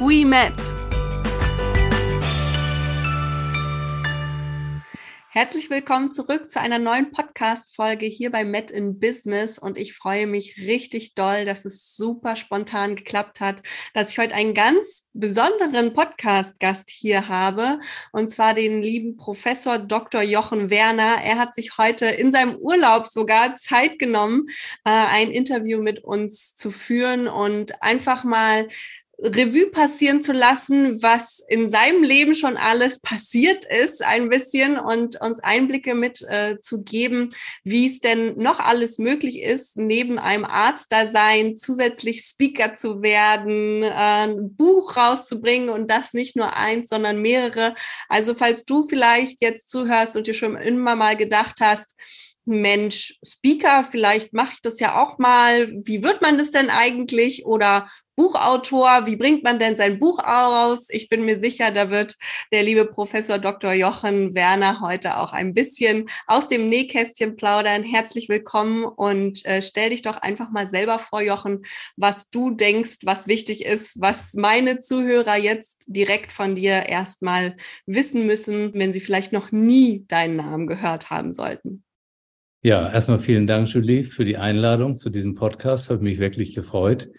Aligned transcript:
we 0.00 0.24
met. 0.24 0.52
Herzlich 5.28 5.68
willkommen 5.68 6.12
zurück 6.12 6.48
zu 6.48 6.60
einer 6.60 6.78
neuen 6.78 7.10
Podcast-Folge 7.10 8.06
hier 8.06 8.30
bei 8.30 8.44
Met 8.44 8.70
in 8.70 9.00
Business 9.00 9.58
und 9.58 9.76
ich 9.76 9.92
freue 9.92 10.28
mich 10.28 10.56
richtig 10.58 11.16
doll, 11.16 11.44
dass 11.44 11.64
es 11.64 11.96
super 11.96 12.36
spontan 12.36 12.94
geklappt 12.94 13.40
hat, 13.40 13.62
dass 13.94 14.10
ich 14.10 14.18
heute 14.18 14.34
einen 14.34 14.54
ganz 14.54 15.10
besonderen 15.12 15.92
Podcast-Gast 15.92 16.88
hier 16.88 17.26
habe 17.26 17.80
und 18.12 18.30
zwar 18.30 18.54
den 18.54 18.80
lieben 18.80 19.16
Professor 19.16 19.80
Dr. 19.80 20.22
Jochen 20.22 20.70
Werner. 20.70 21.20
Er 21.20 21.36
hat 21.36 21.56
sich 21.56 21.78
heute 21.78 22.06
in 22.06 22.30
seinem 22.30 22.56
Urlaub 22.56 23.08
sogar 23.08 23.56
Zeit 23.56 23.98
genommen, 23.98 24.44
äh, 24.84 24.90
ein 24.90 25.32
Interview 25.32 25.82
mit 25.82 26.04
uns 26.04 26.54
zu 26.54 26.70
führen 26.70 27.26
und 27.26 27.82
einfach 27.82 28.22
mal 28.22 28.68
Revue 29.18 29.70
passieren 29.70 30.22
zu 30.22 30.32
lassen, 30.32 31.02
was 31.02 31.42
in 31.48 31.68
seinem 31.68 32.02
Leben 32.02 32.34
schon 32.34 32.56
alles 32.56 33.00
passiert 33.00 33.64
ist, 33.64 34.02
ein 34.02 34.28
bisschen 34.28 34.78
und 34.78 35.20
uns 35.20 35.40
Einblicke 35.40 35.94
mit 35.94 36.22
äh, 36.22 36.58
zu 36.60 36.82
geben, 36.82 37.30
wie 37.62 37.86
es 37.86 38.00
denn 38.00 38.34
noch 38.36 38.60
alles 38.60 38.98
möglich 38.98 39.40
ist, 39.40 39.76
neben 39.76 40.18
einem 40.18 40.44
Arztdasein 40.44 41.56
zusätzlich 41.56 42.22
Speaker 42.22 42.74
zu 42.74 43.02
werden, 43.02 43.82
äh, 43.82 44.24
ein 44.24 44.54
Buch 44.56 44.96
rauszubringen 44.96 45.68
und 45.68 45.90
das 45.90 46.12
nicht 46.12 46.36
nur 46.36 46.56
eins, 46.56 46.88
sondern 46.88 47.22
mehrere. 47.22 47.74
Also 48.08 48.34
falls 48.34 48.64
du 48.64 48.86
vielleicht 48.86 49.40
jetzt 49.40 49.68
zuhörst 49.70 50.16
und 50.16 50.26
dir 50.26 50.34
schon 50.34 50.56
immer 50.56 50.96
mal 50.96 51.16
gedacht 51.16 51.56
hast, 51.60 51.94
Mensch, 52.46 53.18
Speaker, 53.24 53.84
vielleicht 53.84 54.34
mache 54.34 54.52
ich 54.54 54.60
das 54.60 54.78
ja 54.78 55.00
auch 55.00 55.18
mal. 55.18 55.70
Wie 55.86 56.02
wird 56.02 56.20
man 56.20 56.36
das 56.36 56.50
denn 56.50 56.68
eigentlich? 56.68 57.46
Oder 57.46 57.88
Buchautor, 58.16 59.06
wie 59.06 59.16
bringt 59.16 59.42
man 59.42 59.58
denn 59.58 59.74
sein 59.74 59.98
Buch 59.98 60.20
aus? 60.22 60.86
Ich 60.90 61.08
bin 61.08 61.24
mir 61.24 61.36
sicher, 61.36 61.72
da 61.72 61.90
wird 61.90 62.16
der 62.52 62.62
liebe 62.62 62.84
Professor 62.84 63.38
Dr. 63.38 63.72
Jochen 63.72 64.36
Werner 64.36 64.80
heute 64.80 65.18
auch 65.18 65.32
ein 65.32 65.52
bisschen 65.52 66.06
aus 66.28 66.46
dem 66.46 66.68
Nähkästchen 66.68 67.34
plaudern. 67.34 67.82
Herzlich 67.82 68.28
willkommen 68.28 68.84
und 68.84 69.44
äh, 69.46 69.62
stell 69.62 69.90
dich 69.90 70.02
doch 70.02 70.16
einfach 70.16 70.52
mal 70.52 70.68
selber 70.68 71.00
vor, 71.00 71.22
Jochen, 71.22 71.62
was 71.96 72.30
du 72.30 72.52
denkst, 72.52 72.98
was 73.02 73.26
wichtig 73.26 73.64
ist, 73.64 74.00
was 74.00 74.34
meine 74.34 74.78
Zuhörer 74.78 75.36
jetzt 75.36 75.86
direkt 75.88 76.30
von 76.30 76.54
dir 76.54 76.86
erstmal 76.86 77.56
wissen 77.84 78.26
müssen, 78.26 78.74
wenn 78.74 78.92
sie 78.92 79.00
vielleicht 79.00 79.32
noch 79.32 79.50
nie 79.50 80.04
deinen 80.06 80.36
Namen 80.36 80.68
gehört 80.68 81.10
haben 81.10 81.32
sollten. 81.32 81.82
Ja, 82.62 82.90
erstmal 82.90 83.18
vielen 83.18 83.48
Dank, 83.48 83.68
Julie, 83.68 84.04
für 84.04 84.24
die 84.24 84.36
Einladung 84.36 84.96
zu 84.96 85.10
diesem 85.10 85.34
Podcast. 85.34 85.90
Hat 85.90 86.00
mich 86.00 86.18
wirklich 86.18 86.54
gefreut. 86.54 87.10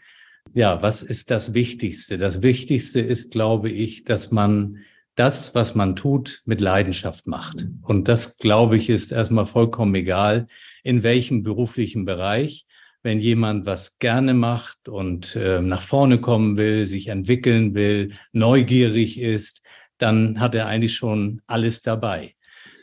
Ja, 0.55 0.81
was 0.81 1.03
ist 1.03 1.31
das 1.31 1.53
Wichtigste? 1.53 2.17
Das 2.17 2.41
Wichtigste 2.41 3.01
ist, 3.01 3.33
glaube 3.33 3.69
ich, 3.69 4.05
dass 4.05 4.31
man 4.31 4.77
das, 5.15 5.53
was 5.53 5.75
man 5.75 5.97
tut, 5.97 6.43
mit 6.45 6.61
Leidenschaft 6.61 7.27
macht. 7.27 7.67
Und 7.81 8.07
das, 8.07 8.37
glaube 8.37 8.77
ich, 8.77 8.89
ist 8.89 9.11
erstmal 9.11 9.45
vollkommen 9.45 9.93
egal, 9.95 10.47
in 10.81 11.03
welchem 11.03 11.43
beruflichen 11.43 12.05
Bereich. 12.05 12.65
Wenn 13.03 13.19
jemand 13.19 13.65
was 13.65 13.99
gerne 13.99 14.33
macht 14.33 14.87
und 14.87 15.35
äh, 15.35 15.59
nach 15.59 15.81
vorne 15.81 16.21
kommen 16.21 16.55
will, 16.55 16.85
sich 16.85 17.09
entwickeln 17.09 17.75
will, 17.75 18.13
neugierig 18.31 19.19
ist, 19.19 19.61
dann 19.97 20.39
hat 20.39 20.55
er 20.55 20.67
eigentlich 20.67 20.95
schon 20.95 21.41
alles 21.47 21.81
dabei. 21.81 22.33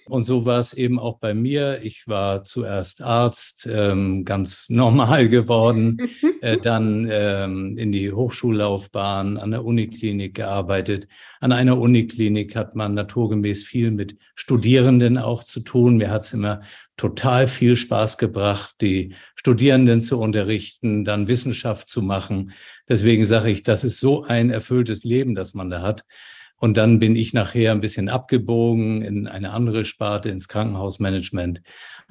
Und 0.06 0.24
so 0.24 0.44
war 0.44 0.58
es 0.58 0.72
eben 0.72 0.98
auch 0.98 1.18
bei 1.18 1.34
mir. 1.34 1.80
Ich 1.82 2.08
war 2.08 2.44
zuerst 2.44 3.02
Arzt, 3.02 3.68
ähm, 3.70 4.24
ganz 4.24 4.66
normal 4.70 5.28
geworden, 5.28 5.98
äh, 6.40 6.56
dann 6.62 7.06
ähm, 7.10 7.76
in 7.78 7.92
die 7.92 8.12
Hochschullaufbahn, 8.12 9.36
an 9.36 9.50
der 9.50 9.64
Uniklinik 9.64 10.34
gearbeitet. 10.34 11.08
An 11.40 11.52
einer 11.52 11.78
Uniklinik 11.78 12.56
hat 12.56 12.74
man 12.74 12.94
naturgemäß 12.94 13.64
viel 13.64 13.90
mit 13.90 14.16
Studierenden 14.34 15.18
auch 15.18 15.44
zu 15.44 15.60
tun. 15.60 15.96
Mir 15.96 16.10
hat 16.10 16.22
es 16.22 16.32
immer 16.32 16.62
total 16.96 17.46
viel 17.46 17.76
Spaß 17.76 18.18
gebracht, 18.18 18.76
die 18.80 19.14
Studierenden 19.34 20.00
zu 20.00 20.20
unterrichten, 20.20 21.04
dann 21.04 21.28
Wissenschaft 21.28 21.88
zu 21.88 22.02
machen. 22.02 22.52
Deswegen 22.88 23.24
sage 23.24 23.50
ich, 23.50 23.62
das 23.62 23.84
ist 23.84 23.98
so 23.98 24.24
ein 24.24 24.50
erfülltes 24.50 25.04
Leben, 25.04 25.34
das 25.34 25.54
man 25.54 25.70
da 25.70 25.82
hat. 25.82 26.04
Und 26.62 26.76
dann 26.76 27.00
bin 27.00 27.16
ich 27.16 27.32
nachher 27.32 27.72
ein 27.72 27.80
bisschen 27.80 28.08
abgebogen 28.08 29.02
in 29.02 29.26
eine 29.26 29.50
andere 29.50 29.84
Sparte, 29.84 30.28
ins 30.28 30.46
Krankenhausmanagement. 30.46 31.60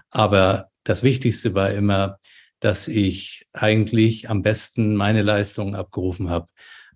Aber 0.09 0.67
das 0.83 1.03
Wichtigste 1.03 1.53
war 1.55 1.71
immer, 1.71 2.19
dass 2.59 2.89
ich 2.89 3.45
eigentlich 3.53 4.29
am 4.29 4.41
besten 4.41 4.97
meine 4.97 5.21
Leistungen 5.21 5.73
abgerufen 5.73 6.29
habe, 6.29 6.49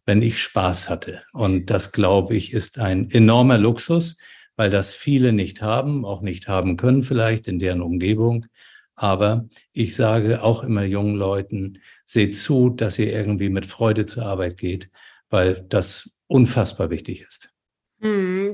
wenn 0.06 0.22
ich 0.22 0.42
Spaß 0.42 0.90
hatte. 0.90 1.24
Und 1.32 1.70
das, 1.70 1.94
glaube 1.94 2.36
ich, 2.36 2.52
ist 2.52 2.78
ein 2.78 3.10
enormer 3.10 3.58
Luxus, 3.58 4.18
weil 4.58 4.70
das 4.70 4.94
viele 4.94 5.32
nicht 5.32 5.62
haben, 5.62 6.04
auch 6.04 6.22
nicht 6.22 6.50
haben 6.50 6.76
können 6.76 7.04
vielleicht 7.04 7.48
in 7.48 7.58
deren 7.58 7.82
Umgebung. 7.82 8.48
Aber 8.96 9.48
ich 9.72 9.96
sage 9.96 10.44
auch 10.44 10.62
immer 10.62 10.84
jungen 10.84 11.16
Leuten, 11.16 11.80
seht 12.04 12.36
zu, 12.36 12.70
dass 12.70 13.00
ihr 13.00 13.14
irgendwie 13.14 13.48
mit 13.48 13.66
Freude 13.66 14.06
zur 14.06 14.26
Arbeit 14.26 14.58
geht, 14.58 14.90
weil 15.30 15.66
das 15.70 16.15
unfassbar 16.28 16.90
wichtig 16.90 17.22
ist. 17.22 17.55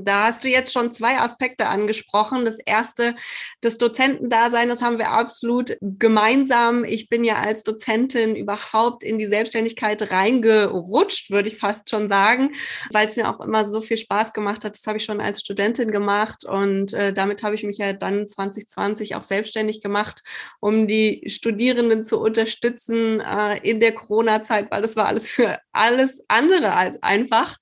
Da 0.04 0.26
hast 0.26 0.44
du 0.44 0.50
jetzt 0.50 0.74
schon 0.74 0.92
zwei 0.92 1.18
Aspekte 1.20 1.68
angesprochen. 1.68 2.46
Das 2.46 2.60
erste, 2.60 3.16
das 3.62 3.78
Dozentendasein, 3.78 4.70
das 4.70 4.82
haben 4.82 4.98
wir 4.98 5.12
absolut 5.12 5.78
gemeinsam. 5.82 6.84
Ich 6.84 7.10
bin 7.10 7.24
ja 7.24 7.36
als 7.36 7.64
Dozentin 7.64 8.36
überhaupt 8.36 9.04
in 9.04 9.20
die 9.20 9.28
Selbstständigkeit 9.28 10.12
reingerutscht, 10.12 11.32
würde 11.32 11.50
ich 11.50 11.58
fast 11.58 11.90
schon 11.90 12.08
sagen, 12.08 12.52
weil 12.92 13.08
es 13.08 13.16
mir 13.16 13.30
auch 13.30 13.40
immer 13.40 13.66
so 13.66 13.82
viel 13.82 13.98
Spaß 13.98 14.34
gemacht 14.34 14.66
hat. 14.66 14.76
Das 14.76 14.88
habe 14.88 14.98
ich 14.98 15.06
schon 15.06 15.22
als 15.22 15.42
Studentin 15.42 15.92
gemacht 15.92 16.46
und 16.46 16.94
äh, 16.94 17.14
damit 17.14 17.44
habe 17.44 17.56
ich 17.56 17.64
mich 17.64 17.78
ja 17.78 17.94
dann 17.94 18.28
2020 18.28 19.16
auch 19.16 19.24
selbstständig 19.24 19.82
gemacht, 19.82 20.24
um 20.60 20.88
die 20.88 21.24
Studierenden 21.28 22.04
zu 22.04 22.20
unterstützen 22.20 23.20
äh, 23.20 23.58
in 23.68 23.80
der 23.80 23.94
Corona-Zeit, 23.94 24.72
weil 24.72 24.82
das 24.82 24.96
war 24.96 25.08
alles 25.08 25.32
für 25.32 25.60
alles 25.72 26.26
andere 26.28 26.74
als 26.74 27.02
einfach. 27.02 27.58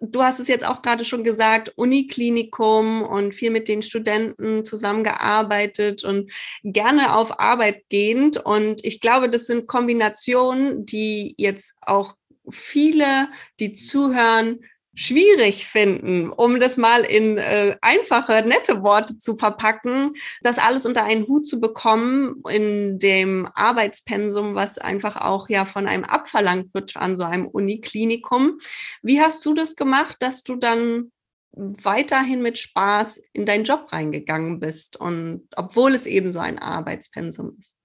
Du 0.00 0.22
hast 0.22 0.40
es 0.40 0.48
jetzt 0.48 0.66
auch 0.66 0.82
gerade 0.82 1.04
schon 1.04 1.24
gesagt, 1.24 1.72
Uniklinikum 1.82 3.02
und 3.02 3.34
viel 3.34 3.50
mit 3.50 3.66
den 3.66 3.82
Studenten 3.82 4.64
zusammengearbeitet 4.64 6.04
und 6.04 6.30
gerne 6.62 7.16
auf 7.16 7.40
Arbeit 7.40 7.82
gehend. 7.88 8.36
Und 8.36 8.84
ich 8.84 9.00
glaube, 9.00 9.28
das 9.28 9.46
sind 9.46 9.66
Kombinationen, 9.66 10.86
die 10.86 11.34
jetzt 11.38 11.74
auch 11.80 12.14
viele, 12.48 13.28
die 13.58 13.72
zuhören, 13.72 14.60
schwierig 14.94 15.66
finden, 15.66 16.30
um 16.30 16.60
das 16.60 16.76
mal 16.76 17.00
in 17.00 17.38
äh, 17.38 17.76
einfache, 17.80 18.44
nette 18.46 18.82
Worte 18.82 19.18
zu 19.18 19.36
verpacken, 19.36 20.14
das 20.42 20.58
alles 20.58 20.84
unter 20.84 21.02
einen 21.02 21.26
Hut 21.26 21.46
zu 21.46 21.60
bekommen 21.60 22.42
in 22.48 22.98
dem 22.98 23.48
Arbeitspensum, 23.54 24.54
was 24.54 24.78
einfach 24.78 25.16
auch 25.16 25.48
ja 25.48 25.64
von 25.64 25.86
einem 25.86 26.04
abverlangt 26.04 26.74
wird 26.74 26.96
an 26.96 27.16
so 27.16 27.24
einem 27.24 27.48
Uniklinikum. 27.48 28.58
Wie 29.02 29.20
hast 29.20 29.44
du 29.46 29.54
das 29.54 29.76
gemacht, 29.76 30.16
dass 30.20 30.42
du 30.42 30.56
dann 30.56 31.10
weiterhin 31.52 32.42
mit 32.42 32.58
Spaß 32.58 33.22
in 33.32 33.46
deinen 33.46 33.64
Job 33.64 33.88
reingegangen 33.92 34.60
bist 34.60 34.96
und 34.96 35.42
obwohl 35.54 35.94
es 35.94 36.06
eben 36.06 36.32
so 36.32 36.38
ein 36.38 36.58
Arbeitspensum 36.58 37.54
ist? 37.58 37.78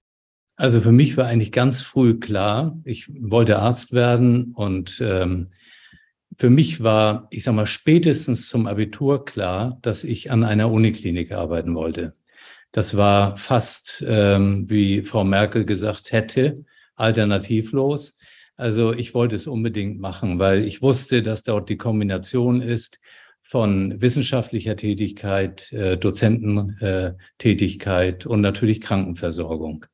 Also 0.56 0.80
für 0.80 0.92
mich 0.92 1.16
war 1.16 1.26
eigentlich 1.26 1.52
ganz 1.52 1.82
früh 1.82 2.18
klar, 2.18 2.78
ich 2.84 3.08
wollte 3.20 3.60
Arzt 3.60 3.92
werden 3.92 4.52
und 4.54 5.00
ähm, 5.00 5.50
für 6.36 6.50
mich 6.50 6.82
war, 6.82 7.28
ich 7.30 7.44
sag 7.44 7.54
mal, 7.54 7.66
spätestens 7.66 8.48
zum 8.48 8.66
Abitur 8.66 9.24
klar, 9.24 9.78
dass 9.82 10.04
ich 10.04 10.30
an 10.30 10.44
einer 10.44 10.70
Uniklinik 10.70 11.32
arbeiten 11.32 11.74
wollte. 11.74 12.14
Das 12.72 12.96
war 12.96 13.36
fast, 13.36 14.04
ähm, 14.06 14.68
wie 14.68 15.02
Frau 15.02 15.24
Merkel 15.24 15.64
gesagt 15.64 16.12
hätte, 16.12 16.64
alternativlos. 16.96 18.18
Also 18.56 18.92
ich 18.92 19.14
wollte 19.14 19.36
es 19.36 19.46
unbedingt 19.46 20.00
machen, 20.00 20.38
weil 20.38 20.64
ich 20.64 20.82
wusste, 20.82 21.22
dass 21.22 21.44
dort 21.44 21.68
die 21.68 21.76
Kombination 21.76 22.60
ist 22.60 22.98
von 23.48 24.00
wissenschaftlicher 24.02 24.76
Tätigkeit, 24.76 25.72
äh, 25.72 25.96
Dozententätigkeit 25.96 28.26
äh, 28.26 28.28
und 28.28 28.42
natürlich 28.42 28.82
Krankenversorgung. 28.82 29.86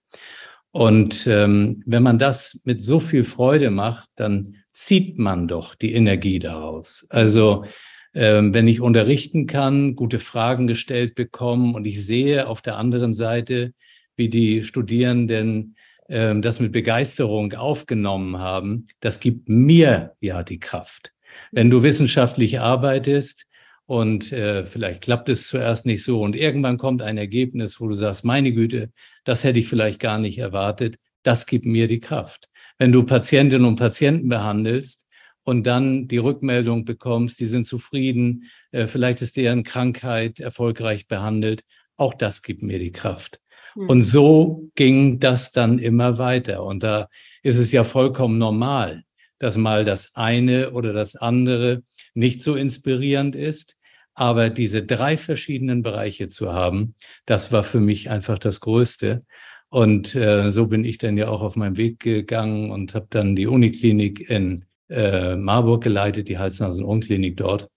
Und 0.73 1.29
ähm, 1.29 1.81
wenn 1.87 2.03
man 2.03 2.19
das 2.19 2.62
mit 2.65 2.83
so 2.83 2.99
viel 2.99 3.23
Freude 3.23 3.71
macht, 3.71 4.09
dann 4.17 4.56
zieht 4.73 5.21
man 5.21 5.47
doch 5.47 5.77
die 5.77 5.95
Energie 5.95 6.41
daraus. 6.41 7.06
Also 7.11 7.65
ähm, 8.12 8.53
wenn 8.55 8.67
ich 8.67 8.81
unterrichten 8.81 9.47
kann, 9.47 9.95
gute 9.95 10.19
Fragen 10.19 10.67
gestellt 10.67 11.15
bekommen 11.15 11.77
und 11.77 11.87
ich 11.87 12.05
sehe 12.05 12.49
auf 12.49 12.61
der 12.61 12.77
anderen 12.77 13.15
Seite, 13.15 13.73
wie 14.17 14.29
die 14.29 14.65
Studierenden 14.65 15.77
ähm, 16.09 16.43
das 16.43 16.59
mit 16.59 16.73
Begeisterung 16.73 17.53
aufgenommen 17.53 18.39
haben, 18.39 18.89
das 18.99 19.21
gibt 19.21 19.49
mir 19.49 20.17
ja 20.21 20.43
die 20.43 20.59
Kraft. 20.59 21.13
Wenn 21.55 21.71
du 21.71 21.85
wissenschaftlich 21.85 22.59
arbeitest 22.59 23.47
und 23.87 24.33
äh, 24.33 24.67
vielleicht 24.67 25.03
klappt 25.03 25.29
es 25.29 25.47
zuerst 25.47 25.87
nicht 25.87 26.03
so 26.03 26.21
und 26.21 26.35
irgendwann 26.35 26.79
kommt 26.79 27.01
ein 27.01 27.17
Ergebnis, 27.17 27.81
wo 27.81 27.87
du 27.87 27.95
sagst, 27.95 28.25
meine 28.25 28.53
Güte, 28.53 28.91
das 29.23 29.45
hätte 29.45 29.61
ich 29.61 29.69
vielleicht 29.69 30.01
gar 30.01 30.19
nicht 30.19 30.39
erwartet, 30.39 30.97
das 31.23 31.47
gibt 31.47 31.65
mir 31.65 31.87
die 31.87 32.01
Kraft. 32.01 32.49
Wenn 32.79 32.91
du 32.91 33.05
Patientinnen 33.05 33.67
und 33.67 33.77
Patienten 33.77 34.29
behandelst 34.29 35.09
und 35.45 35.65
dann 35.65 36.09
die 36.09 36.19
Rückmeldung 36.19 36.85
bekommst, 36.85 37.39
die 37.39 37.47
sind 37.47 37.67
zufrieden, 37.67 38.51
äh, 38.73 38.89
vielleicht 38.89 39.23
ist 39.23 39.37
deren 39.37 39.62
Krankheit 39.62 40.41
erfolgreich 40.41 41.06
behandelt. 41.06 41.62
Auch 41.97 42.15
das 42.15 42.43
gibt 42.43 42.65
mir 42.65 42.81
die 42.81 42.91
Kraft. 42.91 43.39
Mhm. 43.77 43.89
Und 43.91 44.03
so 44.03 44.71
ging 44.75 45.21
das 45.21 45.53
dann 45.53 45.79
immer 45.79 46.19
weiter. 46.19 46.65
Und 46.65 46.83
da 46.83 47.09
ist 47.45 47.59
es 47.59 47.71
ja 47.71 47.85
vollkommen 47.85 48.39
normal, 48.39 49.05
dass 49.38 49.56
mal 49.56 49.84
das 49.84 50.14
eine 50.14 50.72
oder 50.72 50.92
das 50.92 51.16
andere 51.16 51.82
nicht 52.14 52.42
so 52.42 52.54
inspirierend 52.54 53.36
ist. 53.36 53.78
Aber 54.14 54.48
diese 54.48 54.84
drei 54.84 55.16
verschiedenen 55.16 55.82
Bereiche 55.82 56.28
zu 56.28 56.52
haben, 56.52 56.94
das 57.26 57.50
war 57.52 57.64
für 57.64 57.81
mich 57.81 58.10
einfach 58.10 58.38
das 58.38 58.60
Größte. 58.60 59.25
Und 59.70 60.14
äh, 60.14 60.52
so 60.52 60.69
bin 60.69 60.84
ich 60.84 60.98
dann 60.98 61.16
ja 61.16 61.28
auch 61.28 61.42
auf 61.42 61.56
meinen 61.56 61.76
Weg 61.76 61.98
gegangen 61.98 62.70
und 62.70 62.94
habe 62.94 63.08
dann 63.10 63.34
die 63.34 63.48
Uniklinik 63.48 64.31
in 64.31 64.66
äh, 64.88 65.34
Marburg 65.34 65.82
geleitet, 65.82 66.28
die 66.28 66.38
Hals-Nasen-Ohren-Klinik 66.38 67.36
dort. 67.36 67.69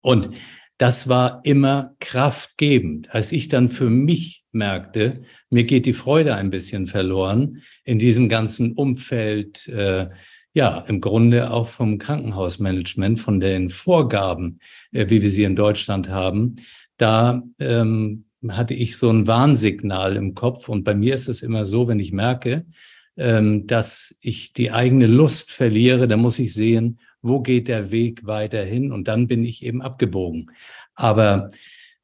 Und 0.00 0.30
das 0.78 1.08
war 1.08 1.42
immer 1.44 1.94
kraftgebend. 2.00 3.14
Als 3.14 3.30
ich 3.30 3.48
dann 3.48 3.68
für 3.68 3.88
mich 3.88 4.42
merkte, 4.50 5.22
mir 5.48 5.62
geht 5.62 5.86
die 5.86 5.92
Freude 5.92 6.34
ein 6.34 6.50
bisschen 6.50 6.88
verloren 6.88 7.62
in 7.84 8.00
diesem 8.00 8.28
ganzen 8.28 8.72
Umfeld, 8.72 9.68
äh, 9.68 10.08
ja, 10.54 10.84
im 10.86 11.00
Grunde 11.00 11.50
auch 11.50 11.68
vom 11.68 11.98
Krankenhausmanagement, 11.98 13.18
von 13.18 13.40
den 13.40 13.70
Vorgaben, 13.70 14.60
äh, 14.92 15.08
wie 15.08 15.22
wir 15.22 15.30
sie 15.30 15.44
in 15.44 15.56
Deutschland 15.56 16.10
haben, 16.10 16.56
da 16.96 17.42
ähm, 17.58 18.24
hatte 18.48 18.74
ich 18.74 18.96
so 18.96 19.10
ein 19.10 19.26
Warnsignal 19.26 20.16
im 20.16 20.34
Kopf. 20.34 20.68
Und 20.68 20.84
bei 20.84 20.94
mir 20.94 21.14
ist 21.14 21.28
es 21.28 21.42
immer 21.42 21.64
so, 21.64 21.88
wenn 21.88 22.00
ich 22.00 22.12
merke, 22.12 22.66
ähm, 23.16 23.66
dass 23.66 24.16
ich 24.20 24.52
die 24.52 24.72
eigene 24.72 25.06
Lust 25.06 25.52
verliere, 25.52 26.08
dann 26.08 26.20
muss 26.20 26.38
ich 26.38 26.54
sehen, 26.54 26.98
wo 27.22 27.40
geht 27.40 27.68
der 27.68 27.90
Weg 27.90 28.26
weiterhin 28.26 28.90
und 28.92 29.08
dann 29.08 29.26
bin 29.26 29.44
ich 29.44 29.64
eben 29.64 29.80
abgebogen. 29.80 30.50
Aber 30.94 31.50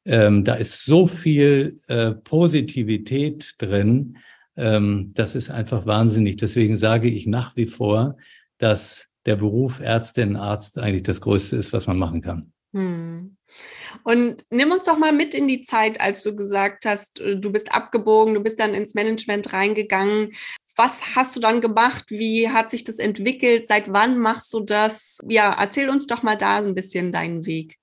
ähm, 0.05 0.43
da 0.43 0.55
ist 0.55 0.85
so 0.85 1.07
viel 1.07 1.79
äh, 1.87 2.11
Positivität 2.11 3.55
drin, 3.57 4.17
ähm, 4.55 5.11
das 5.13 5.35
ist 5.35 5.49
einfach 5.49 5.85
wahnsinnig. 5.85 6.37
Deswegen 6.37 6.75
sage 6.75 7.09
ich 7.09 7.27
nach 7.27 7.55
wie 7.55 7.65
vor, 7.65 8.17
dass 8.59 9.11
der 9.25 9.35
Beruf 9.35 9.79
Ärztin, 9.79 10.35
Arzt 10.35 10.77
eigentlich 10.77 11.03
das 11.03 11.21
Größte 11.21 11.55
ist, 11.55 11.73
was 11.73 11.87
man 11.87 11.97
machen 11.97 12.21
kann. 12.21 12.53
Hm. 12.73 13.35
Und 14.03 14.43
nimm 14.51 14.71
uns 14.71 14.85
doch 14.85 14.97
mal 14.97 15.11
mit 15.11 15.33
in 15.33 15.47
die 15.47 15.63
Zeit, 15.63 15.99
als 15.99 16.21
du 16.21 16.35
gesagt 16.35 16.85
hast, 16.85 17.19
äh, 17.19 17.35
du 17.37 17.51
bist 17.51 17.73
abgebogen, 17.73 18.35
du 18.35 18.41
bist 18.41 18.59
dann 18.59 18.75
ins 18.75 18.93
Management 18.93 19.51
reingegangen. 19.53 20.29
Was 20.75 21.15
hast 21.15 21.35
du 21.35 21.39
dann 21.39 21.61
gemacht? 21.61 22.05
Wie 22.09 22.49
hat 22.49 22.69
sich 22.69 22.83
das 22.83 22.99
entwickelt? 22.99 23.67
Seit 23.67 23.91
wann 23.91 24.19
machst 24.19 24.53
du 24.53 24.61
das? 24.61 25.19
Ja, 25.27 25.55
erzähl 25.59 25.89
uns 25.89 26.07
doch 26.07 26.23
mal 26.23 26.37
da 26.37 26.57
ein 26.57 26.75
bisschen 26.75 27.11
deinen 27.11 27.45
Weg. 27.45 27.77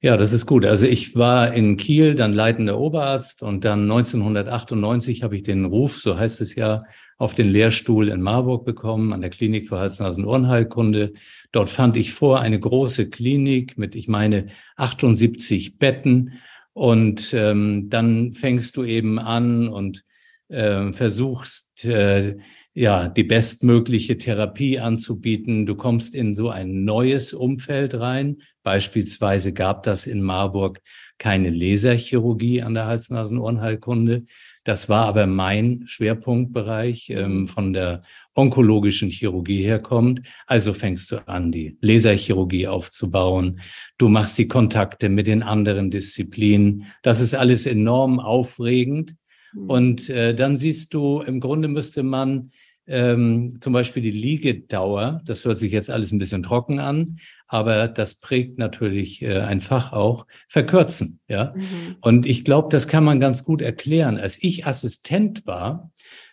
Ja, 0.00 0.16
das 0.16 0.32
ist 0.32 0.46
gut. 0.46 0.66
Also 0.66 0.86
ich 0.86 1.14
war 1.14 1.54
in 1.54 1.76
Kiel 1.76 2.16
dann 2.16 2.32
leitender 2.32 2.76
Oberarzt 2.78 3.42
und 3.42 3.64
dann 3.64 3.82
1998 3.82 5.22
habe 5.22 5.36
ich 5.36 5.44
den 5.44 5.64
Ruf, 5.64 6.00
so 6.00 6.18
heißt 6.18 6.40
es 6.40 6.56
ja, 6.56 6.80
auf 7.22 7.34
den 7.34 7.50
Lehrstuhl 7.50 8.08
in 8.08 8.20
Marburg 8.20 8.64
bekommen, 8.64 9.12
an 9.12 9.20
der 9.20 9.30
Klinik 9.30 9.68
für 9.68 9.78
Hals-Nasen-Ohrenheilkunde. 9.78 11.12
Dort 11.52 11.70
fand 11.70 11.96
ich 11.96 12.12
vor 12.12 12.40
eine 12.40 12.58
große 12.58 13.10
Klinik 13.10 13.78
mit, 13.78 13.94
ich 13.94 14.08
meine, 14.08 14.46
78 14.74 15.78
Betten. 15.78 16.32
Und 16.72 17.32
ähm, 17.32 17.88
dann 17.90 18.32
fängst 18.32 18.76
du 18.76 18.82
eben 18.82 19.20
an 19.20 19.68
und 19.68 20.02
äh, 20.48 20.92
versuchst, 20.92 21.84
äh, 21.84 22.38
ja, 22.74 23.06
die 23.08 23.22
bestmögliche 23.22 24.18
Therapie 24.18 24.80
anzubieten. 24.80 25.64
Du 25.64 25.76
kommst 25.76 26.16
in 26.16 26.34
so 26.34 26.50
ein 26.50 26.84
neues 26.84 27.34
Umfeld 27.34 27.94
rein. 27.94 28.38
Beispielsweise 28.64 29.52
gab 29.52 29.84
das 29.84 30.08
in 30.08 30.22
Marburg 30.22 30.80
keine 31.18 31.50
Laserchirurgie 31.50 32.62
an 32.62 32.74
der 32.74 32.86
Hals-Nasen-Ohrenheilkunde. 32.86 34.24
Das 34.64 34.88
war 34.88 35.06
aber 35.06 35.26
mein 35.26 35.82
Schwerpunktbereich 35.86 37.10
ähm, 37.10 37.48
von 37.48 37.72
der 37.72 38.02
onkologischen 38.34 39.10
Chirurgie 39.10 39.62
herkommt. 39.62 40.22
Also 40.46 40.72
fängst 40.72 41.10
du 41.10 41.26
an, 41.26 41.50
die 41.50 41.76
Laserchirurgie 41.80 42.68
aufzubauen. 42.68 43.60
Du 43.98 44.08
machst 44.08 44.38
die 44.38 44.48
Kontakte 44.48 45.08
mit 45.08 45.26
den 45.26 45.42
anderen 45.42 45.90
Disziplinen. 45.90 46.84
Das 47.02 47.20
ist 47.20 47.34
alles 47.34 47.66
enorm 47.66 48.20
aufregend. 48.20 49.16
Mhm. 49.52 49.70
Und 49.70 50.08
äh, 50.10 50.34
dann 50.34 50.56
siehst 50.56 50.94
du, 50.94 51.20
im 51.20 51.40
Grunde 51.40 51.68
müsste 51.68 52.02
man 52.02 52.52
ähm, 52.86 53.58
zum 53.60 53.72
Beispiel 53.72 54.02
die 54.02 54.10
Liegedauer, 54.10 55.20
das 55.24 55.44
hört 55.44 55.58
sich 55.58 55.72
jetzt 55.72 55.90
alles 55.90 56.12
ein 56.12 56.18
bisschen 56.18 56.42
trocken 56.42 56.80
an, 56.80 57.18
aber 57.46 57.88
das 57.88 58.16
prägt 58.16 58.58
natürlich 58.58 59.22
äh, 59.22 59.40
ein 59.40 59.60
Fach 59.60 59.92
auch, 59.92 60.26
verkürzen. 60.48 61.20
Ja? 61.28 61.54
Mhm. 61.54 61.96
Und 62.00 62.26
ich 62.26 62.44
glaube, 62.44 62.68
das 62.70 62.88
kann 62.88 63.04
man 63.04 63.20
ganz 63.20 63.44
gut 63.44 63.62
erklären. 63.62 64.18
Als 64.18 64.42
ich 64.42 64.66
Assistent 64.66 65.46
war, 65.46 65.90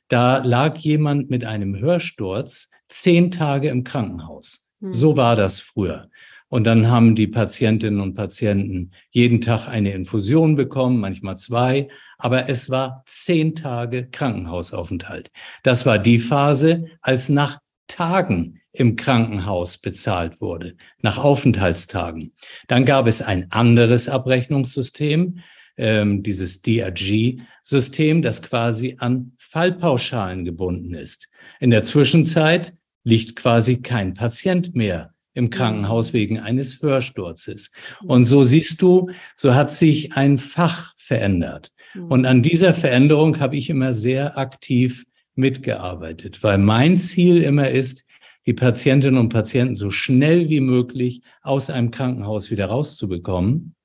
da 0.07 0.40
lag 0.40 0.78
jemand 0.78 1.30
mit 1.30 1.46
einem 1.46 1.78
Hörsturz 1.78 2.72
zehn 2.88 3.31
Tage 3.31 3.69
im 3.69 3.84
Krankenhaus. 3.84 4.72
Mhm. 4.80 4.94
So 4.94 5.18
war 5.18 5.36
das 5.36 5.60
früher. 5.60 6.10
Und 6.50 6.66
dann 6.66 6.90
haben 6.90 7.13
die 7.13 7.28
Patientinnen 7.28 8.01
und 8.01 8.16
Patienten 8.16 8.92
jeden 9.12 9.40
Tag 9.40 9.68
eine 9.68 9.94
Infusion 9.94 10.56
bekommen, 10.56 11.00
manchmal 11.00 11.38
zwei, 11.38 11.88
aber 12.18 12.50
es 12.50 12.72
war 12.72 13.04
zehn 13.06 13.56
Tage 13.56 14.10
Krankenhausaufenthalt. 14.10 15.31
Das 15.63 15.86
war 15.86 16.00
die 16.00 16.19
Phase, 16.19 16.86
als 17.01 17.30
nach 17.30 17.60
Tagen 17.88 18.62
im 18.72 18.96
Krankenhaus 18.96 19.77
bezahlt 19.77 20.41
wurde, 20.41 20.75
nach 21.01 21.18
Aufenthaltstagen. 21.18 22.34
Dann 22.68 22.86
gab 22.86 23.08
es 23.08 23.22
ein 23.22 23.51
anderes 23.51 24.10
Abrechnungssystem, 24.10 25.39
ähm, 25.77 26.24
dieses 26.24 26.62
DRG-System, 26.62 28.22
das 28.22 28.41
quasi 28.41 28.96
an 29.00 29.34
Fallpauschalen 29.38 30.46
gebunden 30.46 30.94
ist. 30.94 31.29
In 31.60 31.70
der 31.70 31.84
Zwischenzeit 31.84 32.74
liegt 33.03 33.36
quasi 33.36 33.82
kein 33.82 34.13
Patient 34.13 34.75
mehr 34.75 35.13
im 35.39 35.46
mhm. 35.46 35.50
Krankenhaus 35.50 36.13
wegen 36.13 36.39
eines 36.39 36.84
Hörsturzes. 36.84 37.72
Mhm. 38.03 38.10
Und 38.10 38.25
so 38.25 38.43
siehst 38.43 38.81
du, 38.84 39.10
so 39.36 39.55
hat 39.55 39.72
sich 39.72 40.13
ein 40.13 40.38
Fach 40.38 40.93
verändert. 40.98 41.72
Mhm. 41.96 42.05
Und 42.05 42.25
an 42.25 42.43
dieser 42.43 42.75
Veränderung 42.75 43.39
habe 43.39 43.55
ich 43.58 43.72
immer 43.72 43.93
sehr 43.93 44.38
aktiv 44.38 45.05
mitgearbeitet, 45.34 46.43
weil 46.43 46.60
mein 46.60 46.98
Ziel 46.98 47.41
immer 47.41 47.69
ist, 47.69 48.08
die 48.46 48.53
Patientinnen 48.53 49.19
und 49.19 49.29
Patienten 49.29 49.75
so 49.75 49.89
schnell 49.89 50.50
wie 50.50 50.60
möglich 50.60 51.22
aus 51.41 51.69
einem 51.69 51.91
Krankenhaus 51.91 52.51
wieder 52.51 52.65
rauszubekommen, 52.65 53.75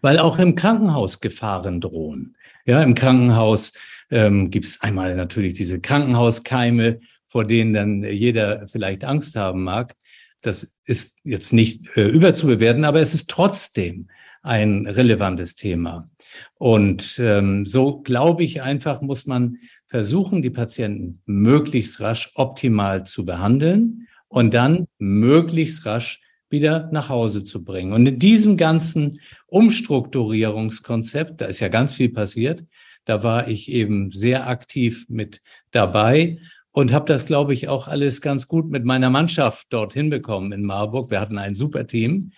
weil 0.00 0.18
auch 0.18 0.38
im 0.38 0.54
Krankenhaus 0.54 1.20
Gefahren 1.20 1.80
drohen. 1.80 2.36
Ja, 2.64 2.82
im 2.82 2.94
Krankenhaus 2.94 3.72
ähm, 4.10 4.50
gibt 4.50 4.66
es 4.66 4.80
einmal 4.82 5.14
natürlich 5.16 5.54
diese 5.54 5.80
Krankenhauskeime, 5.80 7.00
vor 7.28 7.44
denen 7.44 7.72
dann 7.72 8.04
jeder 8.04 8.66
vielleicht 8.66 9.04
Angst 9.04 9.36
haben 9.36 9.64
mag. 9.64 9.94
Das 10.42 10.74
ist 10.84 11.18
jetzt 11.24 11.52
nicht 11.52 11.86
äh, 11.96 12.08
überzubewerten, 12.08 12.84
aber 12.84 13.00
es 13.00 13.14
ist 13.14 13.30
trotzdem 13.30 14.08
ein 14.42 14.86
relevantes 14.86 15.54
Thema. 15.54 16.10
Und 16.54 17.18
ähm, 17.22 17.64
so 17.64 18.00
glaube 18.00 18.42
ich 18.42 18.62
einfach, 18.62 19.00
muss 19.00 19.26
man 19.26 19.58
versuchen, 19.86 20.42
die 20.42 20.50
Patienten 20.50 21.20
möglichst 21.26 22.00
rasch 22.00 22.32
optimal 22.34 23.04
zu 23.04 23.24
behandeln 23.24 24.08
und 24.28 24.52
dann 24.54 24.86
möglichst 24.98 25.86
rasch 25.86 26.20
wieder 26.50 26.88
nach 26.92 27.08
Hause 27.08 27.44
zu 27.44 27.64
bringen. 27.64 27.92
Und 27.92 28.06
in 28.06 28.18
diesem 28.18 28.56
ganzen 28.56 29.20
Umstrukturierungskonzept, 29.46 31.40
da 31.40 31.46
ist 31.46 31.60
ja 31.60 31.68
ganz 31.68 31.94
viel 31.94 32.10
passiert, 32.10 32.64
da 33.04 33.22
war 33.24 33.48
ich 33.48 33.70
eben 33.70 34.10
sehr 34.10 34.46
aktiv 34.46 35.06
mit 35.08 35.40
dabei 35.70 36.38
und 36.72 36.92
habe 36.92 37.04
das, 37.06 37.26
glaube 37.26 37.54
ich, 37.54 37.68
auch 37.68 37.86
alles 37.86 38.20
ganz 38.20 38.48
gut 38.48 38.70
mit 38.70 38.84
meiner 38.84 39.10
Mannschaft 39.10 39.66
dort 39.70 39.92
hinbekommen 39.92 40.52
in 40.52 40.62
Marburg. 40.64 41.10
Wir 41.10 41.20
hatten 41.20 41.38
ein 41.38 41.54
super 41.54 41.86
Team. 41.86 42.32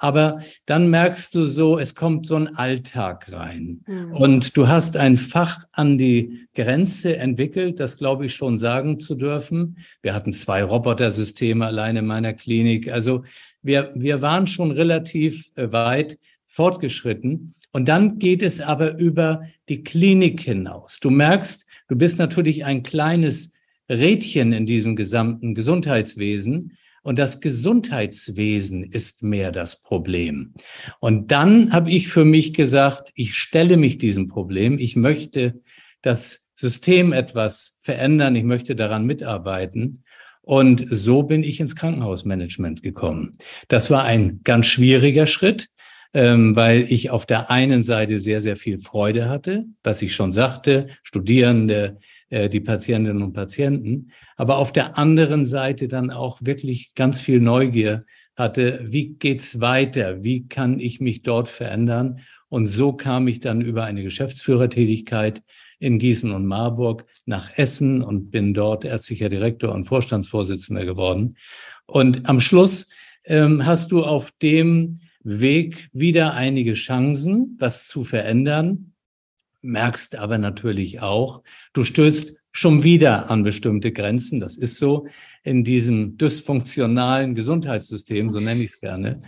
Aber 0.00 0.40
dann 0.64 0.90
merkst 0.90 1.34
du 1.34 1.44
so, 1.44 1.76
es 1.76 1.96
kommt 1.96 2.24
so 2.24 2.36
ein 2.36 2.54
Alltag 2.54 3.32
rein. 3.32 3.80
Mhm. 3.86 4.12
Und 4.12 4.56
du 4.56 4.68
hast 4.68 4.96
ein 4.96 5.16
Fach 5.16 5.64
an 5.72 5.98
die 5.98 6.46
Grenze 6.54 7.16
entwickelt, 7.16 7.80
das 7.80 7.98
glaube 7.98 8.26
ich 8.26 8.34
schon 8.34 8.58
sagen 8.58 9.00
zu 9.00 9.16
dürfen. 9.16 9.78
Wir 10.00 10.14
hatten 10.14 10.30
zwei 10.30 10.62
Robotersysteme 10.62 11.66
allein 11.66 11.96
in 11.96 12.06
meiner 12.06 12.32
Klinik. 12.32 12.88
Also 12.92 13.24
wir, 13.60 13.90
wir 13.96 14.22
waren 14.22 14.46
schon 14.46 14.70
relativ 14.70 15.50
äh, 15.56 15.72
weit 15.72 16.16
fortgeschritten. 16.46 17.54
Und 17.72 17.88
dann 17.88 18.20
geht 18.20 18.42
es 18.42 18.60
aber 18.60 18.96
über 18.98 19.42
die 19.68 19.82
Klinik 19.82 20.40
hinaus. 20.40 21.00
Du 21.00 21.10
merkst, 21.10 21.66
du 21.88 21.96
bist 21.96 22.20
natürlich 22.20 22.64
ein 22.64 22.84
kleines 22.84 23.57
Rädchen 23.88 24.52
in 24.52 24.66
diesem 24.66 24.96
gesamten 24.96 25.54
Gesundheitswesen. 25.54 26.76
Und 27.02 27.18
das 27.18 27.40
Gesundheitswesen 27.40 28.84
ist 28.84 29.22
mehr 29.22 29.50
das 29.52 29.82
Problem. 29.82 30.52
Und 31.00 31.30
dann 31.30 31.72
habe 31.72 31.90
ich 31.90 32.08
für 32.08 32.24
mich 32.24 32.52
gesagt, 32.52 33.12
ich 33.14 33.34
stelle 33.34 33.76
mich 33.76 33.98
diesem 33.98 34.28
Problem. 34.28 34.78
Ich 34.78 34.96
möchte 34.96 35.60
das 36.02 36.50
System 36.54 37.12
etwas 37.12 37.80
verändern. 37.82 38.36
Ich 38.36 38.44
möchte 38.44 38.76
daran 38.76 39.06
mitarbeiten. 39.06 40.04
Und 40.42 40.86
so 40.90 41.22
bin 41.24 41.42
ich 41.42 41.60
ins 41.60 41.76
Krankenhausmanagement 41.76 42.82
gekommen. 42.82 43.32
Das 43.68 43.90
war 43.90 44.04
ein 44.04 44.40
ganz 44.44 44.66
schwieriger 44.66 45.26
Schritt, 45.26 45.68
ähm, 46.14 46.56
weil 46.56 46.90
ich 46.90 47.10
auf 47.10 47.26
der 47.26 47.50
einen 47.50 47.82
Seite 47.82 48.18
sehr, 48.18 48.40
sehr 48.40 48.56
viel 48.56 48.78
Freude 48.78 49.28
hatte, 49.28 49.66
was 49.82 50.00
ich 50.00 50.14
schon 50.14 50.32
sagte, 50.32 50.88
Studierende, 51.02 51.98
äh, 52.30 52.48
die 52.48 52.60
Patientinnen 52.60 53.22
und 53.22 53.32
Patienten, 53.32 54.12
aber 54.36 54.58
auf 54.58 54.72
der 54.72 54.98
anderen 54.98 55.46
Seite 55.46 55.88
dann 55.88 56.10
auch 56.10 56.40
wirklich 56.42 56.94
ganz 56.94 57.20
viel 57.20 57.40
Neugier 57.40 58.04
hatte, 58.36 58.86
wie 58.86 59.14
geht's 59.14 59.60
weiter? 59.60 60.22
Wie 60.22 60.46
kann 60.46 60.78
ich 60.78 61.00
mich 61.00 61.22
dort 61.22 61.48
verändern? 61.48 62.20
Und 62.48 62.66
so 62.66 62.92
kam 62.92 63.28
ich 63.28 63.40
dann 63.40 63.60
über 63.60 63.84
eine 63.84 64.02
Geschäftsführertätigkeit 64.02 65.42
in 65.80 65.98
Gießen 65.98 66.32
und 66.32 66.46
Marburg 66.46 67.04
nach 67.24 67.50
Essen 67.56 68.02
und 68.02 68.30
bin 68.30 68.54
dort 68.54 68.84
ärztlicher 68.84 69.28
Direktor 69.28 69.74
und 69.74 69.84
Vorstandsvorsitzender 69.84 70.84
geworden. 70.84 71.36
Und 71.86 72.28
am 72.28 72.40
Schluss 72.40 72.90
ähm, 73.24 73.64
hast 73.66 73.92
du 73.92 74.04
auf 74.04 74.32
dem 74.42 74.96
Weg 75.22 75.88
wieder 75.92 76.34
einige 76.34 76.74
Chancen, 76.74 77.56
was 77.58 77.86
zu 77.86 78.04
verändern, 78.04 78.92
merkst 79.62 80.16
aber 80.16 80.38
natürlich 80.38 81.00
auch, 81.00 81.42
du 81.72 81.84
stößt 81.84 82.36
schon 82.52 82.82
wieder 82.82 83.30
an 83.30 83.44
bestimmte 83.44 83.92
Grenzen. 83.92 84.40
Das 84.40 84.56
ist 84.56 84.78
so 84.78 85.06
in 85.44 85.64
diesem 85.64 86.16
dysfunktionalen 86.16 87.34
Gesundheitssystem, 87.34 88.28
so 88.28 88.40
nenne 88.40 88.62
ich 88.62 88.72
es 88.72 88.80
gerne. 88.80 89.20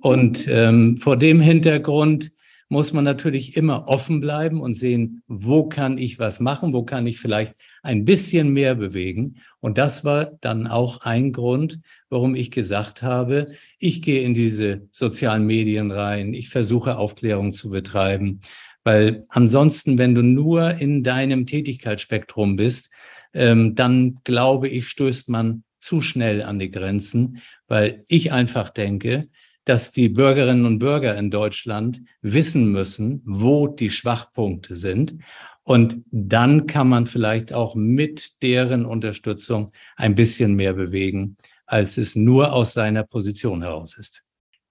Und 0.00 0.46
ähm, 0.48 0.98
vor 0.98 1.16
dem 1.16 1.40
Hintergrund 1.40 2.32
muss 2.68 2.92
man 2.92 3.04
natürlich 3.04 3.56
immer 3.56 3.88
offen 3.88 4.20
bleiben 4.20 4.60
und 4.60 4.74
sehen, 4.74 5.22
wo 5.26 5.68
kann 5.68 5.98
ich 5.98 6.18
was 6.18 6.40
machen, 6.40 6.72
wo 6.72 6.82
kann 6.84 7.06
ich 7.06 7.20
vielleicht 7.20 7.54
ein 7.82 8.04
bisschen 8.04 8.52
mehr 8.52 8.74
bewegen. 8.74 9.36
Und 9.60 9.78
das 9.78 10.04
war 10.04 10.32
dann 10.40 10.66
auch 10.66 11.02
ein 11.02 11.32
Grund, 11.32 11.80
warum 12.08 12.34
ich 12.34 12.50
gesagt 12.50 13.02
habe, 13.02 13.46
ich 13.78 14.02
gehe 14.02 14.22
in 14.22 14.34
diese 14.34 14.88
sozialen 14.92 15.46
Medien 15.46 15.90
rein, 15.90 16.34
ich 16.34 16.48
versuche 16.48 16.96
Aufklärung 16.96 17.52
zu 17.52 17.70
betreiben, 17.70 18.40
weil 18.84 19.24
ansonsten, 19.28 19.98
wenn 19.98 20.14
du 20.14 20.22
nur 20.22 20.74
in 20.74 21.02
deinem 21.02 21.46
Tätigkeitsspektrum 21.46 22.56
bist, 22.56 22.92
ähm, 23.32 23.74
dann 23.74 24.20
glaube 24.24 24.68
ich, 24.68 24.88
stößt 24.88 25.28
man 25.30 25.64
zu 25.80 26.00
schnell 26.00 26.42
an 26.42 26.58
die 26.58 26.70
Grenzen, 26.70 27.42
weil 27.66 28.04
ich 28.08 28.32
einfach 28.32 28.68
denke, 28.70 29.28
dass 29.64 29.92
die 29.92 30.10
Bürgerinnen 30.10 30.66
und 30.66 30.78
Bürger 30.78 31.16
in 31.16 31.30
Deutschland 31.30 32.02
wissen 32.20 32.70
müssen, 32.70 33.22
wo 33.24 33.66
die 33.66 33.90
Schwachpunkte 33.90 34.76
sind. 34.76 35.14
Und 35.62 36.02
dann 36.10 36.66
kann 36.66 36.88
man 36.88 37.06
vielleicht 37.06 37.52
auch 37.52 37.74
mit 37.74 38.42
deren 38.42 38.84
Unterstützung 38.84 39.72
ein 39.96 40.14
bisschen 40.14 40.54
mehr 40.54 40.74
bewegen, 40.74 41.36
als 41.64 41.96
es 41.96 42.14
nur 42.14 42.52
aus 42.52 42.74
seiner 42.74 43.04
Position 43.04 43.62
heraus 43.62 43.96
ist. 43.96 44.23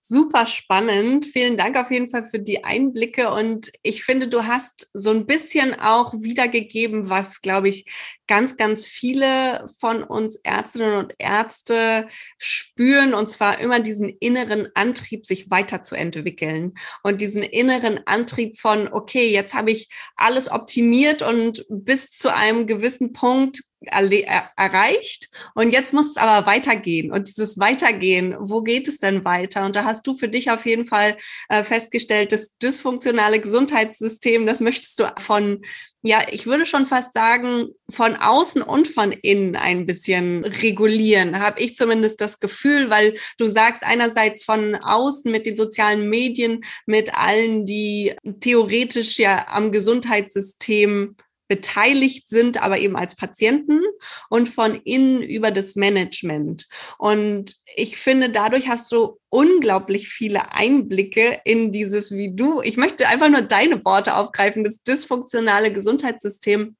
Super 0.06 0.48
spannend. 0.48 1.26
Vielen 1.26 1.56
Dank 1.56 1.78
auf 1.78 1.90
jeden 1.90 2.10
Fall 2.10 2.26
für 2.26 2.40
die 2.40 2.66
Einblicke. 2.66 3.32
Und 3.32 3.72
ich 3.84 4.04
finde, 4.04 4.28
du 4.28 4.46
hast 4.46 4.90
so 4.94 5.12
ein 5.12 5.26
bisschen 5.26 5.74
auch 5.74 6.14
wiedergegeben, 6.14 7.10
was, 7.10 7.42
glaube 7.42 7.70
ich, 7.70 7.86
ganz, 8.28 8.58
ganz 8.58 8.86
viele 8.86 9.66
von 9.80 10.04
uns 10.04 10.36
Ärztinnen 10.36 10.96
und 10.96 11.16
Ärzte 11.20 12.08
spüren. 12.38 13.14
Und 13.14 13.32
zwar 13.32 13.60
immer 13.62 13.80
diesen 13.80 14.10
inneren 14.10 14.68
Antrieb, 14.76 15.26
sich 15.26 15.50
weiterzuentwickeln. 15.50 16.74
Und 17.04 17.22
diesen 17.22 17.42
inneren 17.42 18.02
Antrieb 18.06 18.60
von, 18.60 18.92
okay, 18.92 19.32
jetzt 19.32 19.54
habe 19.54 19.72
ich 19.72 19.88
alles 20.18 20.52
optimiert 20.52 21.22
und 21.22 21.66
bis 21.70 22.10
zu 22.10 22.36
einem 22.36 22.68
gewissen 22.68 23.14
Punkt 23.14 23.62
erreicht 23.86 25.30
und 25.56 25.72
jetzt 25.72 25.94
muss 25.94 26.12
es 26.12 26.18
aber 26.18 26.46
weitergehen. 26.46 27.12
Und 27.12 27.28
dieses 27.28 27.58
Weitergehen, 27.60 28.36
wo 28.40 28.62
geht 28.62 28.88
es 28.88 29.00
denn 29.00 29.26
weiter? 29.26 29.66
Und 29.66 29.76
da 29.76 29.84
hast 29.84 30.06
du 30.08 30.14
für 30.16 30.28
dich 30.28 30.52
auf 30.52 30.66
jeden 30.66 30.86
Fall 30.86 31.18
äh, 31.50 31.64
festgestellt, 31.64 32.32
das 32.32 32.58
dysfunktionale 32.58 33.40
Gesundheitssystem, 33.40 34.46
das 34.46 34.60
möchtest 34.60 35.00
du 35.00 35.06
von, 35.20 35.62
ja, 36.02 36.22
ich 36.30 36.46
würde 36.46 36.66
schon 36.66 36.86
fast 36.86 37.14
sagen, 37.14 37.70
von 37.90 38.16
außen 38.16 38.62
und 38.62 38.90
von 38.90 39.12
innen 39.14 39.56
ein 39.56 39.86
bisschen 39.86 40.44
regulieren, 40.44 41.40
habe 41.40 41.62
ich 41.62 41.76
zumindest 41.76 42.20
das 42.20 42.40
Gefühl, 42.42 42.90
weil 42.90 43.14
du 43.38 43.48
sagst 43.48 43.84
einerseits 43.84 44.44
von 44.44 44.76
außen 44.76 45.32
mit 45.32 45.46
den 45.46 45.56
sozialen 45.56 46.10
Medien, 46.10 46.62
mit 46.86 47.16
allen, 47.16 47.66
die 47.66 48.16
theoretisch 48.42 49.18
ja 49.18 49.48
am 49.48 49.72
Gesundheitssystem 49.72 51.16
beteiligt 51.54 52.30
sind, 52.30 52.64
aber 52.64 52.80
eben 52.80 52.96
als 52.96 53.16
Patienten 53.16 53.80
und 54.28 54.50
von 54.50 54.82
innen 54.86 55.22
über 55.22 55.52
das 55.52 55.76
Management. 55.76 56.68
Und 56.98 57.58
ich 57.76 57.98
finde, 57.98 58.30
dadurch 58.30 58.68
hast 58.70 58.92
du 58.92 59.20
unglaublich 59.30 60.10
viele 60.10 60.52
Einblicke 60.52 61.42
in 61.46 61.72
dieses, 61.72 62.12
wie 62.12 62.36
du, 62.36 62.64
ich 62.64 62.76
möchte 62.76 63.08
einfach 63.08 63.30
nur 63.30 63.44
deine 63.44 63.86
Worte 63.86 64.16
aufgreifen, 64.16 64.64
das 64.64 64.82
dysfunktionale 64.82 65.72
Gesundheitssystem. 65.72 66.76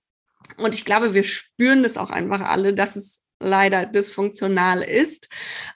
Und 0.58 0.74
ich 0.74 0.86
glaube, 0.86 1.14
wir 1.14 1.24
spüren 1.24 1.84
das 1.84 1.98
auch 1.98 2.10
einfach 2.10 2.42
alle, 2.42 2.74
dass 2.74 2.96
es 2.96 3.22
leider 3.40 3.86
dysfunktional 3.86 4.82
ist. 4.82 5.30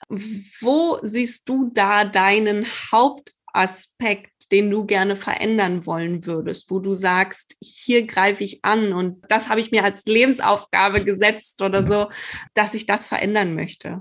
Wo 0.08 0.98
siehst 1.02 1.48
du 1.48 1.70
da 1.72 2.04
deinen 2.04 2.64
Hauptaspekt 3.58 4.30
den 4.50 4.70
du 4.70 4.86
gerne 4.86 5.14
verändern 5.16 5.84
wollen 5.84 6.24
würdest, 6.24 6.70
wo 6.70 6.78
du 6.78 6.94
sagst, 6.94 7.56
hier 7.60 8.06
greife 8.06 8.44
ich 8.44 8.64
an 8.64 8.92
und 8.92 9.18
das 9.28 9.50
habe 9.50 9.60
ich 9.60 9.70
mir 9.70 9.84
als 9.84 10.06
Lebensaufgabe 10.06 11.04
gesetzt 11.04 11.60
oder 11.60 11.82
so, 11.82 12.08
dass 12.54 12.72
ich 12.72 12.86
das 12.86 13.06
verändern 13.06 13.54
möchte? 13.54 14.00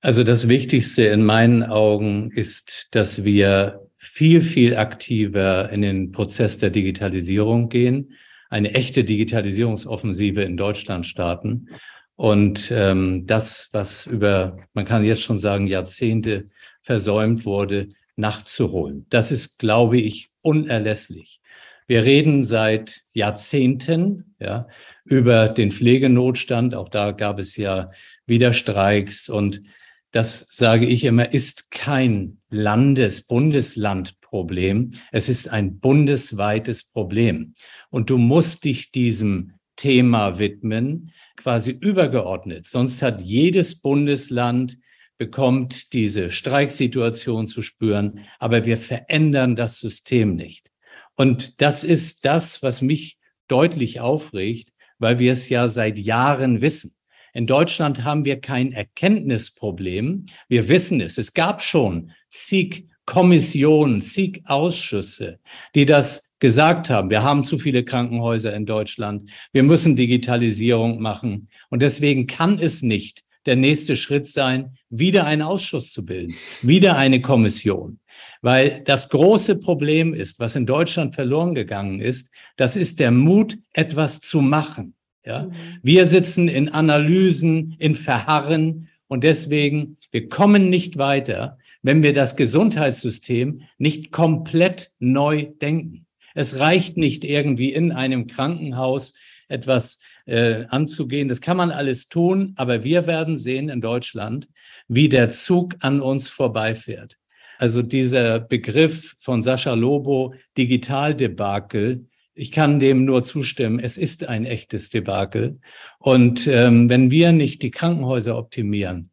Also 0.00 0.24
das 0.24 0.48
Wichtigste 0.48 1.04
in 1.04 1.24
meinen 1.24 1.62
Augen 1.62 2.30
ist, 2.30 2.88
dass 2.92 3.24
wir 3.24 3.86
viel, 3.96 4.40
viel 4.40 4.76
aktiver 4.76 5.70
in 5.70 5.82
den 5.82 6.12
Prozess 6.12 6.56
der 6.56 6.70
Digitalisierung 6.70 7.68
gehen, 7.68 8.14
eine 8.48 8.72
echte 8.72 9.04
Digitalisierungsoffensive 9.04 10.42
in 10.42 10.56
Deutschland 10.56 11.06
starten. 11.06 11.68
Und 12.14 12.72
ähm, 12.74 13.26
das, 13.26 13.68
was 13.72 14.06
über, 14.06 14.56
man 14.72 14.86
kann 14.86 15.04
jetzt 15.04 15.22
schon 15.22 15.36
sagen, 15.36 15.66
Jahrzehnte 15.66 16.48
versäumt 16.80 17.44
wurde, 17.44 17.88
nachzuholen. 18.18 19.06
Das 19.10 19.30
ist, 19.30 19.58
glaube 19.58 19.98
ich, 19.98 20.30
unerlässlich. 20.42 21.40
Wir 21.86 22.04
reden 22.04 22.44
seit 22.44 23.02
Jahrzehnten 23.14 24.34
ja, 24.38 24.68
über 25.04 25.48
den 25.48 25.70
Pflegenotstand. 25.70 26.74
Auch 26.74 26.90
da 26.90 27.12
gab 27.12 27.38
es 27.38 27.56
ja 27.56 27.90
wieder 28.26 28.52
Streiks. 28.52 29.30
Und 29.30 29.62
das 30.10 30.48
sage 30.50 30.86
ich 30.86 31.04
immer, 31.04 31.32
ist 31.32 31.70
kein 31.70 32.38
Landes-, 32.50 33.26
Bundeslandproblem. 33.26 34.90
Es 35.12 35.30
ist 35.30 35.48
ein 35.48 35.78
bundesweites 35.78 36.90
Problem. 36.90 37.54
Und 37.88 38.10
du 38.10 38.18
musst 38.18 38.64
dich 38.64 38.90
diesem 38.90 39.52
Thema 39.76 40.38
widmen, 40.38 41.12
quasi 41.36 41.70
übergeordnet. 41.70 42.66
Sonst 42.66 43.00
hat 43.00 43.22
jedes 43.22 43.80
Bundesland 43.80 44.76
bekommt 45.18 45.92
diese 45.92 46.30
Streiksituation 46.30 47.48
zu 47.48 47.60
spüren, 47.60 48.20
aber 48.38 48.64
wir 48.64 48.76
verändern 48.76 49.56
das 49.56 49.80
System 49.80 50.36
nicht. 50.36 50.70
Und 51.16 51.60
das 51.60 51.82
ist 51.82 52.24
das, 52.24 52.62
was 52.62 52.80
mich 52.80 53.18
deutlich 53.48 54.00
aufregt, 54.00 54.70
weil 54.98 55.18
wir 55.18 55.32
es 55.32 55.48
ja 55.48 55.68
seit 55.68 55.98
Jahren 55.98 56.60
wissen. 56.60 56.94
In 57.34 57.46
Deutschland 57.46 58.04
haben 58.04 58.24
wir 58.24 58.40
kein 58.40 58.72
Erkenntnisproblem. 58.72 60.26
Wir 60.48 60.68
wissen 60.68 61.00
es. 61.00 61.18
Es 61.18 61.34
gab 61.34 61.60
schon 61.60 62.12
zig 62.30 62.88
Kommissionen, 63.04 64.00
zig 64.00 64.42
Ausschüsse, 64.44 65.40
die 65.74 65.86
das 65.86 66.34
gesagt 66.40 66.90
haben. 66.90 67.10
Wir 67.10 67.22
haben 67.22 67.42
zu 67.42 67.58
viele 67.58 67.84
Krankenhäuser 67.84 68.54
in 68.54 68.66
Deutschland. 68.66 69.30
Wir 69.52 69.62
müssen 69.62 69.96
Digitalisierung 69.96 71.00
machen. 71.00 71.48
Und 71.70 71.82
deswegen 71.82 72.26
kann 72.26 72.58
es 72.58 72.82
nicht 72.82 73.24
der 73.46 73.56
nächste 73.56 73.96
Schritt 73.96 74.26
sein, 74.26 74.76
wieder 74.90 75.24
einen 75.24 75.42
Ausschuss 75.42 75.92
zu 75.92 76.04
bilden, 76.04 76.34
wieder 76.62 76.96
eine 76.96 77.20
Kommission. 77.20 78.00
Weil 78.42 78.82
das 78.84 79.08
große 79.08 79.60
Problem 79.60 80.14
ist, 80.14 80.40
was 80.40 80.56
in 80.56 80.66
Deutschland 80.66 81.14
verloren 81.14 81.54
gegangen 81.54 82.00
ist, 82.00 82.32
das 82.56 82.76
ist 82.76 83.00
der 83.00 83.10
Mut, 83.10 83.58
etwas 83.72 84.20
zu 84.20 84.40
machen. 84.40 84.94
Ja? 85.24 85.44
Mhm. 85.44 85.52
Wir 85.82 86.06
sitzen 86.06 86.48
in 86.48 86.68
Analysen, 86.68 87.76
in 87.78 87.94
Verharren 87.94 88.88
und 89.06 89.24
deswegen, 89.24 89.96
wir 90.10 90.28
kommen 90.28 90.68
nicht 90.68 90.98
weiter, 90.98 91.58
wenn 91.82 92.02
wir 92.02 92.12
das 92.12 92.36
Gesundheitssystem 92.36 93.62
nicht 93.78 94.10
komplett 94.10 94.92
neu 94.98 95.46
denken. 95.60 96.06
Es 96.34 96.58
reicht 96.58 96.96
nicht 96.96 97.24
irgendwie 97.24 97.72
in 97.72 97.92
einem 97.92 98.26
Krankenhaus 98.26 99.14
etwas 99.48 100.00
äh, 100.28 100.66
anzugehen. 100.68 101.28
Das 101.28 101.40
kann 101.40 101.56
man 101.56 101.70
alles 101.70 102.08
tun, 102.08 102.52
aber 102.56 102.84
wir 102.84 103.06
werden 103.06 103.38
sehen 103.38 103.68
in 103.68 103.80
Deutschland, 103.80 104.48
wie 104.86 105.08
der 105.08 105.32
Zug 105.32 105.76
an 105.80 106.00
uns 106.00 106.28
vorbeifährt. 106.28 107.18
Also 107.58 107.82
dieser 107.82 108.38
Begriff 108.38 109.16
von 109.18 109.42
Sascha 109.42 109.74
Lobo, 109.74 110.34
Digitaldebakel, 110.56 112.06
ich 112.34 112.52
kann 112.52 112.78
dem 112.78 113.04
nur 113.04 113.24
zustimmen. 113.24 113.80
Es 113.80 113.96
ist 113.96 114.28
ein 114.28 114.44
echtes 114.44 114.90
Debakel. 114.90 115.58
Und 115.98 116.46
ähm, 116.46 116.88
wenn 116.88 117.10
wir 117.10 117.32
nicht 117.32 117.62
die 117.62 117.72
Krankenhäuser 117.72 118.38
optimieren, 118.38 119.10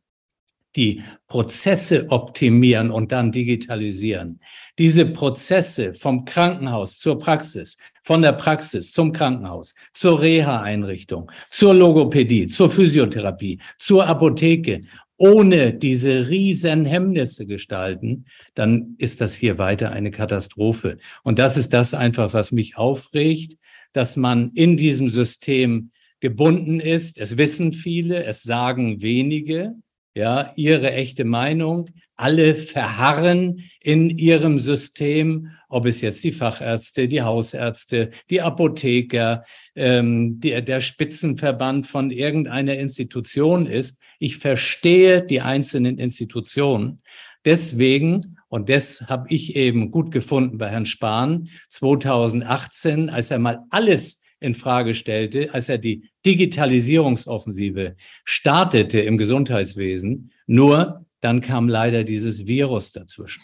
die 0.75 1.03
Prozesse 1.27 2.08
optimieren 2.10 2.91
und 2.91 3.12
dann 3.12 3.32
digitalisieren. 3.32 4.39
Diese 4.77 5.05
Prozesse 5.05 5.94
vom 5.94 6.25
Krankenhaus 6.25 7.00
zur 7.00 7.17
Praxis, 7.17 7.77
von 8.03 8.22
der 8.22 8.34
Praxis 8.34 8.91
zum 8.91 9.12
Krankenhaus, 9.12 9.74
zur 9.94 10.22
Reha-Einrichtung, 10.22 11.32
zur 11.50 11.74
Logopädie, 11.74 12.48
zur 12.48 12.70
Physiotherapie, 12.70 13.60
zur 13.79 14.05
Apotheke, 14.05 14.82
ohne 15.17 15.74
diese 15.74 16.27
riesen 16.27 16.86
Hemmnisse 16.86 17.48
gestalten, 17.48 18.25
dann 18.53 18.96
ist 18.98 19.22
das 19.22 19.34
hier 19.34 19.58
weiter 19.58 19.91
eine 19.91 20.12
Katastrophe. 20.12 20.98
Und 21.24 21.39
das 21.39 21.55
ist 21.55 21.74
das 21.74 21.94
einfach, 21.94 22.34
was 22.34 22.51
mich 22.51 22.77
aufregt, 22.77 23.58
dass 23.94 24.17
man 24.17 24.51
in 24.53 24.75
diesem 24.75 25.10
System 25.10 25.91
gebunden 26.20 26.82
ist. 26.82 27.17
Es 27.17 27.38
wissen 27.38 27.72
viele, 27.72 28.25
es 28.25 28.44
sagen 28.44 29.01
wenige 29.01 29.75
ja, 30.15 30.53
ihre 30.55 30.93
echte 30.93 31.25
Meinung. 31.25 31.89
Alle 32.15 32.55
verharren 32.55 33.63
in 33.81 34.10
ihrem 34.10 34.57
System, 34.60 35.51
ob 35.67 35.86
es 35.86 36.00
jetzt 36.00 36.24
die 36.24 36.31
Fachärzte, 36.31 37.10
die 37.10 37.22
Hausärzte, 37.22 38.12
die 38.29 38.41
Apotheker, 38.41 39.43
ähm, 39.75 40.39
die, 40.39 40.63
der 40.63 40.79
Spitzenverband 40.79 41.86
von 41.86 42.12
irgendeiner 42.12 42.75
Institution 42.75 43.65
ist. 43.65 44.00
Ich 44.17 44.38
verstehe 44.38 45.22
die 45.22 45.41
einzelnen 45.41 46.00
Institutionen. 46.00 47.01
Deswegen, 47.43 48.38
und 48.48 48.69
das 48.69 49.05
habe 49.07 49.27
ich 49.29 49.57
eben 49.57 49.91
gut 49.91 50.12
gefunden 50.12 50.57
bei 50.57 50.69
Herrn 50.69 50.86
Spahn 50.86 51.50
2018, 51.67 53.10
als 53.10 53.29
er 53.29 53.39
mal 53.39 53.60
alles 53.69 54.25
in 54.39 54.54
Frage 54.54 54.94
stellte, 54.94 55.54
als 55.54 55.70
er 55.70 55.77
die 55.77 56.10
Digitalisierungsoffensive 56.25 57.96
startete 58.24 59.00
im 59.01 59.18
Gesundheitswesen. 59.18 60.32
Nur 60.48 61.06
dann 61.22 61.42
kam 61.42 61.70
leider 61.70 62.04
dieses 62.04 62.48
Virus 62.48 62.92
dazwischen. 62.92 63.44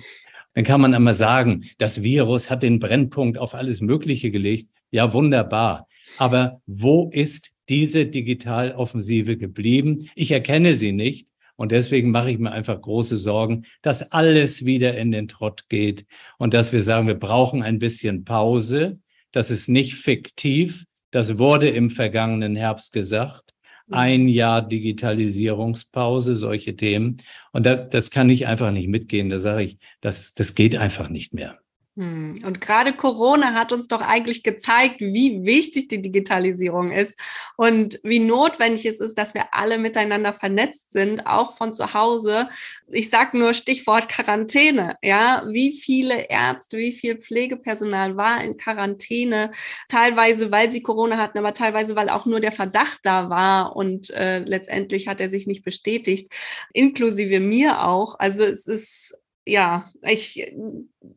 Dann 0.53 0.63
kann 0.63 0.81
man 0.81 0.93
einmal 0.93 1.13
sagen, 1.13 1.63
das 1.77 2.03
Virus 2.03 2.49
hat 2.49 2.63
den 2.63 2.79
Brennpunkt 2.79 3.37
auf 3.37 3.55
alles 3.55 3.81
Mögliche 3.81 4.31
gelegt. 4.31 4.69
Ja, 4.91 5.13
wunderbar. 5.13 5.87
Aber 6.17 6.61
wo 6.65 7.09
ist 7.11 7.51
diese 7.69 8.05
Digitaloffensive 8.05 9.37
geblieben? 9.37 10.09
Ich 10.15 10.31
erkenne 10.31 10.73
sie 10.73 10.91
nicht. 10.91 11.27
Und 11.55 11.71
deswegen 11.71 12.11
mache 12.11 12.31
ich 12.31 12.39
mir 12.39 12.51
einfach 12.51 12.81
große 12.81 13.17
Sorgen, 13.17 13.65
dass 13.81 14.11
alles 14.11 14.65
wieder 14.65 14.97
in 14.97 15.11
den 15.11 15.27
Trott 15.27 15.69
geht 15.69 16.05
und 16.37 16.53
dass 16.53 16.73
wir 16.73 16.81
sagen, 16.81 17.07
wir 17.07 17.19
brauchen 17.19 17.61
ein 17.61 17.77
bisschen 17.77 18.25
Pause. 18.25 18.99
Das 19.31 19.51
ist 19.51 19.67
nicht 19.67 19.95
fiktiv. 19.95 20.85
Das 21.11 21.37
wurde 21.37 21.69
im 21.69 21.89
vergangenen 21.89 22.55
Herbst 22.55 22.93
gesagt. 22.93 23.53
Ein 23.89 24.27
Jahr 24.27 24.61
Digitalisierungspause, 24.61 26.35
solche 26.37 26.75
Themen. 26.75 27.17
Und 27.51 27.65
das, 27.65 27.89
das 27.89 28.09
kann 28.09 28.29
ich 28.29 28.47
einfach 28.47 28.71
nicht 28.71 28.87
mitgehen. 28.87 29.29
Da 29.29 29.37
sage 29.37 29.63
ich, 29.63 29.77
das, 29.99 30.33
das 30.33 30.55
geht 30.55 30.77
einfach 30.77 31.09
nicht 31.09 31.33
mehr. 31.33 31.60
Hm. 31.97 32.35
Und 32.45 32.61
gerade 32.61 32.93
Corona 32.93 33.53
hat 33.53 33.73
uns 33.73 33.89
doch 33.89 33.99
eigentlich 33.99 34.43
gezeigt, 34.43 35.01
wie 35.01 35.43
wichtig 35.43 35.89
die 35.89 36.01
Digitalisierung 36.01 36.91
ist 36.91 37.19
und 37.57 37.99
wie 38.03 38.19
notwendig 38.19 38.85
es 38.85 39.01
ist, 39.01 39.17
dass 39.17 39.33
wir 39.33 39.53
alle 39.53 39.77
miteinander 39.77 40.31
vernetzt 40.31 40.93
sind, 40.93 41.27
auch 41.27 41.51
von 41.57 41.73
zu 41.73 41.93
Hause. 41.93 42.47
Ich 42.87 43.09
sage 43.09 43.37
nur 43.37 43.53
Stichwort 43.53 44.07
Quarantäne. 44.07 44.95
Ja, 45.03 45.43
wie 45.49 45.73
viele 45.73 46.29
Ärzte, 46.29 46.77
wie 46.77 46.93
viel 46.93 47.17
Pflegepersonal 47.19 48.15
war 48.15 48.41
in 48.41 48.55
Quarantäne? 48.55 49.51
Teilweise, 49.89 50.49
weil 50.49 50.71
sie 50.71 50.81
Corona 50.81 51.17
hatten, 51.17 51.39
aber 51.39 51.53
teilweise, 51.53 51.97
weil 51.97 52.07
auch 52.07 52.25
nur 52.25 52.39
der 52.39 52.53
Verdacht 52.53 52.99
da 53.03 53.29
war 53.29 53.75
und 53.75 54.11
äh, 54.11 54.39
letztendlich 54.39 55.09
hat 55.09 55.19
er 55.19 55.27
sich 55.27 55.45
nicht 55.45 55.65
bestätigt, 55.65 56.31
inklusive 56.71 57.41
mir 57.41 57.85
auch. 57.85 58.15
Also 58.17 58.43
es 58.43 58.65
ist 58.65 59.21
ja, 59.45 59.89
ich, 60.03 60.53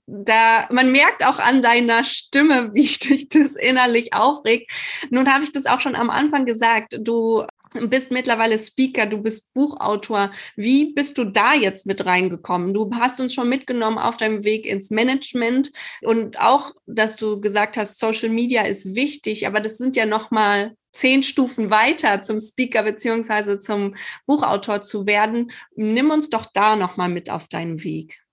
da, 0.07 0.67
man 0.71 0.93
merkt 0.93 1.25
auch 1.25 1.39
an 1.39 1.63
deiner 1.63 2.05
Stimme, 2.05 2.75
wie 2.75 2.87
dich 2.87 3.29
das 3.29 3.57
innerlich 3.57 4.15
aufregt. 4.15 4.71
Nun 5.11 5.33
habe 5.33 5.45
ich 5.45 5.53
das 5.53 5.67
auch 5.67 5.81
schon 5.81 5.95
am 5.95 6.11
Anfang 6.11 6.45
gesagt. 6.45 6.99
Du 7.01 7.45
bist 7.89 8.13
mittlerweile 8.13 8.59
Speaker, 8.59 9.07
du 9.07 9.19
bist 9.19 9.53
Buchautor. 9.53 10.31
Wie 10.57 10.93
bist 10.93 11.19
du 11.19 11.25
da 11.25 11.55
jetzt 11.55 11.87
mit 11.87 12.07
reingekommen? 12.07 12.73
Du 12.73 12.91
hast 12.95 13.21
uns 13.21 13.35
schon 13.35 13.49
mitgenommen 13.49 13.99
auf 13.99 14.17
deinem 14.17 14.45
Weg 14.45 14.67
ins 14.67 14.91
Management 14.91 15.73
und 16.03 16.41
auch, 16.41 16.71
dass 16.87 17.17
du 17.17 17.41
gesagt 17.41 17.77
hast, 17.77 17.99
Social 17.99 18.29
Media 18.29 18.63
ist 18.63 18.95
wichtig, 18.95 19.47
aber 19.47 19.61
das 19.61 19.77
sind 19.77 19.97
ja 19.97 20.07
noch 20.07 20.31
mal 20.31 20.77
zehn 20.95 21.23
Stufen 21.23 21.71
weiter 21.71 22.23
zum 22.23 22.41
Speaker 22.41 22.83
beziehungsweise 22.83 23.59
zum 23.59 23.95
Buchautor 24.27 24.81
zu 24.81 25.07
werden. 25.07 25.51
Nimm 25.75 26.11
uns 26.11 26.31
doch 26.31 26.47
da 26.53 26.77
nochmal 26.77 27.09
mit 27.09 27.31
auf 27.31 27.49
deinen 27.49 27.83
Weg. 27.83 28.25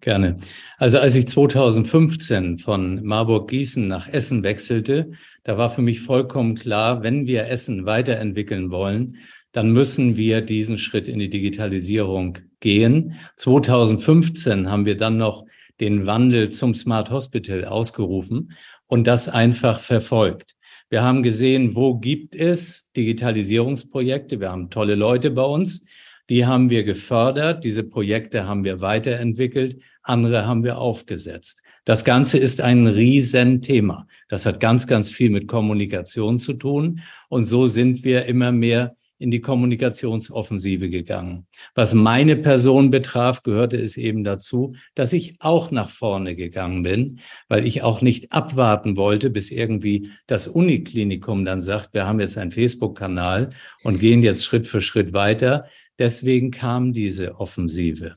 Gerne. 0.00 0.36
Also 0.76 0.98
als 0.98 1.16
ich 1.16 1.28
2015 1.28 2.58
von 2.58 3.02
Marburg-Gießen 3.04 3.86
nach 3.88 4.08
Essen 4.08 4.44
wechselte, 4.44 5.10
da 5.42 5.58
war 5.58 5.70
für 5.70 5.82
mich 5.82 6.00
vollkommen 6.00 6.54
klar, 6.54 7.02
wenn 7.02 7.26
wir 7.26 7.48
Essen 7.48 7.84
weiterentwickeln 7.84 8.70
wollen, 8.70 9.16
dann 9.50 9.72
müssen 9.72 10.16
wir 10.16 10.40
diesen 10.40 10.78
Schritt 10.78 11.08
in 11.08 11.18
die 11.18 11.30
Digitalisierung 11.30 12.38
gehen. 12.60 13.16
2015 13.36 14.70
haben 14.70 14.86
wir 14.86 14.96
dann 14.96 15.16
noch 15.16 15.44
den 15.80 16.06
Wandel 16.06 16.50
zum 16.50 16.74
Smart 16.74 17.10
Hospital 17.10 17.64
ausgerufen 17.64 18.52
und 18.86 19.06
das 19.06 19.28
einfach 19.28 19.80
verfolgt. 19.80 20.54
Wir 20.90 21.02
haben 21.02 21.22
gesehen, 21.22 21.74
wo 21.74 21.98
gibt 21.98 22.34
es 22.34 22.90
Digitalisierungsprojekte. 22.96 24.40
Wir 24.40 24.50
haben 24.50 24.70
tolle 24.70 24.94
Leute 24.94 25.30
bei 25.30 25.42
uns. 25.42 25.86
Die 26.30 26.46
haben 26.46 26.70
wir 26.70 26.82
gefördert. 26.82 27.64
Diese 27.64 27.84
Projekte 27.84 28.46
haben 28.46 28.64
wir 28.64 28.80
weiterentwickelt. 28.80 29.80
Andere 30.02 30.46
haben 30.46 30.64
wir 30.64 30.78
aufgesetzt. 30.78 31.62
Das 31.84 32.04
Ganze 32.04 32.38
ist 32.38 32.60
ein 32.60 32.86
Riesenthema. 32.86 34.06
Das 34.28 34.46
hat 34.46 34.60
ganz, 34.60 34.86
ganz 34.86 35.10
viel 35.10 35.30
mit 35.30 35.46
Kommunikation 35.46 36.38
zu 36.38 36.54
tun. 36.54 37.00
Und 37.28 37.44
so 37.44 37.66
sind 37.66 38.04
wir 38.04 38.26
immer 38.26 38.52
mehr 38.52 38.96
in 39.18 39.30
die 39.30 39.40
Kommunikationsoffensive 39.40 40.88
gegangen. 40.90 41.46
Was 41.74 41.94
meine 41.94 42.36
Person 42.36 42.90
betraf, 42.90 43.42
gehörte 43.42 43.76
es 43.76 43.96
eben 43.96 44.24
dazu, 44.24 44.74
dass 44.94 45.12
ich 45.12 45.36
auch 45.40 45.70
nach 45.70 45.88
vorne 45.88 46.36
gegangen 46.36 46.82
bin, 46.82 47.20
weil 47.48 47.66
ich 47.66 47.82
auch 47.82 48.00
nicht 48.00 48.32
abwarten 48.32 48.96
wollte, 48.96 49.30
bis 49.30 49.50
irgendwie 49.50 50.10
das 50.26 50.46
Uniklinikum 50.46 51.44
dann 51.44 51.60
sagt, 51.60 51.94
wir 51.94 52.06
haben 52.06 52.20
jetzt 52.20 52.38
einen 52.38 52.52
Facebook-Kanal 52.52 53.50
und 53.82 54.00
gehen 54.00 54.22
jetzt 54.22 54.44
Schritt 54.44 54.68
für 54.68 54.80
Schritt 54.80 55.12
weiter. 55.12 55.66
Deswegen 55.98 56.50
kam 56.50 56.92
diese 56.92 57.40
Offensive. 57.40 58.14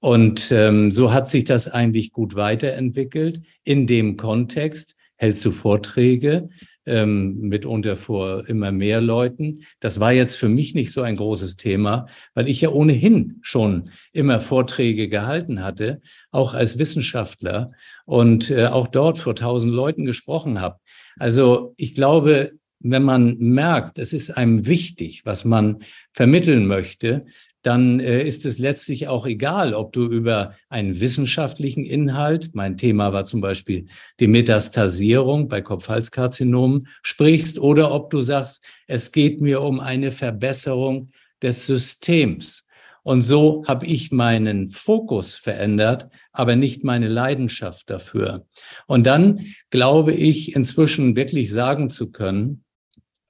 Und 0.00 0.50
ähm, 0.50 0.90
so 0.90 1.12
hat 1.12 1.28
sich 1.28 1.44
das 1.44 1.68
eigentlich 1.68 2.12
gut 2.12 2.34
weiterentwickelt. 2.34 3.40
In 3.62 3.86
dem 3.86 4.16
Kontext 4.16 4.96
hältst 5.14 5.44
du 5.44 5.52
Vorträge, 5.52 6.48
ähm, 6.86 7.38
mitunter 7.40 7.96
vor 7.96 8.48
immer 8.48 8.72
mehr 8.72 9.00
Leuten. 9.00 9.62
Das 9.80 10.00
war 10.00 10.12
jetzt 10.12 10.36
für 10.36 10.48
mich 10.48 10.74
nicht 10.74 10.92
so 10.92 11.02
ein 11.02 11.16
großes 11.16 11.56
Thema, 11.56 12.06
weil 12.34 12.48
ich 12.48 12.60
ja 12.60 12.70
ohnehin 12.70 13.38
schon 13.42 13.90
immer 14.12 14.40
Vorträge 14.40 15.08
gehalten 15.08 15.62
hatte, 15.62 16.00
auch 16.30 16.54
als 16.54 16.78
Wissenschaftler 16.78 17.72
und 18.04 18.50
äh, 18.50 18.66
auch 18.66 18.88
dort 18.88 19.18
vor 19.18 19.34
tausend 19.34 19.72
Leuten 19.72 20.04
gesprochen 20.04 20.60
habe. 20.60 20.78
Also 21.18 21.74
ich 21.76 21.94
glaube, 21.94 22.52
wenn 22.80 23.02
man 23.04 23.38
merkt, 23.38 23.98
es 23.98 24.12
ist 24.12 24.30
einem 24.30 24.66
wichtig, 24.66 25.24
was 25.24 25.44
man 25.44 25.84
vermitteln 26.12 26.66
möchte, 26.66 27.26
dann 27.62 28.00
äh, 28.00 28.22
ist 28.22 28.44
es 28.44 28.58
letztlich 28.58 29.08
auch 29.08 29.24
egal, 29.26 29.74
ob 29.74 29.92
du 29.92 30.06
über 30.06 30.54
einen 30.68 31.00
wissenschaftlichen 31.00 31.84
Inhalt, 31.84 32.50
mein 32.54 32.76
Thema 32.76 33.12
war 33.12 33.24
zum 33.24 33.40
Beispiel 33.40 33.86
die 34.20 34.26
Metastasierung 34.26 35.48
bei 35.48 35.60
Kopfhalskarzinomen, 35.60 36.88
sprichst 37.02 37.58
oder 37.58 37.92
ob 37.92 38.10
du 38.10 38.20
sagst, 38.20 38.64
es 38.86 39.12
geht 39.12 39.40
mir 39.40 39.62
um 39.62 39.80
eine 39.80 40.10
Verbesserung 40.10 41.10
des 41.40 41.66
Systems. 41.66 42.66
Und 43.04 43.20
so 43.22 43.64
habe 43.66 43.86
ich 43.86 44.12
meinen 44.12 44.68
Fokus 44.68 45.34
verändert, 45.34 46.08
aber 46.32 46.54
nicht 46.54 46.84
meine 46.84 47.08
Leidenschaft 47.08 47.90
dafür. 47.90 48.46
Und 48.86 49.06
dann 49.06 49.46
glaube 49.70 50.12
ich 50.12 50.54
inzwischen 50.54 51.16
wirklich 51.16 51.50
sagen 51.50 51.90
zu 51.90 52.12
können, 52.12 52.64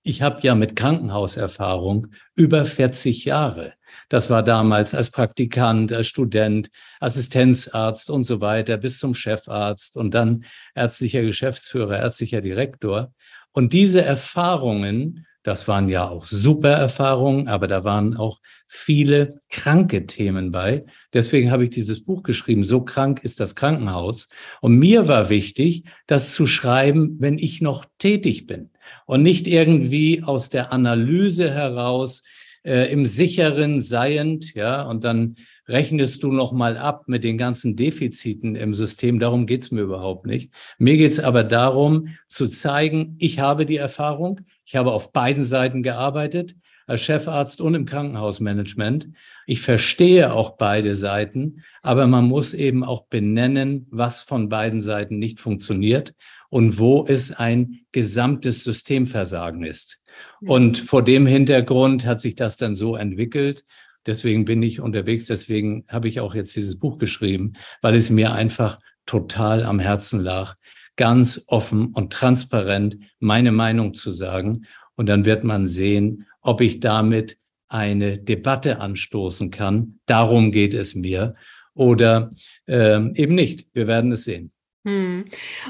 ich 0.02 0.20
habe 0.20 0.40
ja 0.42 0.54
mit 0.54 0.76
Krankenhauserfahrung 0.76 2.08
über 2.34 2.64
40 2.64 3.24
Jahre. 3.24 3.74
Das 4.08 4.30
war 4.30 4.42
damals 4.42 4.94
als 4.94 5.10
Praktikant, 5.10 5.92
als 5.92 6.06
Student, 6.06 6.70
Assistenzarzt 7.00 8.10
und 8.10 8.24
so 8.24 8.40
weiter 8.40 8.76
bis 8.76 8.98
zum 8.98 9.14
Chefarzt 9.14 9.96
und 9.96 10.12
dann 10.14 10.44
ärztlicher 10.74 11.22
Geschäftsführer, 11.22 11.98
ärztlicher 11.98 12.40
Direktor. 12.40 13.12
Und 13.52 13.72
diese 13.72 14.02
Erfahrungen, 14.02 15.26
das 15.42 15.66
waren 15.66 15.88
ja 15.88 16.08
auch 16.08 16.26
super 16.26 16.70
Erfahrungen, 16.70 17.48
aber 17.48 17.66
da 17.66 17.84
waren 17.84 18.16
auch 18.16 18.40
viele 18.66 19.40
kranke 19.50 20.06
Themen 20.06 20.52
bei. 20.52 20.84
Deswegen 21.12 21.50
habe 21.50 21.64
ich 21.64 21.70
dieses 21.70 22.04
Buch 22.04 22.22
geschrieben, 22.22 22.62
So 22.62 22.82
krank 22.82 23.20
ist 23.24 23.40
das 23.40 23.56
Krankenhaus. 23.56 24.28
Und 24.60 24.76
mir 24.76 25.08
war 25.08 25.30
wichtig, 25.30 25.84
das 26.06 26.34
zu 26.34 26.46
schreiben, 26.46 27.16
wenn 27.18 27.38
ich 27.38 27.60
noch 27.60 27.86
tätig 27.98 28.46
bin 28.46 28.70
und 29.06 29.22
nicht 29.22 29.46
irgendwie 29.46 30.22
aus 30.22 30.48
der 30.48 30.72
Analyse 30.72 31.52
heraus, 31.52 32.22
äh, 32.64 32.92
im 32.92 33.04
sicheren 33.04 33.80
seiend, 33.80 34.54
ja, 34.54 34.82
und 34.82 35.04
dann 35.04 35.36
rechnest 35.68 36.22
du 36.22 36.32
noch 36.32 36.52
mal 36.52 36.76
ab 36.76 37.04
mit 37.06 37.24
den 37.24 37.38
ganzen 37.38 37.76
Defiziten 37.76 38.56
im 38.56 38.74
System. 38.74 39.18
Darum 39.18 39.46
geht's 39.46 39.70
mir 39.70 39.82
überhaupt 39.82 40.26
nicht. 40.26 40.52
Mir 40.78 40.96
geht's 40.96 41.20
aber 41.20 41.44
darum, 41.44 42.08
zu 42.28 42.48
zeigen, 42.48 43.16
ich 43.18 43.38
habe 43.38 43.64
die 43.64 43.76
Erfahrung, 43.76 44.40
ich 44.64 44.76
habe 44.76 44.92
auf 44.92 45.12
beiden 45.12 45.44
Seiten 45.44 45.82
gearbeitet, 45.82 46.56
als 46.86 47.02
Chefarzt 47.02 47.60
und 47.60 47.74
im 47.74 47.86
Krankenhausmanagement. 47.86 49.08
Ich 49.46 49.60
verstehe 49.60 50.32
auch 50.32 50.56
beide 50.56 50.94
Seiten, 50.94 51.62
aber 51.80 52.06
man 52.06 52.26
muss 52.26 52.54
eben 52.54 52.84
auch 52.84 53.06
benennen, 53.06 53.86
was 53.90 54.20
von 54.20 54.48
beiden 54.48 54.80
Seiten 54.80 55.18
nicht 55.18 55.40
funktioniert 55.40 56.14
und 56.50 56.78
wo 56.78 57.06
es 57.06 57.32
ein 57.32 57.80
gesamtes 57.92 58.64
Systemversagen 58.64 59.64
ist. 59.64 60.01
Und 60.40 60.78
vor 60.78 61.02
dem 61.02 61.26
Hintergrund 61.26 62.06
hat 62.06 62.20
sich 62.20 62.34
das 62.34 62.56
dann 62.56 62.74
so 62.74 62.96
entwickelt. 62.96 63.64
Deswegen 64.06 64.44
bin 64.44 64.62
ich 64.62 64.80
unterwegs. 64.80 65.26
Deswegen 65.26 65.84
habe 65.88 66.08
ich 66.08 66.20
auch 66.20 66.34
jetzt 66.34 66.56
dieses 66.56 66.78
Buch 66.78 66.98
geschrieben, 66.98 67.52
weil 67.80 67.94
es 67.94 68.10
mir 68.10 68.32
einfach 68.32 68.80
total 69.06 69.64
am 69.64 69.78
Herzen 69.78 70.20
lag, 70.20 70.56
ganz 70.96 71.44
offen 71.48 71.86
und 71.86 72.12
transparent 72.12 72.98
meine 73.20 73.52
Meinung 73.52 73.94
zu 73.94 74.10
sagen. 74.10 74.66
Und 74.96 75.06
dann 75.08 75.24
wird 75.24 75.44
man 75.44 75.66
sehen, 75.66 76.26
ob 76.40 76.60
ich 76.60 76.80
damit 76.80 77.38
eine 77.68 78.18
Debatte 78.18 78.80
anstoßen 78.80 79.50
kann. 79.50 80.00
Darum 80.06 80.52
geht 80.52 80.74
es 80.74 80.94
mir. 80.94 81.34
Oder 81.74 82.30
äh, 82.66 83.00
eben 83.14 83.34
nicht. 83.34 83.66
Wir 83.72 83.86
werden 83.86 84.12
es 84.12 84.24
sehen. 84.24 84.52
Hm. 84.84 85.26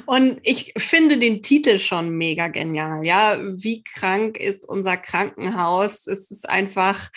Und 0.07 0.41
ich 0.43 0.73
finde 0.79 1.19
den 1.19 1.43
Titel 1.43 1.79
schon 1.79 2.17
mega 2.17 2.49
genial. 2.49 3.05
Ja, 3.05 3.39
wie 3.43 3.83
krank 3.83 4.39
ist 4.39 4.65
unser 4.65 4.97
Krankenhaus? 4.97 6.07
Es 6.07 6.31
ist 6.31 6.49
einfach, 6.49 7.11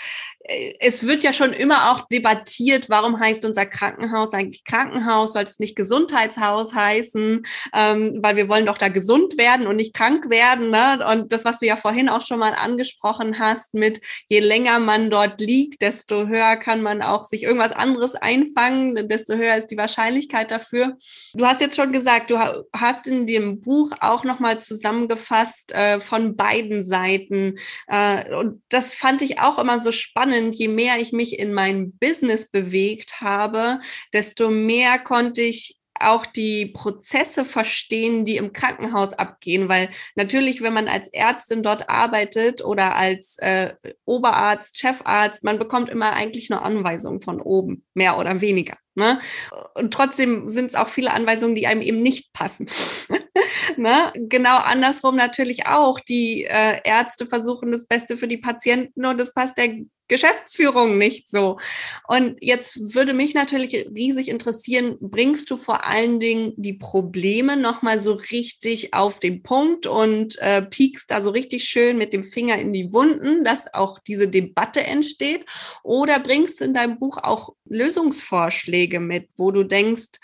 es 0.79 1.07
wird 1.07 1.23
ja 1.23 1.31
schon 1.31 1.53
immer 1.53 1.91
auch 1.91 2.07
debattiert, 2.07 2.89
warum 2.89 3.19
heißt 3.19 3.45
unser 3.45 3.65
Krankenhaus 3.65 4.33
eigentlich 4.33 4.65
Krankenhaus? 4.65 5.33
Soll 5.33 5.43
es 5.43 5.59
nicht 5.59 5.77
Gesundheitshaus 5.77 6.75
heißen? 6.75 7.45
Ähm, 7.73 8.19
weil 8.21 8.35
wir 8.35 8.49
wollen 8.49 8.65
doch 8.65 8.77
da 8.77 8.89
gesund 8.89 9.37
werden 9.37 9.67
und 9.67 9.77
nicht 9.77 9.93
krank 9.93 10.29
werden. 10.29 10.69
Ne? 10.69 11.05
Und 11.09 11.31
das, 11.31 11.45
was 11.45 11.59
du 11.59 11.65
ja 11.65 11.77
vorhin 11.77 12.09
auch 12.09 12.25
schon 12.25 12.39
mal 12.39 12.53
angesprochen 12.53 13.39
hast, 13.39 13.73
mit 13.73 14.01
je 14.27 14.41
länger 14.41 14.79
man 14.79 15.09
dort 15.09 15.39
liegt, 15.39 15.81
desto 15.81 16.27
höher 16.27 16.57
kann 16.57 16.81
man 16.81 17.01
auch 17.01 17.23
sich 17.23 17.43
irgendwas 17.43 17.71
anderes 17.71 18.15
einfangen, 18.15 19.07
desto 19.07 19.35
höher 19.35 19.55
ist 19.55 19.67
die 19.67 19.77
Wahrscheinlichkeit 19.77 20.51
dafür. 20.51 20.97
Du 21.33 21.45
hast 21.45 21.61
jetzt 21.61 21.75
schon 21.77 21.85
schon 21.85 21.93
gesagt, 21.93 22.31
du 22.31 22.39
hast 22.75 23.07
in 23.07 23.27
dem 23.27 23.61
Buch 23.61 23.91
auch 23.99 24.23
nochmal 24.23 24.59
zusammengefasst 24.59 25.71
äh, 25.73 25.99
von 25.99 26.35
beiden 26.35 26.83
Seiten. 26.83 27.55
Äh, 27.87 28.33
und 28.35 28.61
das 28.69 28.93
fand 28.93 29.21
ich 29.21 29.39
auch 29.39 29.59
immer 29.59 29.79
so 29.79 29.91
spannend. 29.91 30.34
Je 30.51 30.67
mehr 30.67 30.99
ich 30.99 31.11
mich 31.11 31.39
in 31.39 31.53
mein 31.53 31.93
Business 31.97 32.49
bewegt 32.49 33.21
habe, 33.21 33.79
desto 34.13 34.49
mehr 34.49 34.99
konnte 34.99 35.41
ich 35.41 35.77
auch 35.99 36.25
die 36.25 36.65
Prozesse 36.65 37.45
verstehen, 37.45 38.25
die 38.25 38.37
im 38.37 38.53
Krankenhaus 38.53 39.13
abgehen, 39.13 39.69
weil 39.69 39.89
natürlich, 40.15 40.61
wenn 40.61 40.73
man 40.73 40.87
als 40.87 41.07
Ärztin 41.07 41.63
dort 41.63 41.89
arbeitet 41.89 42.63
oder 42.63 42.95
als 42.95 43.37
äh, 43.39 43.73
Oberarzt, 44.03 44.77
Chefarzt, 44.77 45.43
man 45.43 45.57
bekommt 45.57 45.89
immer 45.89 46.13
eigentlich 46.13 46.49
nur 46.49 46.63
Anweisungen 46.63 47.21
von 47.21 47.41
oben, 47.41 47.85
mehr 47.93 48.17
oder 48.17 48.41
weniger. 48.41 48.77
Ne? 48.95 49.19
Und 49.75 49.93
trotzdem 49.93 50.49
sind 50.49 50.67
es 50.67 50.75
auch 50.75 50.89
viele 50.89 51.11
Anweisungen, 51.11 51.55
die 51.55 51.67
einem 51.67 51.81
eben 51.81 52.01
nicht 52.01 52.33
passen. 52.33 52.67
ne? 53.77 54.13
Genau 54.15 54.57
andersrum 54.57 55.15
natürlich 55.15 55.67
auch. 55.67 55.99
Die 55.99 56.45
äh, 56.45 56.79
Ärzte 56.83 57.25
versuchen 57.25 57.71
das 57.71 57.85
Beste 57.85 58.17
für 58.17 58.27
die 58.27 58.37
Patienten 58.37 59.05
und 59.05 59.19
das 59.19 59.33
passt 59.33 59.57
der 59.57 59.75
Geschäftsführung 60.07 60.97
nicht 60.97 61.29
so. 61.29 61.57
Und 62.07 62.37
jetzt 62.39 62.93
würde 62.93 63.13
mich 63.13 63.33
natürlich 63.33 63.73
riesig 63.73 64.29
interessieren, 64.29 64.97
bringst 64.99 65.49
du 65.49 65.57
vor 65.57 65.85
allen 65.85 66.19
Dingen 66.19 66.53
die 66.57 66.73
Probleme 66.73 67.57
nochmal 67.57 67.99
so 67.99 68.13
richtig 68.13 68.93
auf 68.93 69.19
den 69.19 69.41
Punkt 69.41 69.87
und 69.87 70.37
äh, 70.39 70.61
piekst 70.61 71.09
da 71.09 71.21
so 71.21 71.31
richtig 71.31 71.65
schön 71.65 71.97
mit 71.97 72.13
dem 72.13 72.23
Finger 72.23 72.59
in 72.59 72.71
die 72.71 72.93
Wunden, 72.93 73.43
dass 73.43 73.73
auch 73.73 73.97
diese 73.97 74.27
Debatte 74.27 74.83
entsteht? 74.83 75.45
Oder 75.81 76.19
bringst 76.19 76.59
du 76.59 76.65
in 76.65 76.75
deinem 76.75 76.99
Buch 76.99 77.17
auch 77.23 77.55
Lösungsvorschläge 77.65 78.99
mit, 78.99 79.29
wo 79.37 79.51
du 79.51 79.63
denkst, 79.63 80.19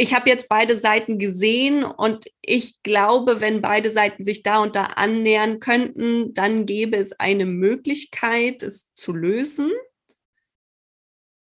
ich 0.00 0.14
habe 0.14 0.30
jetzt 0.30 0.48
beide 0.48 0.76
Seiten 0.76 1.18
gesehen 1.18 1.84
und 1.84 2.24
ich 2.40 2.82
glaube, 2.82 3.42
wenn 3.42 3.60
beide 3.60 3.90
Seiten 3.90 4.24
sich 4.24 4.42
da 4.42 4.62
und 4.62 4.74
da 4.74 4.84
annähern 4.84 5.60
könnten, 5.60 6.32
dann 6.32 6.64
gäbe 6.64 6.96
es 6.96 7.20
eine 7.20 7.44
Möglichkeit, 7.44 8.62
es 8.62 8.94
zu 8.94 9.12
lösen. 9.12 9.70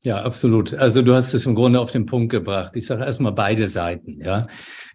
Ja, 0.01 0.21
absolut. 0.21 0.75
Also 0.75 1.01
du 1.01 1.15
hast 1.15 1.33
es 1.33 1.47
im 1.47 1.55
Grunde 1.55 1.79
auf 1.79 1.91
den 1.91 2.05
Punkt 2.05 2.31
gebracht. 2.31 2.75
Ich 2.75 2.85
sage 2.85 3.03
erstmal 3.03 3.31
beide 3.31 3.67
Seiten. 3.67 4.21
Ja, 4.21 4.45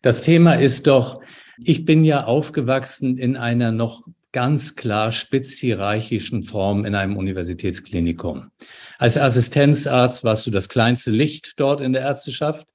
das 0.02 0.22
Thema 0.22 0.54
ist 0.54 0.86
doch, 0.86 1.20
ich 1.58 1.84
bin 1.84 2.04
ja 2.04 2.24
aufgewachsen 2.24 3.18
in 3.18 3.36
einer 3.36 3.72
noch 3.72 4.06
ganz 4.30 4.76
klar 4.76 5.10
spitzhierarchischen 5.10 6.44
Form 6.44 6.84
in 6.84 6.94
einem 6.94 7.16
Universitätsklinikum. 7.16 8.52
Als 8.98 9.18
Assistenzarzt 9.18 10.22
warst 10.22 10.46
du 10.46 10.52
das 10.52 10.68
kleinste 10.68 11.10
Licht 11.10 11.54
dort 11.56 11.80
in 11.80 11.92
der 11.92 12.02
Ärzteschaft. 12.02 12.68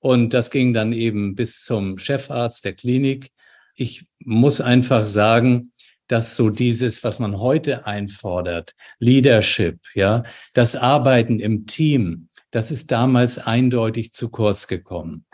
Und 0.00 0.34
das 0.34 0.50
ging 0.50 0.72
dann 0.72 0.92
eben 0.92 1.34
bis 1.34 1.62
zum 1.62 1.98
Chefarzt 1.98 2.64
der 2.64 2.74
Klinik. 2.74 3.30
Ich 3.74 4.06
muss 4.20 4.60
einfach 4.60 5.06
sagen, 5.06 5.72
dass 6.06 6.36
so 6.36 6.50
dieses, 6.50 7.04
was 7.04 7.18
man 7.18 7.38
heute 7.38 7.86
einfordert, 7.86 8.74
Leadership, 8.98 9.80
ja, 9.94 10.24
das 10.54 10.74
Arbeiten 10.74 11.38
im 11.38 11.66
Team, 11.66 12.28
das 12.50 12.70
ist 12.70 12.90
damals 12.90 13.38
eindeutig 13.38 14.12
zu 14.12 14.30
kurz 14.30 14.66
gekommen. 14.66 15.26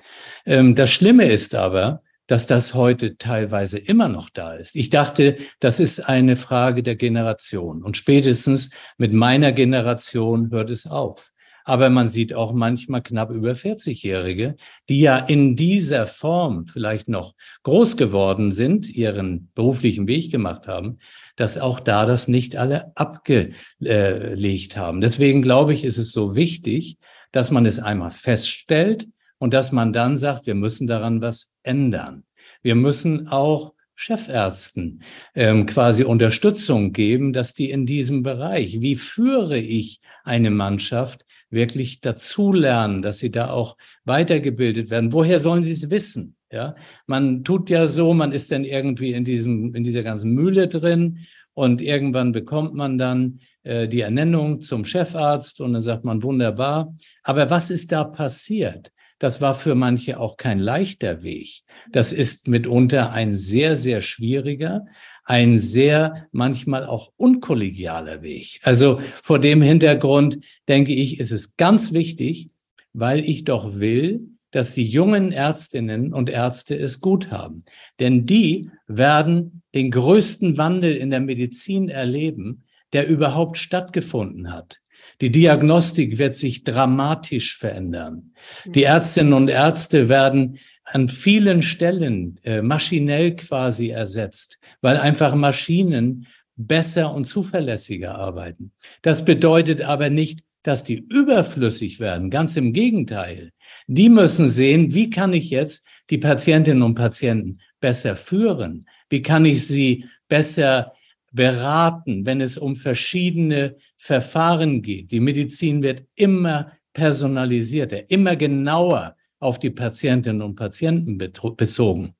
Ähm, 0.44 0.74
das 0.74 0.90
Schlimme 0.90 1.26
ist 1.26 1.54
aber, 1.54 2.02
dass 2.26 2.46
das 2.46 2.74
heute 2.74 3.16
teilweise 3.16 3.78
immer 3.78 4.08
noch 4.08 4.30
da 4.30 4.54
ist. 4.54 4.76
Ich 4.76 4.90
dachte, 4.90 5.36
das 5.60 5.78
ist 5.78 6.00
eine 6.08 6.36
Frage 6.36 6.82
der 6.82 6.96
Generation. 6.96 7.82
Und 7.82 7.96
spätestens 7.96 8.70
mit 8.96 9.12
meiner 9.12 9.52
Generation 9.52 10.50
hört 10.50 10.70
es 10.70 10.86
auf. 10.86 11.33
Aber 11.64 11.90
man 11.90 12.08
sieht 12.08 12.34
auch 12.34 12.52
manchmal 12.52 13.02
knapp 13.02 13.30
über 13.30 13.52
40-Jährige, 13.52 14.56
die 14.88 15.00
ja 15.00 15.18
in 15.18 15.56
dieser 15.56 16.06
Form 16.06 16.66
vielleicht 16.66 17.08
noch 17.08 17.34
groß 17.62 17.96
geworden 17.96 18.52
sind, 18.52 18.88
ihren 18.88 19.50
beruflichen 19.54 20.06
Weg 20.06 20.30
gemacht 20.30 20.68
haben, 20.68 20.98
dass 21.36 21.58
auch 21.58 21.80
da 21.80 22.06
das 22.06 22.28
nicht 22.28 22.56
alle 22.56 22.92
abgelegt 22.96 24.76
haben. 24.76 25.00
Deswegen 25.00 25.42
glaube 25.42 25.72
ich, 25.72 25.84
ist 25.84 25.98
es 25.98 26.12
so 26.12 26.36
wichtig, 26.36 26.98
dass 27.32 27.50
man 27.50 27.66
es 27.66 27.78
einmal 27.78 28.10
feststellt 28.10 29.08
und 29.38 29.54
dass 29.54 29.72
man 29.72 29.92
dann 29.92 30.16
sagt, 30.16 30.46
wir 30.46 30.54
müssen 30.54 30.86
daran 30.86 31.20
was 31.20 31.54
ändern. 31.62 32.24
Wir 32.62 32.74
müssen 32.74 33.28
auch 33.28 33.74
Chefärzten 33.96 35.02
ähm, 35.34 35.66
quasi 35.66 36.04
Unterstützung 36.04 36.92
geben, 36.92 37.32
dass 37.32 37.54
die 37.54 37.70
in 37.70 37.86
diesem 37.86 38.22
Bereich, 38.22 38.80
wie 38.80 38.96
führe 38.96 39.58
ich 39.58 40.00
eine 40.24 40.50
Mannschaft, 40.50 41.23
wirklich 41.54 42.00
dazulernen, 42.00 43.02
dass 43.02 43.18
sie 43.18 43.30
da 43.30 43.50
auch 43.50 43.76
weitergebildet 44.04 44.90
werden. 44.90 45.12
Woher 45.12 45.38
sollen 45.38 45.62
sie 45.62 45.72
es 45.72 45.90
wissen? 45.90 46.36
Ja, 46.52 46.76
man 47.06 47.42
tut 47.42 47.70
ja 47.70 47.86
so, 47.86 48.14
man 48.14 48.32
ist 48.32 48.52
dann 48.52 48.64
irgendwie 48.64 49.12
in 49.12 49.24
diesem, 49.24 49.74
in 49.74 49.82
dieser 49.82 50.02
ganzen 50.02 50.32
Mühle 50.32 50.68
drin 50.68 51.20
und 51.52 51.82
irgendwann 51.82 52.32
bekommt 52.32 52.74
man 52.74 52.98
dann 52.98 53.40
äh, 53.62 53.88
die 53.88 54.00
Ernennung 54.00 54.60
zum 54.60 54.84
Chefarzt 54.84 55.60
und 55.60 55.72
dann 55.72 55.82
sagt 55.82 56.04
man 56.04 56.22
wunderbar. 56.22 56.94
Aber 57.22 57.50
was 57.50 57.70
ist 57.70 57.90
da 57.90 58.04
passiert? 58.04 58.92
Das 59.18 59.40
war 59.40 59.54
für 59.54 59.74
manche 59.74 60.18
auch 60.20 60.36
kein 60.36 60.58
leichter 60.58 61.22
Weg. 61.22 61.62
Das 61.90 62.12
ist 62.12 62.48
mitunter 62.48 63.12
ein 63.12 63.34
sehr, 63.34 63.76
sehr 63.76 64.00
schwieriger. 64.00 64.84
Ein 65.24 65.58
sehr 65.58 66.28
manchmal 66.32 66.84
auch 66.84 67.12
unkollegialer 67.16 68.22
Weg. 68.22 68.60
Also 68.62 69.00
vor 69.22 69.38
dem 69.38 69.62
Hintergrund 69.62 70.38
denke 70.68 70.92
ich, 70.92 71.18
ist 71.18 71.32
es 71.32 71.56
ganz 71.56 71.92
wichtig, 71.92 72.50
weil 72.92 73.20
ich 73.20 73.44
doch 73.44 73.78
will, 73.78 74.28
dass 74.50 74.72
die 74.72 74.86
jungen 74.86 75.32
Ärztinnen 75.32 76.12
und 76.12 76.30
Ärzte 76.30 76.76
es 76.76 77.00
gut 77.00 77.30
haben. 77.30 77.64
Denn 77.98 78.24
die 78.24 78.70
werden 78.86 79.62
den 79.74 79.90
größten 79.90 80.58
Wandel 80.58 80.94
in 80.94 81.10
der 81.10 81.20
Medizin 81.20 81.88
erleben, 81.88 82.62
der 82.92 83.08
überhaupt 83.08 83.58
stattgefunden 83.58 84.52
hat. 84.52 84.80
Die 85.20 85.30
Diagnostik 85.30 86.18
wird 86.18 86.36
sich 86.36 86.62
dramatisch 86.64 87.58
verändern. 87.58 88.32
Die 88.64 88.80
mhm. 88.80 88.86
Ärztinnen 88.86 89.32
und 89.32 89.48
Ärzte 89.48 90.08
werden 90.08 90.58
an 90.84 91.08
vielen 91.08 91.62
Stellen 91.62 92.38
äh, 92.44 92.62
maschinell 92.62 93.36
quasi 93.36 93.90
ersetzt, 93.90 94.60
weil 94.80 94.98
einfach 94.98 95.34
Maschinen 95.34 96.26
besser 96.56 97.12
und 97.14 97.24
zuverlässiger 97.24 98.14
arbeiten. 98.14 98.72
Das 99.02 99.24
bedeutet 99.24 99.82
aber 99.82 100.10
nicht, 100.10 100.40
dass 100.62 100.84
die 100.84 101.04
überflüssig 101.08 102.00
werden. 102.00 102.30
Ganz 102.30 102.56
im 102.56 102.72
Gegenteil. 102.72 103.52
Die 103.86 104.08
müssen 104.08 104.48
sehen, 104.48 104.94
wie 104.94 105.10
kann 105.10 105.32
ich 105.32 105.50
jetzt 105.50 105.86
die 106.10 106.18
Patientinnen 106.18 106.82
und 106.82 106.94
Patienten 106.94 107.60
besser 107.80 108.16
führen? 108.16 108.86
Wie 109.08 109.20
kann 109.20 109.44
ich 109.44 109.66
sie 109.66 110.06
besser 110.28 110.94
beraten, 111.32 112.24
wenn 112.24 112.40
es 112.40 112.56
um 112.56 112.76
verschiedene 112.76 113.76
Verfahren 113.98 114.80
geht? 114.80 115.10
Die 115.10 115.20
Medizin 115.20 115.82
wird 115.82 116.04
immer 116.14 116.72
personalisierter, 116.94 118.10
immer 118.10 118.36
genauer 118.36 119.16
auf 119.44 119.58
die 119.58 119.70
Patientinnen 119.70 120.42
und 120.42 120.56
Patienten 120.56 121.18
bezogen. 121.18 122.14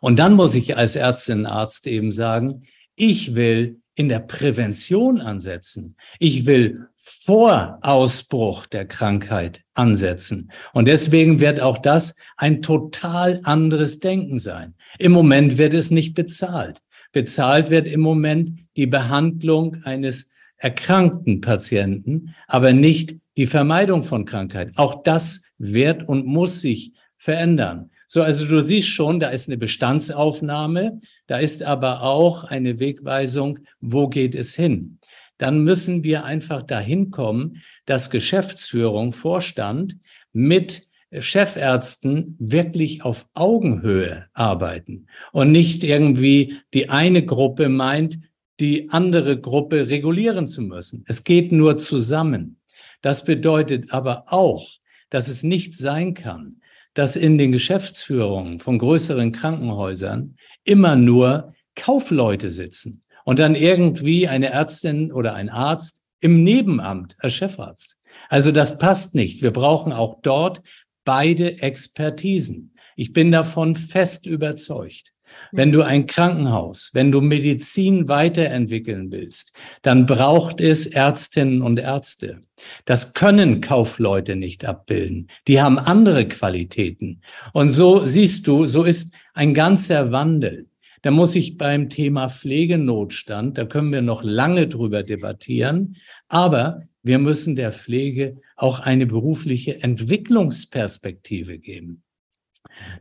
Und 0.00 0.18
dann 0.18 0.34
muss 0.34 0.54
ich 0.54 0.76
als 0.76 0.94
Ärztin, 0.94 1.46
Arzt 1.46 1.86
eben 1.86 2.12
sagen, 2.12 2.62
ich 2.94 3.34
will 3.34 3.80
in 3.94 4.08
der 4.08 4.20
Prävention 4.20 5.20
ansetzen. 5.20 5.96
Ich 6.20 6.46
will 6.46 6.86
vor 6.96 7.78
Ausbruch 7.80 8.66
der 8.66 8.86
Krankheit 8.86 9.62
ansetzen. 9.74 10.52
Und 10.72 10.86
deswegen 10.86 11.40
wird 11.40 11.60
auch 11.60 11.78
das 11.78 12.16
ein 12.36 12.62
total 12.62 13.40
anderes 13.44 13.98
Denken 13.98 14.38
sein. 14.38 14.74
Im 14.98 15.12
Moment 15.12 15.58
wird 15.58 15.74
es 15.74 15.90
nicht 15.90 16.14
bezahlt. 16.14 16.80
Bezahlt 17.12 17.70
wird 17.70 17.88
im 17.88 18.00
Moment 18.00 18.60
die 18.76 18.86
Behandlung 18.86 19.82
eines 19.84 20.30
erkrankten 20.58 21.40
Patienten, 21.40 22.34
aber 22.46 22.72
nicht 22.72 23.16
die 23.36 23.46
Vermeidung 23.46 24.02
von 24.02 24.24
Krankheit. 24.24 24.72
Auch 24.76 25.02
das 25.02 25.52
wird 25.58 26.08
und 26.08 26.26
muss 26.26 26.60
sich 26.60 26.92
verändern. 27.16 27.90
So, 28.06 28.22
also 28.22 28.46
du 28.46 28.62
siehst 28.62 28.88
schon, 28.88 29.20
da 29.20 29.28
ist 29.28 29.48
eine 29.48 29.58
Bestandsaufnahme, 29.58 31.00
da 31.26 31.38
ist 31.38 31.62
aber 31.62 32.02
auch 32.02 32.44
eine 32.44 32.78
Wegweisung, 32.78 33.60
wo 33.80 34.08
geht 34.08 34.34
es 34.34 34.54
hin? 34.54 34.98
dann 35.38 35.62
müssen 35.62 36.04
wir 36.04 36.24
einfach 36.24 36.62
dahin 36.62 37.10
kommen, 37.10 37.62
dass 37.86 38.10
Geschäftsführung, 38.10 39.12
Vorstand 39.12 39.96
mit 40.32 40.86
Chefärzten 41.10 42.36
wirklich 42.38 43.02
auf 43.02 43.26
Augenhöhe 43.32 44.26
arbeiten 44.34 45.06
und 45.32 45.52
nicht 45.52 45.82
irgendwie 45.82 46.58
die 46.74 46.90
eine 46.90 47.24
Gruppe 47.24 47.70
meint, 47.70 48.18
die 48.60 48.90
andere 48.90 49.40
Gruppe 49.40 49.88
regulieren 49.88 50.46
zu 50.46 50.62
müssen. 50.62 51.04
Es 51.06 51.24
geht 51.24 51.52
nur 51.52 51.78
zusammen. 51.78 52.60
Das 53.02 53.24
bedeutet 53.24 53.92
aber 53.92 54.24
auch, 54.32 54.68
dass 55.10 55.28
es 55.28 55.42
nicht 55.42 55.76
sein 55.76 56.14
kann, 56.14 56.60
dass 56.94 57.16
in 57.16 57.38
den 57.38 57.52
Geschäftsführungen 57.52 58.58
von 58.58 58.78
größeren 58.78 59.32
Krankenhäusern 59.32 60.36
immer 60.64 60.96
nur 60.96 61.54
Kaufleute 61.76 62.50
sitzen 62.50 63.02
und 63.24 63.38
dann 63.38 63.54
irgendwie 63.54 64.26
eine 64.26 64.50
Ärztin 64.50 65.12
oder 65.12 65.34
ein 65.34 65.48
Arzt 65.48 66.06
im 66.20 66.42
Nebenamt 66.42 67.16
als 67.20 67.34
Chefarzt. 67.34 67.98
Also 68.28 68.50
das 68.50 68.78
passt 68.78 69.14
nicht. 69.14 69.42
Wir 69.42 69.52
brauchen 69.52 69.92
auch 69.92 70.20
dort 70.22 70.60
beide 71.04 71.62
Expertisen. 71.62 72.74
Ich 72.96 73.12
bin 73.12 73.30
davon 73.30 73.76
fest 73.76 74.26
überzeugt. 74.26 75.12
Wenn 75.52 75.72
du 75.72 75.82
ein 75.82 76.06
Krankenhaus, 76.06 76.90
wenn 76.92 77.10
du 77.10 77.20
Medizin 77.20 78.08
weiterentwickeln 78.08 79.10
willst, 79.10 79.56
dann 79.82 80.06
braucht 80.06 80.60
es 80.60 80.86
Ärztinnen 80.86 81.62
und 81.62 81.78
Ärzte. 81.78 82.40
Das 82.84 83.14
können 83.14 83.60
Kaufleute 83.60 84.36
nicht 84.36 84.64
abbilden. 84.64 85.28
Die 85.46 85.60
haben 85.60 85.78
andere 85.78 86.26
Qualitäten. 86.26 87.22
Und 87.52 87.70
so 87.70 88.04
siehst 88.04 88.46
du, 88.46 88.66
so 88.66 88.84
ist 88.84 89.14
ein 89.34 89.54
ganzer 89.54 90.12
Wandel. 90.12 90.66
Da 91.02 91.10
muss 91.12 91.36
ich 91.36 91.56
beim 91.56 91.88
Thema 91.88 92.28
Pflegenotstand, 92.28 93.56
da 93.56 93.64
können 93.64 93.92
wir 93.92 94.02
noch 94.02 94.24
lange 94.24 94.66
drüber 94.66 95.04
debattieren, 95.04 95.96
aber 96.26 96.82
wir 97.02 97.20
müssen 97.20 97.54
der 97.54 97.72
Pflege 97.72 98.40
auch 98.56 98.80
eine 98.80 99.06
berufliche 99.06 99.82
Entwicklungsperspektive 99.82 101.58
geben. 101.58 102.02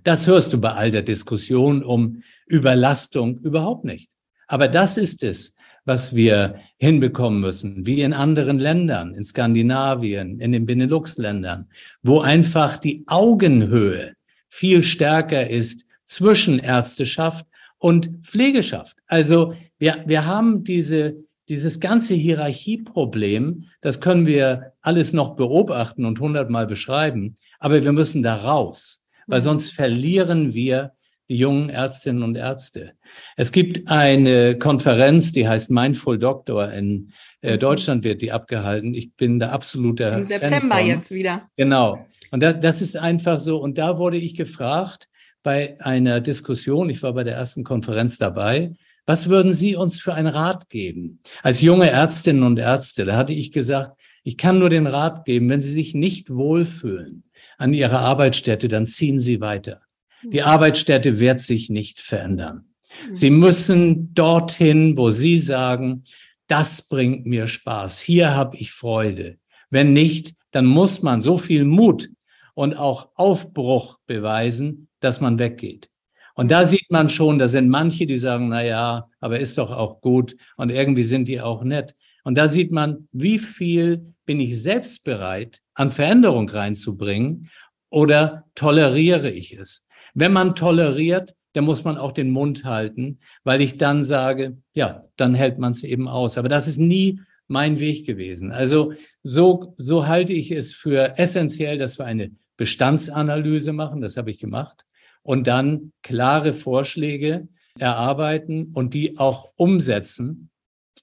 Das 0.03 0.27
hörst 0.27 0.53
du 0.53 0.61
bei 0.61 0.73
all 0.73 0.91
der 0.91 1.01
Diskussion 1.01 1.83
um 1.83 2.23
Überlastung 2.45 3.39
überhaupt 3.39 3.85
nicht. 3.85 4.09
Aber 4.47 4.67
das 4.67 4.97
ist 4.97 5.23
es, 5.23 5.55
was 5.85 6.15
wir 6.15 6.59
hinbekommen 6.77 7.39
müssen, 7.39 7.85
wie 7.85 8.01
in 8.01 8.13
anderen 8.13 8.59
Ländern, 8.59 9.13
in 9.13 9.23
Skandinavien, 9.23 10.39
in 10.39 10.51
den 10.51 10.65
Benelux-Ländern, 10.65 11.69
wo 12.03 12.19
einfach 12.19 12.77
die 12.77 13.03
Augenhöhe 13.07 14.13
viel 14.49 14.83
stärker 14.83 15.49
ist 15.49 15.87
zwischen 16.05 16.59
Ärzteschaft 16.59 17.45
und 17.77 18.09
Pflegeschaft. 18.23 18.97
Also 19.07 19.53
wir, 19.79 20.03
wir 20.05 20.25
haben 20.25 20.63
diese, 20.63 21.23
dieses 21.47 21.79
ganze 21.79 22.15
Hierarchieproblem, 22.15 23.65
das 23.81 24.01
können 24.01 24.25
wir 24.25 24.73
alles 24.81 25.13
noch 25.13 25.35
beobachten 25.35 26.05
und 26.05 26.19
hundertmal 26.19 26.67
beschreiben, 26.67 27.37
aber 27.59 27.83
wir 27.83 27.93
müssen 27.93 28.23
da 28.23 28.35
raus, 28.35 29.05
weil 29.27 29.39
mhm. 29.39 29.43
sonst 29.43 29.71
verlieren 29.73 30.53
wir 30.53 30.93
die 31.29 31.37
jungen 31.37 31.69
Ärztinnen 31.69 32.23
und 32.23 32.35
Ärzte. 32.35 32.93
Es 33.35 33.51
gibt 33.51 33.87
eine 33.87 34.57
Konferenz, 34.57 35.33
die 35.33 35.47
heißt 35.47 35.71
Mindful 35.71 36.17
Doctor. 36.17 36.71
In 36.71 37.11
äh, 37.41 37.53
mhm. 37.53 37.59
Deutschland 37.59 38.03
wird 38.03 38.21
die 38.21 38.31
abgehalten. 38.31 38.93
Ich 38.93 39.13
bin 39.15 39.39
da 39.39 39.49
absoluter. 39.49 40.13
Im 40.13 40.23
September 40.23 40.79
jetzt 40.79 41.11
wieder. 41.11 41.49
Genau. 41.57 42.05
Und 42.31 42.43
das, 42.43 42.59
das 42.59 42.81
ist 42.81 42.95
einfach 42.95 43.39
so. 43.39 43.57
Und 43.57 43.77
da 43.77 43.97
wurde 43.97 44.17
ich 44.17 44.35
gefragt, 44.35 45.07
bei 45.43 45.79
einer 45.79 46.19
Diskussion, 46.19 46.89
ich 46.89 47.03
war 47.03 47.13
bei 47.13 47.23
der 47.23 47.35
ersten 47.35 47.63
Konferenz 47.63 48.17
dabei, 48.17 48.73
was 49.05 49.29
würden 49.29 49.53
Sie 49.53 49.77
uns 49.77 50.01
für 50.01 50.13
einen 50.13 50.27
Rat 50.27 50.69
geben? 50.69 51.21
Als 51.41 51.61
junge 51.61 51.89
Ärztinnen 51.89 52.43
und 52.43 52.59
Ärzte, 52.59 53.05
da 53.05 53.15
hatte 53.15 53.31
ich 53.31 53.53
gesagt, 53.53 53.97
ich 54.23 54.37
kann 54.37 54.59
nur 54.59 54.69
den 54.69 54.87
Rat 54.87 55.23
geben, 55.23 55.49
wenn 55.49 55.61
Sie 55.61 55.71
sich 55.71 55.93
nicht 55.93 56.29
wohlfühlen 56.29 57.23
an 57.57 57.73
Ihrer 57.73 57.99
Arbeitsstätte, 57.99 58.67
dann 58.67 58.87
ziehen 58.87 59.19
Sie 59.19 59.41
weiter. 59.41 59.81
Die 60.23 60.39
mhm. 60.39 60.45
Arbeitsstätte 60.45 61.19
wird 61.19 61.41
sich 61.41 61.69
nicht 61.69 61.99
verändern. 61.99 62.65
Mhm. 63.09 63.15
Sie 63.15 63.29
müssen 63.29 64.13
dorthin, 64.13 64.97
wo 64.97 65.09
Sie 65.09 65.37
sagen, 65.37 66.03
das 66.47 66.87
bringt 66.87 67.25
mir 67.25 67.47
Spaß, 67.47 67.99
hier 67.99 68.33
habe 68.33 68.57
ich 68.57 68.71
Freude. 68.71 69.37
Wenn 69.69 69.93
nicht, 69.93 70.33
dann 70.51 70.65
muss 70.65 71.03
man 71.03 71.21
so 71.21 71.37
viel 71.37 71.65
Mut 71.65 72.09
und 72.53 72.75
auch 72.75 73.09
Aufbruch 73.15 73.99
beweisen, 74.07 74.87
dass 75.01 75.19
man 75.19 75.39
weggeht. 75.39 75.89
Und 76.35 76.51
da 76.51 76.65
sieht 76.65 76.89
man 76.89 77.09
schon, 77.09 77.39
da 77.39 77.47
sind 77.47 77.67
manche, 77.67 78.05
die 78.05 78.17
sagen, 78.17 78.49
na 78.49 78.63
ja, 78.63 79.09
aber 79.19 79.39
ist 79.39 79.57
doch 79.57 79.71
auch 79.71 80.01
gut 80.01 80.35
und 80.55 80.69
irgendwie 80.69 81.03
sind 81.03 81.27
die 81.27 81.41
auch 81.41 81.63
nett. 81.63 81.95
Und 82.23 82.37
da 82.37 82.47
sieht 82.47 82.71
man, 82.71 83.07
wie 83.11 83.39
viel 83.39 84.13
bin 84.25 84.39
ich 84.39 84.61
selbst 84.61 85.03
bereit, 85.03 85.61
an 85.77 85.91
Veränderung 85.91 86.49
reinzubringen 86.49 87.49
oder 87.89 88.45
toleriere 88.55 89.29
ich 89.31 89.53
es? 89.53 89.87
Wenn 90.13 90.33
man 90.33 90.55
toleriert, 90.55 91.35
dann 91.53 91.65
muss 91.65 91.83
man 91.83 91.97
auch 91.97 92.11
den 92.11 92.31
Mund 92.31 92.65
halten, 92.65 93.19
weil 93.43 93.61
ich 93.61 93.77
dann 93.77 94.03
sage, 94.03 94.57
ja, 94.73 95.05
dann 95.15 95.35
hält 95.35 95.59
man 95.59 95.71
es 95.71 95.83
eben 95.83 96.07
aus. 96.07 96.37
Aber 96.37 96.49
das 96.49 96.67
ist 96.67 96.77
nie 96.77 97.21
mein 97.47 97.79
Weg 97.79 98.05
gewesen. 98.05 98.51
Also 98.51 98.93
so, 99.23 99.73
so 99.77 100.07
halte 100.07 100.33
ich 100.33 100.51
es 100.51 100.73
für 100.73 101.17
essentiell, 101.17 101.77
dass 101.77 101.97
wir 101.97 102.05
eine 102.05 102.31
Bestandsanalyse 102.57 103.71
machen. 103.71 104.01
Das 104.01 104.17
habe 104.17 104.31
ich 104.31 104.39
gemacht 104.39 104.85
und 105.21 105.47
dann 105.47 105.93
klare 106.01 106.53
Vorschläge 106.53 107.47
erarbeiten 107.77 108.71
und 108.73 108.93
die 108.93 109.17
auch 109.17 109.51
umsetzen, 109.55 110.49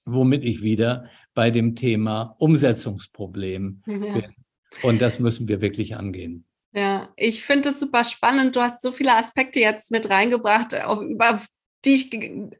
womit 0.03 0.43
ich 0.43 0.61
wieder 0.61 1.05
bei 1.33 1.51
dem 1.51 1.75
Thema 1.75 2.35
Umsetzungsproblem 2.39 3.81
ja. 3.87 3.97
bin. 3.97 4.35
Und 4.81 5.01
das 5.01 5.19
müssen 5.19 5.47
wir 5.47 5.61
wirklich 5.61 5.95
angehen. 5.95 6.45
Ja, 6.73 7.09
ich 7.15 7.43
finde 7.43 7.69
es 7.69 7.79
super 7.79 8.03
spannend. 8.03 8.55
Du 8.55 8.61
hast 8.61 8.81
so 8.81 8.91
viele 8.91 9.15
Aspekte 9.15 9.59
jetzt 9.59 9.91
mit 9.91 10.09
reingebracht, 10.09 10.75
auf, 10.75 11.01
über 11.01 11.39
die 11.85 11.93
ich 11.93 12.09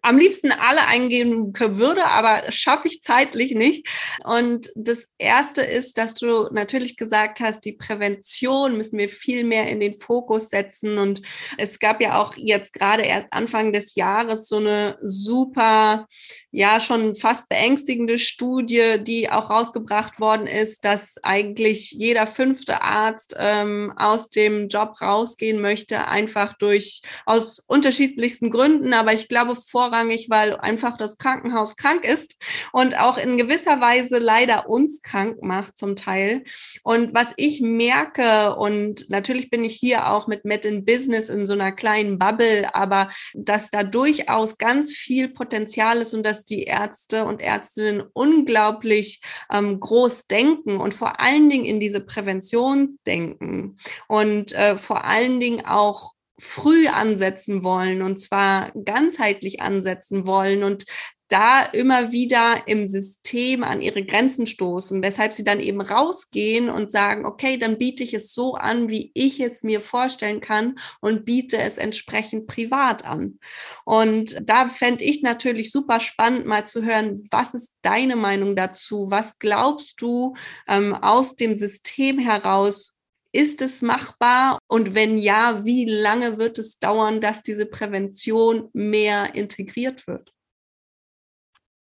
am 0.02 0.18
liebsten 0.18 0.52
alle 0.52 0.86
eingehen 0.86 1.54
würde, 1.58 2.06
aber 2.06 2.52
schaffe 2.52 2.88
ich 2.88 3.02
zeitlich 3.02 3.56
nicht. 3.56 3.88
Und 4.24 4.72
das 4.76 5.08
erste 5.18 5.62
ist, 5.62 5.98
dass 5.98 6.14
du 6.14 6.48
natürlich 6.52 6.96
gesagt 6.96 7.40
hast, 7.40 7.66
die 7.66 7.74
Prävention 7.74 8.78
müssen 8.78 9.00
wir 9.00 9.10
viel 9.10 9.44
mehr 9.44 9.68
in 9.68 9.80
den 9.80 9.94
Fokus 9.94 10.50
setzen. 10.50 11.00
Und 11.00 11.22
es 11.58 11.80
gab 11.80 12.02
ja 12.02 12.22
auch 12.22 12.36
jetzt 12.36 12.74
gerade 12.74 13.04
erst 13.04 13.28
Anfang 13.32 13.74
des 13.74 13.96
Jahres 13.96 14.48
so 14.48 14.58
eine 14.58 14.98
super, 15.02 16.08
ja, 16.52 16.80
schon 16.80 17.16
fast 17.16 17.50
beängstigende 17.50 18.20
Studie, 18.20 18.98
die 19.02 19.32
auch 19.32 19.50
rausgebracht 19.50 20.20
worden 20.20 20.46
ist, 20.46 20.86
dass 20.86 21.16
eigentlich 21.24 21.92
jeder 21.92 22.28
fünfte 22.28 22.84
Arzt 22.84 23.36
ähm, 23.40 23.92
aus 23.96 24.30
dem 24.30 24.68
Job 24.68 25.02
rausgehen 25.02 25.60
möchte, 25.62 26.08
einfach 26.08 26.54
durch 26.54 27.02
aus 27.26 27.60
unterschiedlichsten 27.60 28.52
Gründen, 28.52 28.94
aber 28.94 29.15
ich 29.16 29.28
glaube 29.28 29.56
vorrangig, 29.56 30.28
weil 30.30 30.56
einfach 30.56 30.98
das 30.98 31.18
Krankenhaus 31.18 31.76
krank 31.76 32.06
ist 32.06 32.36
und 32.72 32.98
auch 32.98 33.18
in 33.18 33.38
gewisser 33.38 33.82
Weise 33.82 34.20
leider 34.20 34.70
uns 34.70 35.02
krank 35.02 35.42
macht 35.42 35.78
zum 35.78 35.96
Teil. 35.96 36.44
Und 36.84 37.14
was 37.14 37.34
ich 37.38 37.62
merke, 37.62 38.56
und 38.56 39.10
natürlich 39.10 39.50
bin 39.50 39.64
ich 39.64 39.76
hier 39.76 40.12
auch 40.12 40.28
mit 40.28 40.46
Met 40.46 40.66
in 40.66 40.86
Business 40.86 41.30
in 41.30 41.46
so 41.46 41.54
einer 41.54 41.72
kleinen 41.72 42.20
Bubble, 42.20 42.74
aber 42.74 43.10
dass 43.34 43.70
da 43.70 43.84
durchaus 43.84 44.58
ganz 44.58 44.92
viel 44.92 45.30
Potenzial 45.30 45.98
ist 46.00 46.14
und 46.14 46.24
dass 46.24 46.46
die 46.46 46.64
Ärzte 46.64 47.26
und 47.26 47.42
Ärztinnen 47.42 48.04
unglaublich 48.14 49.22
ähm, 49.52 49.80
groß 49.80 50.28
denken 50.28 50.78
und 50.78 50.94
vor 50.94 51.20
allen 51.20 51.50
Dingen 51.50 51.66
in 51.66 51.80
diese 51.80 52.02
Prävention 52.02 53.00
denken 53.06 53.78
und 54.08 54.54
äh, 54.54 54.78
vor 54.78 55.06
allen 55.06 55.40
Dingen 55.40 55.66
auch 55.66 56.15
früh 56.40 56.88
ansetzen 56.88 57.64
wollen 57.64 58.02
und 58.02 58.18
zwar 58.18 58.72
ganzheitlich 58.84 59.62
ansetzen 59.62 60.26
wollen 60.26 60.64
und 60.64 60.86
da 61.28 61.62
immer 61.64 62.12
wieder 62.12 62.68
im 62.68 62.86
System 62.86 63.64
an 63.64 63.82
ihre 63.82 64.06
Grenzen 64.06 64.46
stoßen, 64.46 65.02
weshalb 65.02 65.34
sie 65.34 65.44
dann 65.44 65.60
eben 65.60 65.82
rausgehen 65.82 66.70
und 66.70 66.92
sagen, 66.92 67.26
okay, 67.26 67.58
dann 67.58 67.78
biete 67.80 68.04
ich 68.04 68.14
es 68.14 68.34
so 68.34 68.54
an, 68.54 68.90
wie 68.90 69.12
ich 69.16 69.40
es 69.40 69.64
mir 69.64 69.82
vorstellen 69.82 70.40
kann 70.40 70.76
und 71.02 71.26
biete 71.26 71.58
es 71.58 71.80
entsprechend 71.80 72.46
privat 72.48 73.06
an. 73.06 73.40
Und 73.86 74.38
da 74.44 74.68
fände 74.68 75.04
ich 75.04 75.24
natürlich 75.24 75.72
super 75.72 76.00
spannend, 76.00 76.46
mal 76.46 76.68
zu 76.68 76.84
hören, 76.84 77.20
was 77.32 77.56
ist 77.56 77.74
deine 77.82 78.16
Meinung 78.16 78.56
dazu? 78.56 79.08
Was 79.10 79.40
glaubst 79.40 80.02
du 80.02 80.36
ähm, 80.68 80.94
aus 80.94 81.36
dem 81.36 81.56
System 81.56 82.20
heraus? 82.20 82.95
Ist 83.36 83.62
es 83.62 83.82
machbar? 83.82 84.60
Und 84.68 84.96
wenn 84.96 85.18
ja, 85.18 85.66
wie 85.66 85.84
lange 85.84 86.38
wird 86.38 86.58
es 86.58 86.80
dauern, 86.80 87.20
dass 87.20 87.44
diese 87.44 87.66
Prävention 87.66 88.70
mehr 88.72 89.36
integriert 89.36 90.08
wird? 90.08 90.32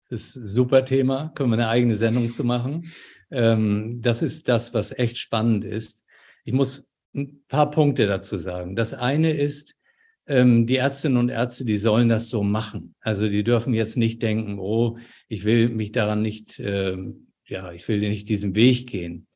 Das 0.10 0.20
ist 0.20 0.36
ein 0.38 0.48
super 0.48 0.84
Thema, 0.84 1.32
können 1.36 1.52
wir 1.52 1.60
eine 1.60 1.68
eigene 1.68 1.94
Sendung 1.94 2.34
zu 2.34 2.44
machen. 2.44 2.92
Ähm, 3.30 4.02
das 4.02 4.24
ist 4.24 4.50
das, 4.50 4.74
was 4.74 4.98
echt 4.98 5.20
spannend 5.20 5.64
ist. 5.64 6.04
Ich 6.44 6.54
muss 6.54 6.90
ein 7.14 7.44
paar 7.48 7.70
Punkte 7.70 8.08
dazu 8.08 8.40
sagen. 8.40 8.76
Das 8.76 8.96
eine 8.96 9.32
ist, 9.32 9.78
ähm, 10.26 10.66
die 10.66 10.78
Ärztinnen 10.78 11.20
und 11.20 11.30
Ärzte, 11.30 11.66
die 11.66 11.78
sollen 11.78 12.10
das 12.10 12.30
so 12.30 12.42
machen. 12.42 12.96
Also 13.00 13.30
die 13.30 13.44
dürfen 13.44 13.76
jetzt 13.76 13.96
nicht 13.96 14.24
denken, 14.24 14.58
oh, 14.58 14.98
ich 15.28 15.46
will 15.46 15.70
mich 15.70 15.92
daran 15.92 16.24
nicht, 16.24 16.58
ähm, 16.58 17.28
ja, 17.46 17.74
ich 17.74 17.88
will 17.88 18.00
nicht 18.00 18.28
diesen 18.28 18.56
Weg 18.56 18.88
gehen. 18.88 19.27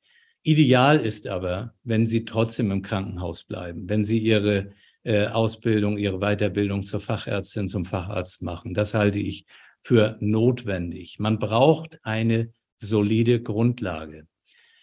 Ideal 0.43 0.99
ist 0.99 1.27
aber, 1.27 1.75
wenn 1.83 2.07
Sie 2.07 2.25
trotzdem 2.25 2.71
im 2.71 2.81
Krankenhaus 2.81 3.43
bleiben, 3.43 3.87
wenn 3.87 4.03
Sie 4.03 4.17
Ihre 4.17 4.71
äh, 5.03 5.27
Ausbildung, 5.27 5.97
Ihre 5.97 6.19
Weiterbildung 6.19 6.83
zur 6.83 6.99
Fachärztin, 6.99 7.67
zum 7.67 7.85
Facharzt 7.85 8.41
machen. 8.41 8.73
Das 8.73 8.93
halte 8.93 9.19
ich 9.19 9.45
für 9.81 10.17
notwendig. 10.19 11.19
Man 11.19 11.39
braucht 11.39 11.99
eine 12.03 12.53
solide 12.77 13.41
Grundlage. 13.41 14.27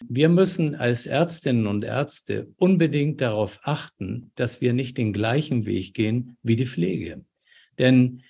Wir 0.09 0.29
müssen 0.29 0.77
als 0.77 1.07
Ärztinnen 1.07 1.67
und 1.67 1.85
Ärzte 1.85 2.53
unbedingt 2.57 3.21
darauf 3.21 3.61
achten, 3.65 4.31
dass 4.37 4.61
wir 4.61 4.73
nicht 4.73 4.97
den 4.97 5.13
gleichen 5.13 5.67
Weg 5.67 5.95
gehen 5.95 6.37
wie 6.43 6.55
die 6.55 6.67
Pflege. 6.67 7.25
Denn 7.79 8.23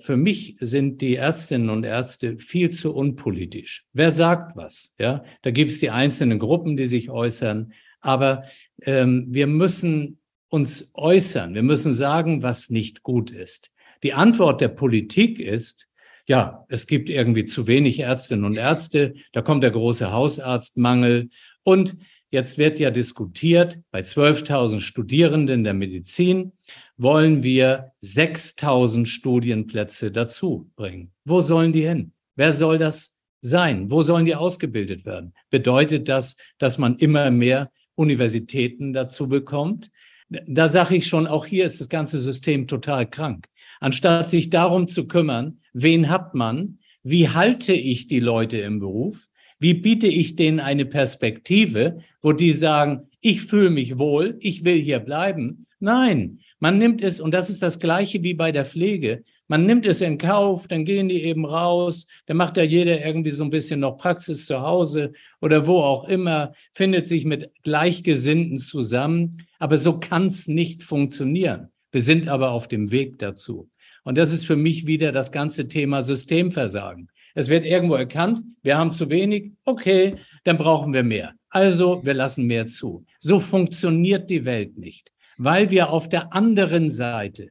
für 0.00 0.16
mich 0.16 0.56
sind 0.60 1.00
die 1.00 1.16
Ärztinnen 1.16 1.70
und 1.70 1.84
Ärzte 1.84 2.38
viel 2.38 2.70
zu 2.70 2.94
unpolitisch. 2.94 3.86
Wer 3.92 4.10
sagt 4.10 4.56
was? 4.56 4.94
Ja, 4.98 5.24
da 5.42 5.50
gibt 5.50 5.70
es 5.70 5.78
die 5.78 5.90
einzelnen 5.90 6.38
Gruppen, 6.38 6.76
die 6.76 6.86
sich 6.86 7.08
äußern. 7.08 7.72
Aber 8.00 8.44
ähm, 8.82 9.26
wir 9.30 9.46
müssen 9.46 10.18
uns 10.50 10.92
äußern. 10.94 11.54
Wir 11.54 11.62
müssen 11.62 11.94
sagen, 11.94 12.42
was 12.42 12.68
nicht 12.68 13.02
gut 13.02 13.30
ist. 13.30 13.70
Die 14.02 14.12
Antwort 14.12 14.60
der 14.60 14.68
Politik 14.68 15.40
ist, 15.40 15.88
ja, 16.26 16.64
es 16.68 16.86
gibt 16.86 17.08
irgendwie 17.08 17.46
zu 17.46 17.66
wenig 17.66 18.00
Ärztinnen 18.00 18.44
und 18.44 18.56
Ärzte. 18.56 19.14
Da 19.32 19.42
kommt 19.42 19.62
der 19.62 19.70
große 19.70 20.12
Hausarztmangel. 20.12 21.30
Und 21.62 21.96
jetzt 22.30 22.58
wird 22.58 22.78
ja 22.78 22.90
diskutiert, 22.90 23.80
bei 23.90 24.00
12.000 24.00 24.80
Studierenden 24.80 25.64
der 25.64 25.74
Medizin 25.74 26.52
wollen 26.96 27.42
wir 27.42 27.92
6000 27.98 29.08
Studienplätze 29.08 30.12
dazu 30.12 30.70
bringen. 30.76 31.12
Wo 31.24 31.40
sollen 31.40 31.72
die 31.72 31.86
hin? 31.86 32.12
Wer 32.36 32.52
soll 32.52 32.78
das 32.78 33.20
sein? 33.40 33.90
Wo 33.90 34.02
sollen 34.02 34.24
die 34.24 34.34
ausgebildet 34.34 35.04
werden? 35.04 35.34
Bedeutet 35.50 36.08
das, 36.08 36.36
dass 36.58 36.78
man 36.78 36.96
immer 36.96 37.30
mehr 37.30 37.70
Universitäten 37.94 38.92
dazu 38.92 39.28
bekommt? 39.28 39.90
Da 40.28 40.68
sage 40.68 40.96
ich 40.96 41.06
schon, 41.06 41.26
auch 41.26 41.46
hier 41.46 41.64
ist 41.64 41.80
das 41.80 41.88
ganze 41.88 42.18
System 42.18 42.66
total 42.66 43.08
krank. 43.08 43.46
Anstatt 43.80 44.30
sich 44.30 44.50
darum 44.50 44.88
zu 44.88 45.06
kümmern, 45.06 45.60
wen 45.72 46.08
hat 46.08 46.34
man, 46.34 46.78
wie 47.02 47.28
halte 47.28 47.74
ich 47.74 48.08
die 48.08 48.20
Leute 48.20 48.58
im 48.58 48.78
Beruf, 48.78 49.28
wie 49.58 49.74
biete 49.74 50.06
ich 50.06 50.36
denen 50.36 50.60
eine 50.60 50.86
Perspektive, 50.86 51.98
wo 52.22 52.32
die 52.32 52.52
sagen, 52.52 53.08
ich 53.20 53.42
fühle 53.42 53.70
mich 53.70 53.98
wohl, 53.98 54.36
ich 54.40 54.64
will 54.64 54.78
hier 54.78 55.00
bleiben. 55.00 55.66
Nein, 55.80 56.40
man 56.64 56.78
nimmt 56.78 57.02
es, 57.02 57.20
und 57.20 57.34
das 57.34 57.50
ist 57.50 57.60
das 57.60 57.78
Gleiche 57.78 58.22
wie 58.22 58.32
bei 58.32 58.50
der 58.50 58.64
Pflege, 58.64 59.22
man 59.48 59.66
nimmt 59.66 59.84
es 59.84 60.00
in 60.00 60.16
Kauf, 60.16 60.66
dann 60.66 60.86
gehen 60.86 61.10
die 61.10 61.22
eben 61.22 61.44
raus, 61.44 62.06
dann 62.24 62.38
macht 62.38 62.56
ja 62.56 62.62
jeder 62.62 63.04
irgendwie 63.04 63.32
so 63.32 63.44
ein 63.44 63.50
bisschen 63.50 63.80
noch 63.80 63.98
Praxis 63.98 64.46
zu 64.46 64.62
Hause 64.62 65.12
oder 65.42 65.66
wo 65.66 65.80
auch 65.80 66.04
immer, 66.08 66.54
findet 66.72 67.06
sich 67.06 67.26
mit 67.26 67.50
Gleichgesinnten 67.64 68.56
zusammen. 68.56 69.46
Aber 69.58 69.76
so 69.76 70.00
kann 70.00 70.28
es 70.28 70.48
nicht 70.48 70.82
funktionieren. 70.82 71.68
Wir 71.92 72.00
sind 72.00 72.28
aber 72.28 72.52
auf 72.52 72.66
dem 72.66 72.90
Weg 72.90 73.18
dazu. 73.18 73.68
Und 74.02 74.16
das 74.16 74.32
ist 74.32 74.46
für 74.46 74.56
mich 74.56 74.86
wieder 74.86 75.12
das 75.12 75.32
ganze 75.32 75.68
Thema 75.68 76.02
Systemversagen. 76.02 77.10
Es 77.34 77.50
wird 77.50 77.66
irgendwo 77.66 77.96
erkannt, 77.96 78.40
wir 78.62 78.78
haben 78.78 78.94
zu 78.94 79.10
wenig, 79.10 79.52
okay, 79.66 80.16
dann 80.44 80.56
brauchen 80.56 80.94
wir 80.94 81.02
mehr. 81.02 81.34
Also 81.50 82.00
wir 82.06 82.14
lassen 82.14 82.46
mehr 82.46 82.66
zu. 82.66 83.04
So 83.18 83.38
funktioniert 83.38 84.30
die 84.30 84.46
Welt 84.46 84.78
nicht 84.78 85.13
weil 85.36 85.70
wir 85.70 85.90
auf 85.90 86.08
der 86.08 86.32
anderen 86.32 86.90
Seite 86.90 87.50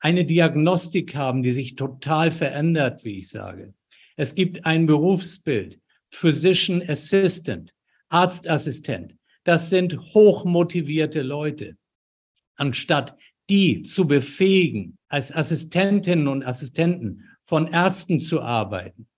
eine 0.00 0.24
Diagnostik 0.24 1.14
haben, 1.14 1.42
die 1.42 1.52
sich 1.52 1.76
total 1.76 2.30
verändert, 2.30 3.04
wie 3.04 3.18
ich 3.18 3.28
sage. 3.28 3.74
Es 4.16 4.34
gibt 4.34 4.66
ein 4.66 4.86
Berufsbild, 4.86 5.78
Physician 6.10 6.82
Assistant, 6.86 7.72
Arztassistent. 8.08 9.16
Das 9.44 9.70
sind 9.70 9.98
hochmotivierte 9.98 11.22
Leute. 11.22 11.76
Anstatt 12.56 13.16
die 13.48 13.82
zu 13.82 14.06
befähigen, 14.06 14.98
als 15.08 15.34
Assistentinnen 15.34 16.28
und 16.28 16.44
Assistenten 16.44 17.28
von 17.44 17.66
Ärzten 17.66 18.20
zu 18.20 18.40
arbeiten. 18.40 19.08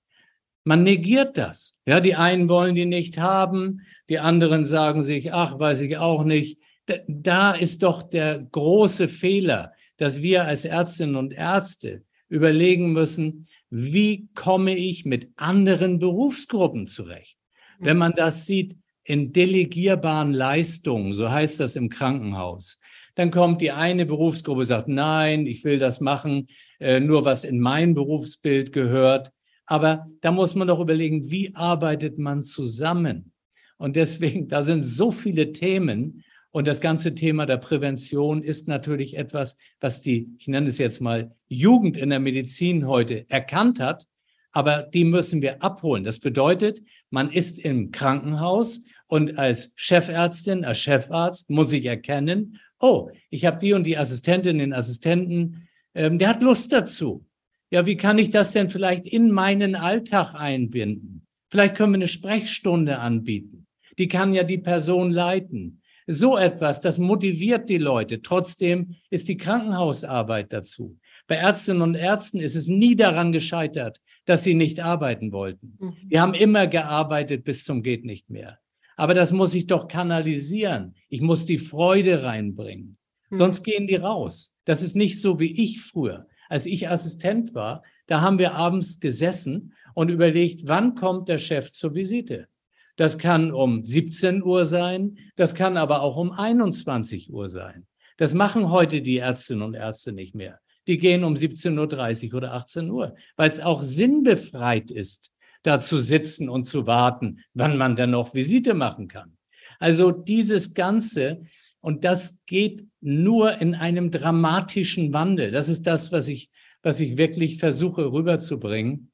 Man 0.65 0.83
negiert 0.83 1.37
das. 1.37 1.79
Ja, 1.87 2.01
die 2.01 2.15
einen 2.15 2.49
wollen 2.49 2.75
die 2.75 2.87
nicht 2.87 3.19
haben, 3.19 3.83
die 4.09 4.19
anderen 4.19 4.65
sagen 4.65 5.03
sich, 5.03 5.33
ach, 5.33 5.59
weiß 5.59 5.83
ich 5.83 5.99
auch 5.99 6.25
nicht, 6.25 6.59
da 7.07 7.53
ist 7.53 7.83
doch 7.83 8.03
der 8.03 8.41
große 8.41 9.09
Fehler, 9.09 9.73
dass 9.97 10.23
wir 10.23 10.45
als 10.45 10.65
Ärztinnen 10.65 11.17
und 11.17 11.33
Ärzte 11.33 12.03
überlegen 12.29 12.93
müssen, 12.93 13.47
wie 13.71 14.29
komme 14.35 14.77
ich 14.77 15.05
mit 15.05 15.31
anderen 15.37 15.99
Berufsgruppen 15.99 16.87
zurecht? 16.87 17.37
Wenn 17.79 17.97
man 17.97 18.13
das 18.13 18.47
sieht 18.47 18.77
in 19.05 19.33
delegierbaren 19.33 20.33
Leistungen, 20.33 21.13
so 21.13 21.31
heißt 21.31 21.61
das 21.61 21.77
im 21.77 21.89
Krankenhaus, 21.89 22.81
dann 23.15 23.31
kommt 23.31 23.61
die 23.61 23.71
eine 23.71 24.07
Berufsgruppe, 24.07 24.65
sagt, 24.65 24.89
nein, 24.89 25.47
ich 25.47 25.65
will 25.65 25.79
das 25.79 26.01
machen, 26.01 26.49
äh, 26.81 27.01
nur 27.01 27.25
was 27.25 27.45
in 27.45 27.61
mein 27.61 27.95
Berufsbild 27.95 28.73
gehört. 28.73 29.31
Aber 29.67 30.07
da 30.21 30.33
muss 30.33 30.55
man 30.55 30.69
doch 30.69 30.81
überlegen, 30.81 31.31
wie 31.31 31.55
arbeitet 31.55 32.19
man 32.19 32.43
zusammen? 32.43 33.33
Und 33.77 33.97
deswegen, 33.97 34.49
da 34.49 34.63
sind 34.63 34.85
so 34.85 35.11
viele 35.11 35.53
Themen, 35.53 36.24
und 36.55 36.69
das 36.69 36.81
ganze 36.81 37.17
Thema 37.17 37.47
der 37.47 37.57
Prävention 37.57 38.41
ist 38.41 38.69
natürlich 38.69 39.17
etwas, 39.17 39.59
was 39.81 40.03
die, 40.03 40.29
ich 40.39 40.47
nenne 40.47 40.69
es 40.69 40.79
jetzt 40.79 41.01
mal, 41.01 41.35
Jugend 41.49 41.97
in 41.97 42.11
der 42.11 42.21
Medizin 42.21 42.87
heute 42.87 43.29
erkannt 43.29 43.81
hat. 43.81 44.07
Aber 44.53 44.85
die 44.85 45.03
müssen 45.03 45.43
wir 45.43 45.65
abholen. 45.65 46.05
Das 46.05 46.21
bedeutet, 46.21 46.81
man 47.11 47.29
ist 47.33 47.59
im 47.59 47.91
Krankenhaus 47.91 48.85
und 49.09 49.37
als 49.37 49.73
Chefärztin, 49.75 50.65
als 50.65 50.79
Chefarzt 50.79 51.51
muss 51.51 51.73
ich 51.73 51.87
erkennen, 51.87 52.61
oh, 52.79 53.11
ich 53.31 53.47
habe 53.47 53.59
die 53.59 53.73
und 53.73 53.85
die 53.85 53.99
Assistentinnen 53.99 54.67
und 54.69 54.75
Assistenten, 54.75 55.67
ähm, 55.93 56.21
der 56.21 56.29
hat 56.29 56.41
Lust 56.41 56.73
dazu. 56.73 57.27
Ja, 57.73 57.85
wie 57.85 57.97
kann 57.97 58.17
ich 58.17 58.31
das 58.31 58.53
denn 58.53 58.69
vielleicht 58.69 59.07
in 59.07 59.33
meinen 59.33 59.75
Alltag 59.75 60.35
einbinden? 60.37 61.27
Vielleicht 61.51 61.75
können 61.75 61.95
wir 61.95 61.99
eine 61.99 62.07
Sprechstunde 62.07 63.01
anbieten. 63.01 63.67
Die 63.99 64.07
kann 64.07 64.33
ja 64.33 64.45
die 64.45 64.59
Person 64.59 65.11
leiten. 65.11 65.81
So 66.07 66.37
etwas, 66.37 66.81
das 66.81 66.99
motiviert 66.99 67.69
die 67.69 67.79
Leute. 67.79 68.21
Trotzdem 68.21 68.97
ist 69.11 69.29
die 69.29 69.37
Krankenhausarbeit 69.37 70.53
dazu. 70.53 70.99
Bei 71.27 71.37
Ärztinnen 71.37 71.83
und 71.83 71.95
Ärzten 71.95 72.41
ist 72.41 72.57
es 72.57 72.69
nie 72.69 72.95
daran 72.97 73.33
gescheitert, 73.33 74.01
dass 74.27 74.43
sie 74.43 74.55
nicht 74.55 74.81
arbeiten 74.81 75.33
wollten. 75.33 75.77
Mhm. 75.79 75.97
Die 76.11 76.21
haben 76.21 76.35
immer 76.35 76.67
gearbeitet 76.67 77.45
bis 77.45 77.65
zum 77.65 77.83
geht 77.83 78.05
nicht 78.05 78.29
mehr. 78.29 78.59
Aber 78.97 79.15
das 79.15 79.33
muss 79.33 79.55
ich 79.55 79.67
doch 79.67 79.89
kanalisieren. 79.89 80.95
Ich 81.09 81.21
muss 81.21 81.47
die 81.47 81.59
Freude 81.59 82.23
reinbringen. 82.23 82.99
Mhm. 83.31 83.37
Sonst 83.37 83.63
gehen 83.63 83.87
die 83.87 83.97
raus. 83.97 84.57
Das 84.65 84.83
ist 84.83 84.97
nicht 84.97 85.21
so 85.21 85.41
wie 85.41 85.53
ich 85.63 85.81
früher. 85.81 86.27
Als 86.49 86.67
ich 86.67 86.89
Assistent 86.89 87.55
war, 87.55 87.83
da 88.07 88.21
haben 88.21 88.39
wir 88.39 88.55
abends 88.55 89.01
gesessen 89.01 89.73
und 89.95 90.11
überlegt, 90.11 90.67
wann 90.67 90.95
kommt 90.95 91.29
der 91.29 91.39
Chef 91.39 91.73
zur 91.73 91.95
Visite. 91.95 92.49
Das 92.97 93.19
kann 93.19 93.53
um 93.53 93.85
17 93.85 94.43
Uhr 94.43 94.67
sein, 94.67 95.19
das 95.37 95.55
kann 95.55 95.77
aber 95.77 96.03
auch 96.03 96.17
um 96.17 96.31
21 96.31 97.33
Uhr 97.33 97.49
sein. 97.49 97.87
Das 98.17 98.35
machen 98.35 98.71
heute 98.71 99.03
die 99.03 99.19
Ärztinnen 99.19 99.63
und 99.63 99.75
Ärzte 99.75 100.13
nicht 100.13 100.35
mehr. 100.35 100.61
Die 100.87 100.99
gehen 100.99 101.25
um 101.25 101.35
17.30 101.35 102.29
Uhr 102.29 102.35
oder 102.37 102.53
18 102.55 102.91
Uhr, 102.91 103.17
weil 103.37 103.49
es 103.49 103.61
auch 103.61 103.83
sinnbefreit 103.83 104.91
ist, 104.91 105.33
da 105.63 105.81
zu 105.81 105.99
sitzen 105.99 106.49
und 106.49 106.65
zu 106.65 106.87
warten, 106.87 107.41
wann 107.55 107.77
man 107.77 107.97
dann 107.97 108.11
noch 108.11 108.35
Visite 108.35 108.75
machen 108.75 109.09
kann. 109.09 109.37
Also 109.81 110.13
dieses 110.13 110.75
Ganze, 110.75 111.43
und 111.81 112.05
das 112.05 112.45
geht 112.47 112.87
nur 113.01 113.61
in 113.61 113.75
einem 113.75 114.11
dramatischen 114.11 115.13
Wandel. 115.13 115.51
Das 115.51 115.69
ist 115.69 115.87
das, 115.87 116.13
was 116.13 116.29
ich, 116.29 116.51
was 116.83 117.01
ich 117.01 117.17
wirklich 117.17 117.59
versuche 117.59 118.13
rüberzubringen. 118.13 119.11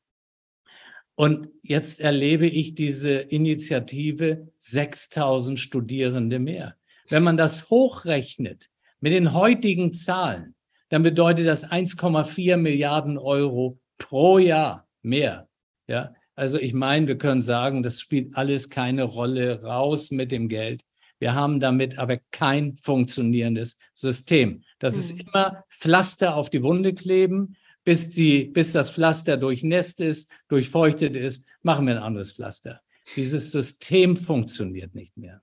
Und 1.14 1.48
jetzt 1.62 2.00
erlebe 2.00 2.46
ich 2.46 2.74
diese 2.74 3.12
Initiative 3.12 4.48
6000 4.58 5.58
Studierende 5.58 6.38
mehr. 6.38 6.76
Wenn 7.08 7.22
man 7.22 7.36
das 7.36 7.68
hochrechnet 7.70 8.70
mit 9.00 9.12
den 9.12 9.34
heutigen 9.34 9.92
Zahlen, 9.92 10.54
dann 10.88 11.02
bedeutet 11.02 11.46
das 11.46 11.70
1,4 11.70 12.56
Milliarden 12.56 13.18
Euro 13.18 13.78
pro 13.98 14.38
Jahr 14.38 14.88
mehr. 15.02 15.48
Ja, 15.86 16.14
also 16.34 16.58
ich 16.58 16.72
meine, 16.72 17.06
wir 17.06 17.18
können 17.18 17.40
sagen, 17.40 17.82
das 17.82 18.00
spielt 18.00 18.36
alles 18.36 18.70
keine 18.70 19.04
Rolle 19.04 19.62
raus 19.62 20.10
mit 20.10 20.30
dem 20.32 20.48
Geld. 20.48 20.82
Wir 21.18 21.34
haben 21.34 21.60
damit 21.60 21.98
aber 21.98 22.18
kein 22.30 22.78
funktionierendes 22.78 23.78
System. 23.94 24.62
Das 24.78 24.94
mhm. 24.94 25.00
ist 25.00 25.20
immer 25.20 25.64
Pflaster 25.78 26.36
auf 26.36 26.48
die 26.48 26.62
Wunde 26.62 26.94
kleben, 26.94 27.56
bis, 27.84 28.10
die, 28.10 28.44
bis 28.44 28.72
das 28.72 28.90
Pflaster 28.90 29.36
durchnässt 29.36 30.00
ist, 30.00 30.30
durchfeuchtet 30.48 31.16
ist, 31.16 31.46
machen 31.62 31.86
wir 31.86 31.96
ein 31.96 32.02
anderes 32.02 32.32
Pflaster. 32.32 32.80
Dieses 33.16 33.50
System 33.50 34.16
funktioniert 34.16 34.94
nicht 34.94 35.16
mehr. 35.16 35.42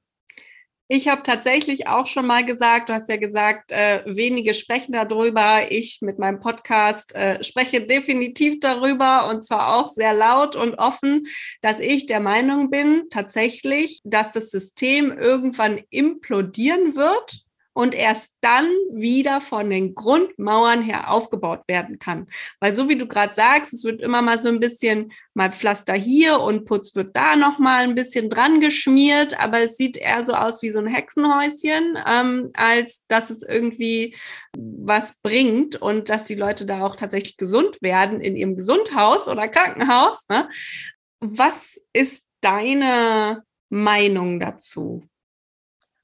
Ich 0.89 1.09
habe 1.09 1.21
tatsächlich 1.21 1.87
auch 1.87 2.05
schon 2.05 2.25
mal 2.25 2.45
gesagt, 2.45 2.87
du 2.87 2.93
hast 2.93 3.09
ja 3.09 3.17
gesagt, 3.17 3.73
äh, 3.73 4.03
wenige 4.05 4.53
sprechen 4.53 4.93
darüber. 4.93 5.69
Ich 5.69 5.99
mit 6.01 6.17
meinem 6.17 6.39
Podcast 6.39 7.13
äh, 7.13 7.43
spreche 7.43 7.85
definitiv 7.85 8.61
darüber 8.61 9.29
und 9.29 9.43
zwar 9.43 9.75
auch 9.75 9.89
sehr 9.89 10.13
laut 10.13 10.55
und 10.55 10.75
offen, 10.75 11.27
dass 11.61 11.81
ich 11.81 12.05
der 12.05 12.21
Meinung 12.21 12.69
bin, 12.69 13.03
tatsächlich, 13.09 13.99
dass 14.05 14.31
das 14.31 14.49
System 14.49 15.11
irgendwann 15.11 15.81
implodieren 15.89 16.95
wird 16.95 17.46
und 17.77 17.93
erst 17.93 18.33
dann 18.41 18.65
wieder 18.91 19.39
von 19.39 19.69
den 19.69 19.93
Grundmauern 19.93 20.81
her 20.81 21.11
aufgebaut 21.11 21.61
werden 21.67 21.99
kann. 21.99 22.25
Weil 22.59 22.73
so 22.73 22.89
wie 22.89 22.97
du 22.97 23.07
gerade 23.07 23.35
sagst, 23.35 23.71
es 23.71 23.83
wird 23.83 24.01
immer 24.01 24.23
mal 24.23 24.39
so 24.39 24.49
ein 24.49 24.59
bisschen 24.59 25.13
mal 25.35 25.51
Pflaster 25.51 25.93
hier 25.93 26.39
und 26.39 26.65
Putz 26.65 26.95
wird 26.95 27.15
da 27.15 27.35
noch 27.35 27.59
mal 27.59 27.83
ein 27.83 27.93
bisschen 27.93 28.31
dran 28.31 28.61
geschmiert, 28.61 29.39
aber 29.39 29.59
es 29.59 29.77
sieht 29.77 29.95
eher 29.95 30.23
so 30.23 30.33
aus 30.33 30.63
wie 30.63 30.71
so 30.71 30.79
ein 30.79 30.87
Hexenhäuschen, 30.87 31.99
ähm, 32.03 32.49
als 32.55 33.05
dass 33.09 33.29
es 33.29 33.43
irgendwie 33.43 34.15
was 34.57 35.21
bringt 35.21 35.79
und 35.79 36.09
dass 36.09 36.23
die 36.23 36.33
Leute 36.33 36.65
da 36.65 36.83
auch 36.83 36.95
tatsächlich 36.95 37.37
gesund 37.37 37.77
werden 37.83 38.21
in 38.21 38.35
ihrem 38.35 38.55
Gesundhaus 38.55 39.27
oder 39.27 39.47
Krankenhaus. 39.47 40.27
Ne? 40.29 40.49
Was 41.19 41.79
ist 41.93 42.25
deine 42.41 43.43
Meinung 43.69 44.39
dazu? 44.39 45.03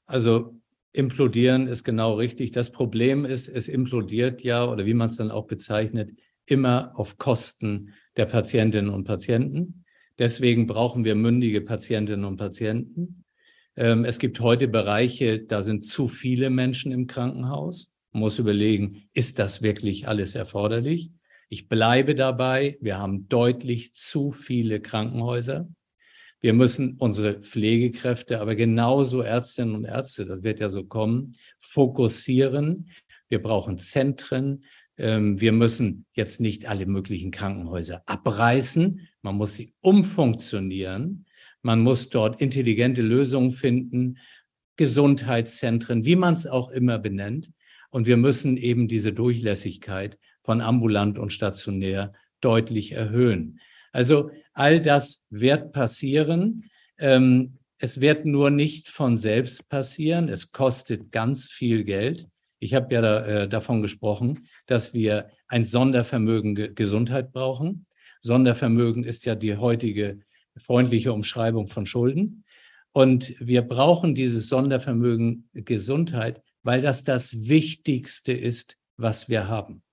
Also 0.05 0.53
Implodieren 0.93 1.67
ist 1.67 1.83
genau 1.83 2.13
richtig. 2.13 2.51
Das 2.51 2.71
Problem 2.71 3.25
ist, 3.25 3.47
es 3.47 3.67
implodiert 3.67 4.43
ja, 4.43 4.63
oder 4.65 4.85
wie 4.85 4.93
man 4.93 5.07
es 5.07 5.17
dann 5.17 5.31
auch 5.31 5.47
bezeichnet, 5.47 6.11
immer 6.45 6.91
auf 6.95 7.17
Kosten 7.17 7.93
der 8.15 8.27
Patientinnen 8.27 8.93
und 8.93 9.03
Patienten. 9.03 9.85
Deswegen 10.19 10.67
brauchen 10.67 11.03
wir 11.03 11.15
mündige 11.15 11.61
Patientinnen 11.61 12.25
und 12.25 12.37
Patienten. 12.37 13.23
Ähm, 13.75 14.05
es 14.05 14.19
gibt 14.19 14.39
heute 14.39 14.67
Bereiche, 14.67 15.39
da 15.39 15.63
sind 15.63 15.83
zu 15.83 16.07
viele 16.07 16.51
Menschen 16.51 16.91
im 16.91 17.07
Krankenhaus. 17.07 17.95
Man 18.11 18.21
muss 18.21 18.37
überlegen, 18.37 19.09
ist 19.13 19.39
das 19.39 19.63
wirklich 19.63 20.07
alles 20.07 20.35
erforderlich? 20.35 21.11
Ich 21.49 21.67
bleibe 21.67 22.13
dabei, 22.13 22.77
wir 22.81 22.99
haben 22.99 23.27
deutlich 23.29 23.95
zu 23.95 24.31
viele 24.31 24.79
Krankenhäuser. 24.79 25.67
Wir 26.43 26.51
müssen 26.51 26.97
unsere 26.97 27.39
Pflegekräfte, 27.39 28.41
aber 28.41 28.55
genauso 28.55 29.21
Ärztinnen 29.21 29.75
und 29.75 29.85
Ärzte, 29.85 30.25
das 30.25 30.43
wird 30.43 30.59
ja 30.59 30.67
so 30.67 30.83
kommen, 30.83 31.31
fokussieren. 31.61 32.89
Wir 33.29 33.41
brauchen 33.41 33.77
Zentren. 33.77 34.65
Ähm, 34.97 35.39
wir 35.39 35.53
müssen 35.53 36.05
jetzt 36.13 36.41
nicht 36.41 36.65
alle 36.65 36.85
möglichen 36.85 37.31
Krankenhäuser 37.31 38.03
abreißen. 38.07 39.07
Man 39.21 39.35
muss 39.35 39.53
sie 39.55 39.73
umfunktionieren. 39.79 41.25
Man 41.61 41.79
muss 41.79 42.09
dort 42.09 42.41
intelligente 42.41 43.01
Lösungen 43.01 43.51
finden, 43.51 44.17
Gesundheitszentren, 44.75 46.03
wie 46.03 46.17
man 46.17 46.33
es 46.33 46.45
auch 46.45 46.71
immer 46.71 46.99
benennt. 46.99 47.53
Und 47.89 48.05
wir 48.05 48.17
müssen 48.17 48.57
eben 48.57 48.89
diese 48.89 49.13
Durchlässigkeit 49.13 50.19
von 50.41 50.59
ambulant 50.59 51.17
und 51.17 51.31
stationär 51.31 52.11
deutlich 52.41 52.91
erhöhen. 52.91 53.61
Also 53.93 54.29
all 54.53 54.81
das 54.81 55.27
wird 55.29 55.73
passieren. 55.73 56.69
Ähm, 56.97 57.57
es 57.77 57.99
wird 57.99 58.25
nur 58.25 58.49
nicht 58.49 58.87
von 58.87 59.17
selbst 59.17 59.69
passieren. 59.69 60.29
Es 60.29 60.51
kostet 60.51 61.11
ganz 61.11 61.49
viel 61.49 61.83
Geld. 61.83 62.29
Ich 62.59 62.73
habe 62.73 62.93
ja 62.93 63.01
da, 63.01 63.25
äh, 63.25 63.49
davon 63.49 63.81
gesprochen, 63.81 64.47
dass 64.67 64.93
wir 64.93 65.29
ein 65.47 65.65
Sondervermögen 65.65 66.55
Ge 66.55 66.71
Gesundheit 66.73 67.33
brauchen. 67.33 67.85
Sondervermögen 68.21 69.03
ist 69.03 69.25
ja 69.25 69.35
die 69.35 69.57
heutige 69.57 70.21
freundliche 70.55 71.11
Umschreibung 71.11 71.67
von 71.67 71.85
Schulden. 71.85 72.45
Und 72.93 73.35
wir 73.39 73.63
brauchen 73.63 74.15
dieses 74.15 74.47
Sondervermögen 74.47 75.49
Gesundheit, 75.53 76.41
weil 76.61 76.81
das 76.81 77.03
das 77.03 77.49
Wichtigste 77.49 78.31
ist, 78.31 78.77
was 78.97 79.29
wir 79.29 79.47
haben. 79.47 79.83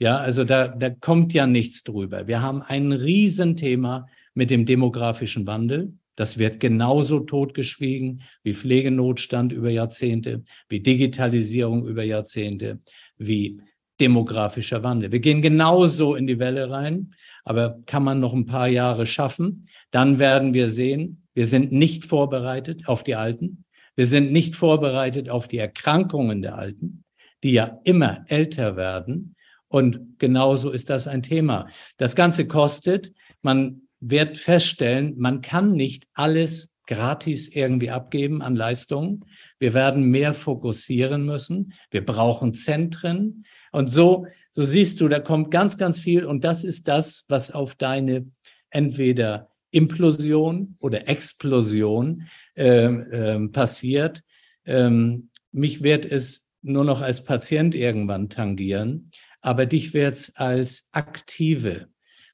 Ja, 0.00 0.16
also 0.16 0.44
da, 0.44 0.68
da 0.68 0.88
kommt 0.88 1.34
ja 1.34 1.46
nichts 1.46 1.84
drüber. 1.84 2.26
Wir 2.26 2.40
haben 2.40 2.62
ein 2.62 2.90
Riesenthema 2.90 4.08
mit 4.32 4.50
dem 4.50 4.64
demografischen 4.64 5.46
Wandel. 5.46 5.92
Das 6.16 6.38
wird 6.38 6.58
genauso 6.58 7.20
totgeschwiegen 7.20 8.22
wie 8.42 8.54
Pflegenotstand 8.54 9.52
über 9.52 9.68
Jahrzehnte, 9.68 10.42
wie 10.70 10.80
Digitalisierung 10.80 11.86
über 11.86 12.02
Jahrzehnte, 12.02 12.80
wie 13.18 13.60
demografischer 14.00 14.82
Wandel. 14.82 15.12
Wir 15.12 15.20
gehen 15.20 15.42
genauso 15.42 16.14
in 16.14 16.26
die 16.26 16.38
Welle 16.38 16.70
rein, 16.70 17.14
aber 17.44 17.82
kann 17.84 18.02
man 18.02 18.20
noch 18.20 18.32
ein 18.32 18.46
paar 18.46 18.68
Jahre 18.68 19.04
schaffen, 19.04 19.68
dann 19.90 20.18
werden 20.18 20.54
wir 20.54 20.70
sehen, 20.70 21.26
wir 21.34 21.44
sind 21.44 21.72
nicht 21.72 22.06
vorbereitet 22.06 22.88
auf 22.88 23.04
die 23.04 23.16
Alten. 23.16 23.64
Wir 23.96 24.06
sind 24.06 24.32
nicht 24.32 24.56
vorbereitet 24.56 25.28
auf 25.28 25.46
die 25.46 25.58
Erkrankungen 25.58 26.40
der 26.40 26.56
Alten, 26.56 27.04
die 27.42 27.52
ja 27.52 27.80
immer 27.84 28.24
älter 28.28 28.76
werden. 28.76 29.36
Und 29.70 30.18
genauso 30.18 30.72
ist 30.72 30.90
das 30.90 31.06
ein 31.06 31.22
Thema. 31.22 31.68
Das 31.96 32.16
Ganze 32.16 32.48
kostet. 32.48 33.12
Man 33.40 33.82
wird 34.00 34.36
feststellen, 34.36 35.14
man 35.16 35.42
kann 35.42 35.74
nicht 35.74 36.08
alles 36.12 36.76
gratis 36.86 37.46
irgendwie 37.54 37.90
abgeben 37.90 38.42
an 38.42 38.56
Leistungen. 38.56 39.24
Wir 39.60 39.72
werden 39.72 40.02
mehr 40.02 40.34
fokussieren 40.34 41.24
müssen. 41.24 41.72
Wir 41.92 42.04
brauchen 42.04 42.52
Zentren. 42.52 43.44
Und 43.70 43.88
so, 43.88 44.26
so 44.50 44.64
siehst 44.64 45.00
du, 45.00 45.06
da 45.06 45.20
kommt 45.20 45.52
ganz, 45.52 45.78
ganz 45.78 46.00
viel. 46.00 46.24
Und 46.24 46.42
das 46.42 46.64
ist 46.64 46.88
das, 46.88 47.26
was 47.28 47.52
auf 47.52 47.76
deine 47.76 48.26
entweder 48.70 49.50
Implosion 49.70 50.74
oder 50.80 51.08
Explosion 51.08 52.26
ähm, 52.56 53.06
ähm, 53.12 53.52
passiert. 53.52 54.24
Ähm, 54.64 55.30
mich 55.52 55.84
wird 55.84 56.04
es 56.04 56.50
nur 56.60 56.84
noch 56.84 57.02
als 57.02 57.24
Patient 57.24 57.76
irgendwann 57.76 58.28
tangieren 58.28 59.12
aber 59.40 59.66
dich 59.66 59.94
wird 59.94 60.14
es 60.14 60.36
als 60.36 60.88
aktive 60.92 61.88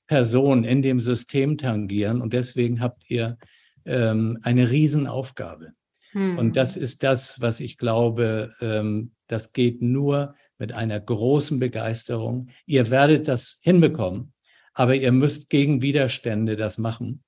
Person 0.07 0.65
in 0.65 0.83
dem 0.83 1.01
System 1.01 1.59
tangieren 1.59 2.21
und 2.21 2.33
deswegen 2.33 2.81
habt 2.81 3.11
ihr 3.11 3.39
ähm, 3.85 4.39
eine 4.43 4.71
Riesenaufgabe. 4.71 5.73
Hm. 6.13 6.39
Und 6.39 6.57
das 6.57 6.77
ist 6.77 7.03
das, 7.03 7.41
was 7.41 7.61
ich 7.61 7.79
glaube, 7.79 8.53
ähm, 8.61 9.13
das 9.27 9.53
geht 9.53 9.83
nur, 9.83 10.35
mit 10.59 10.73
einer 10.73 10.99
großen 11.01 11.59
Begeisterung. 11.59 12.49
Ihr 12.65 12.91
werdet 12.91 13.29
das 13.29 13.61
hinbekommen, 13.63 14.33
aber 14.75 14.95
ihr 14.95 15.13
müsst 15.13 15.51
gegen 15.51 15.83
Widerstände 15.83 16.57
das 16.57 16.79
machen. 16.79 17.23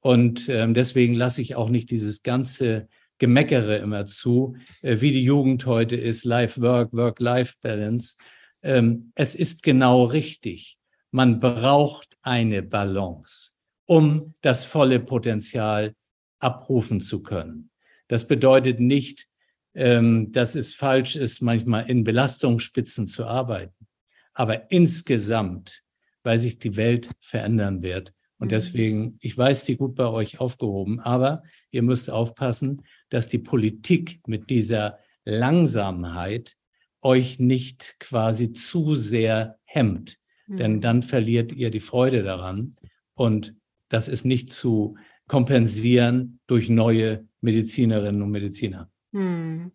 Und 0.00 0.48
ähm, 0.48 0.72
deswegen 0.72 1.14
lasse 1.14 1.42
ich 1.42 1.56
auch 1.56 1.68
nicht 1.68 1.90
dieses 1.90 2.22
ganze 2.22 2.88
Gemeckere 3.18 3.76
immer 3.76 4.06
zu, 4.06 4.56
äh, 4.80 5.00
wie 5.00 5.12
die 5.12 5.24
Jugend 5.24 5.66
heute 5.66 5.96
ist, 5.96 6.24
Life-Work, 6.24 6.92
Work-Life-Balance. 6.92 8.16
Ähm, 8.62 9.12
es 9.14 9.34
ist 9.34 9.62
genau 9.62 10.04
richtig. 10.04 10.78
Man 11.10 11.40
braucht 11.40 12.16
eine 12.22 12.62
Balance, 12.62 13.52
um 13.86 14.34
das 14.42 14.64
volle 14.64 15.00
Potenzial 15.00 15.94
abrufen 16.38 17.00
zu 17.00 17.22
können. 17.22 17.70
Das 18.08 18.26
bedeutet 18.26 18.80
nicht, 18.80 19.28
ähm, 19.74 20.32
dass 20.32 20.54
es 20.54 20.74
falsch 20.74 21.16
ist, 21.16 21.42
manchmal 21.42 21.88
in 21.88 22.04
Belastungsspitzen 22.04 23.06
zu 23.06 23.26
arbeiten. 23.26 23.86
Aber 24.32 24.70
insgesamt, 24.70 25.82
weil 26.22 26.38
sich 26.38 26.58
die 26.58 26.76
Welt 26.76 27.10
verändern 27.20 27.82
wird. 27.82 28.12
Und 28.38 28.48
mhm. 28.48 28.50
deswegen, 28.50 29.18
ich 29.20 29.36
weiß, 29.36 29.64
die 29.64 29.76
gut 29.76 29.94
bei 29.94 30.06
euch 30.06 30.40
aufgehoben, 30.40 30.98
aber 31.00 31.42
ihr 31.70 31.82
müsst 31.82 32.10
aufpassen, 32.10 32.82
dass 33.10 33.28
die 33.28 33.38
Politik 33.38 34.20
mit 34.26 34.50
dieser 34.50 34.98
Langsamkeit 35.24 36.56
euch 37.02 37.38
nicht 37.38 37.96
quasi 37.98 38.52
zu 38.52 38.94
sehr 38.94 39.58
hemmt. 39.64 40.18
Mhm. 40.46 40.56
Denn 40.56 40.80
dann 40.80 41.02
verliert 41.02 41.52
ihr 41.52 41.70
die 41.70 41.80
Freude 41.80 42.22
daran. 42.22 42.76
Und 43.14 43.54
das 43.88 44.08
ist 44.08 44.24
nicht 44.24 44.50
zu 44.50 44.96
kompensieren 45.26 46.40
durch 46.46 46.68
neue 46.68 47.26
Medizinerinnen 47.40 48.22
und 48.22 48.30
Mediziner. 48.30 48.90
Hm. 49.12 49.72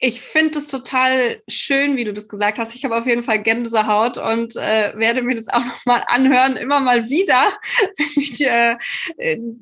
Ich 0.00 0.20
finde 0.20 0.60
es 0.60 0.68
total 0.68 1.42
schön, 1.48 1.96
wie 1.96 2.04
du 2.04 2.12
das 2.12 2.28
gesagt 2.28 2.58
hast. 2.58 2.72
Ich 2.76 2.84
habe 2.84 2.96
auf 2.96 3.06
jeden 3.06 3.24
Fall 3.24 3.42
Gänsehaut 3.42 4.16
und 4.16 4.54
äh, 4.54 4.92
werde 4.94 5.22
mir 5.22 5.34
das 5.34 5.48
auch 5.48 5.64
nochmal 5.64 6.04
anhören, 6.06 6.56
immer 6.56 6.78
mal 6.78 7.08
wieder, 7.10 7.52
wenn 7.98 8.22
ich 8.22 8.40
äh, 8.40 8.76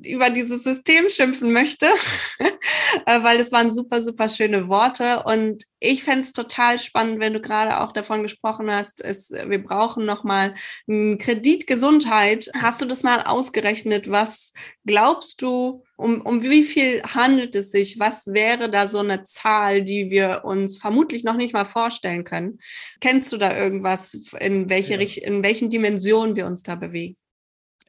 über 0.03 0.29
dieses 0.29 0.63
System 0.63 1.09
schimpfen 1.09 1.51
möchte, 1.51 1.87
äh, 3.07 3.23
weil 3.23 3.39
es 3.39 3.51
waren 3.51 3.71
super, 3.71 3.99
super 3.99 4.29
schöne 4.29 4.67
Worte. 4.69 5.23
Und 5.23 5.63
ich 5.79 6.03
fände 6.03 6.21
es 6.21 6.33
total 6.33 6.77
spannend, 6.77 7.19
wenn 7.19 7.33
du 7.33 7.41
gerade 7.41 7.79
auch 7.79 7.91
davon 7.91 8.21
gesprochen 8.21 8.69
hast, 8.69 9.01
es, 9.03 9.31
wir 9.31 9.63
brauchen 9.63 10.05
nochmal 10.05 10.53
einen 10.87 11.17
Kredit 11.17 11.65
Gesundheit. 11.65 12.51
Hast 12.53 12.79
du 12.79 12.85
das 12.85 13.01
mal 13.01 13.23
ausgerechnet? 13.23 14.11
Was 14.11 14.53
glaubst 14.85 15.41
du, 15.41 15.83
um, 15.97 16.21
um 16.21 16.43
wie 16.43 16.63
viel 16.63 17.01
handelt 17.01 17.55
es 17.55 17.71
sich? 17.71 17.99
Was 17.99 18.27
wäre 18.27 18.69
da 18.69 18.87
so 18.87 18.99
eine 18.99 19.23
Zahl, 19.23 19.83
die 19.83 20.11
wir 20.11 20.43
uns 20.45 20.77
vermutlich 20.77 21.23
noch 21.23 21.35
nicht 21.35 21.53
mal 21.53 21.65
vorstellen 21.65 22.23
können? 22.23 22.59
Kennst 23.01 23.33
du 23.33 23.37
da 23.37 23.57
irgendwas, 23.57 24.13
in, 24.39 24.69
welche, 24.69 24.93
ja. 24.93 25.27
in 25.27 25.43
welchen 25.43 25.69
Dimensionen 25.69 26.35
wir 26.35 26.45
uns 26.45 26.61
da 26.63 26.75
bewegen? 26.75 27.17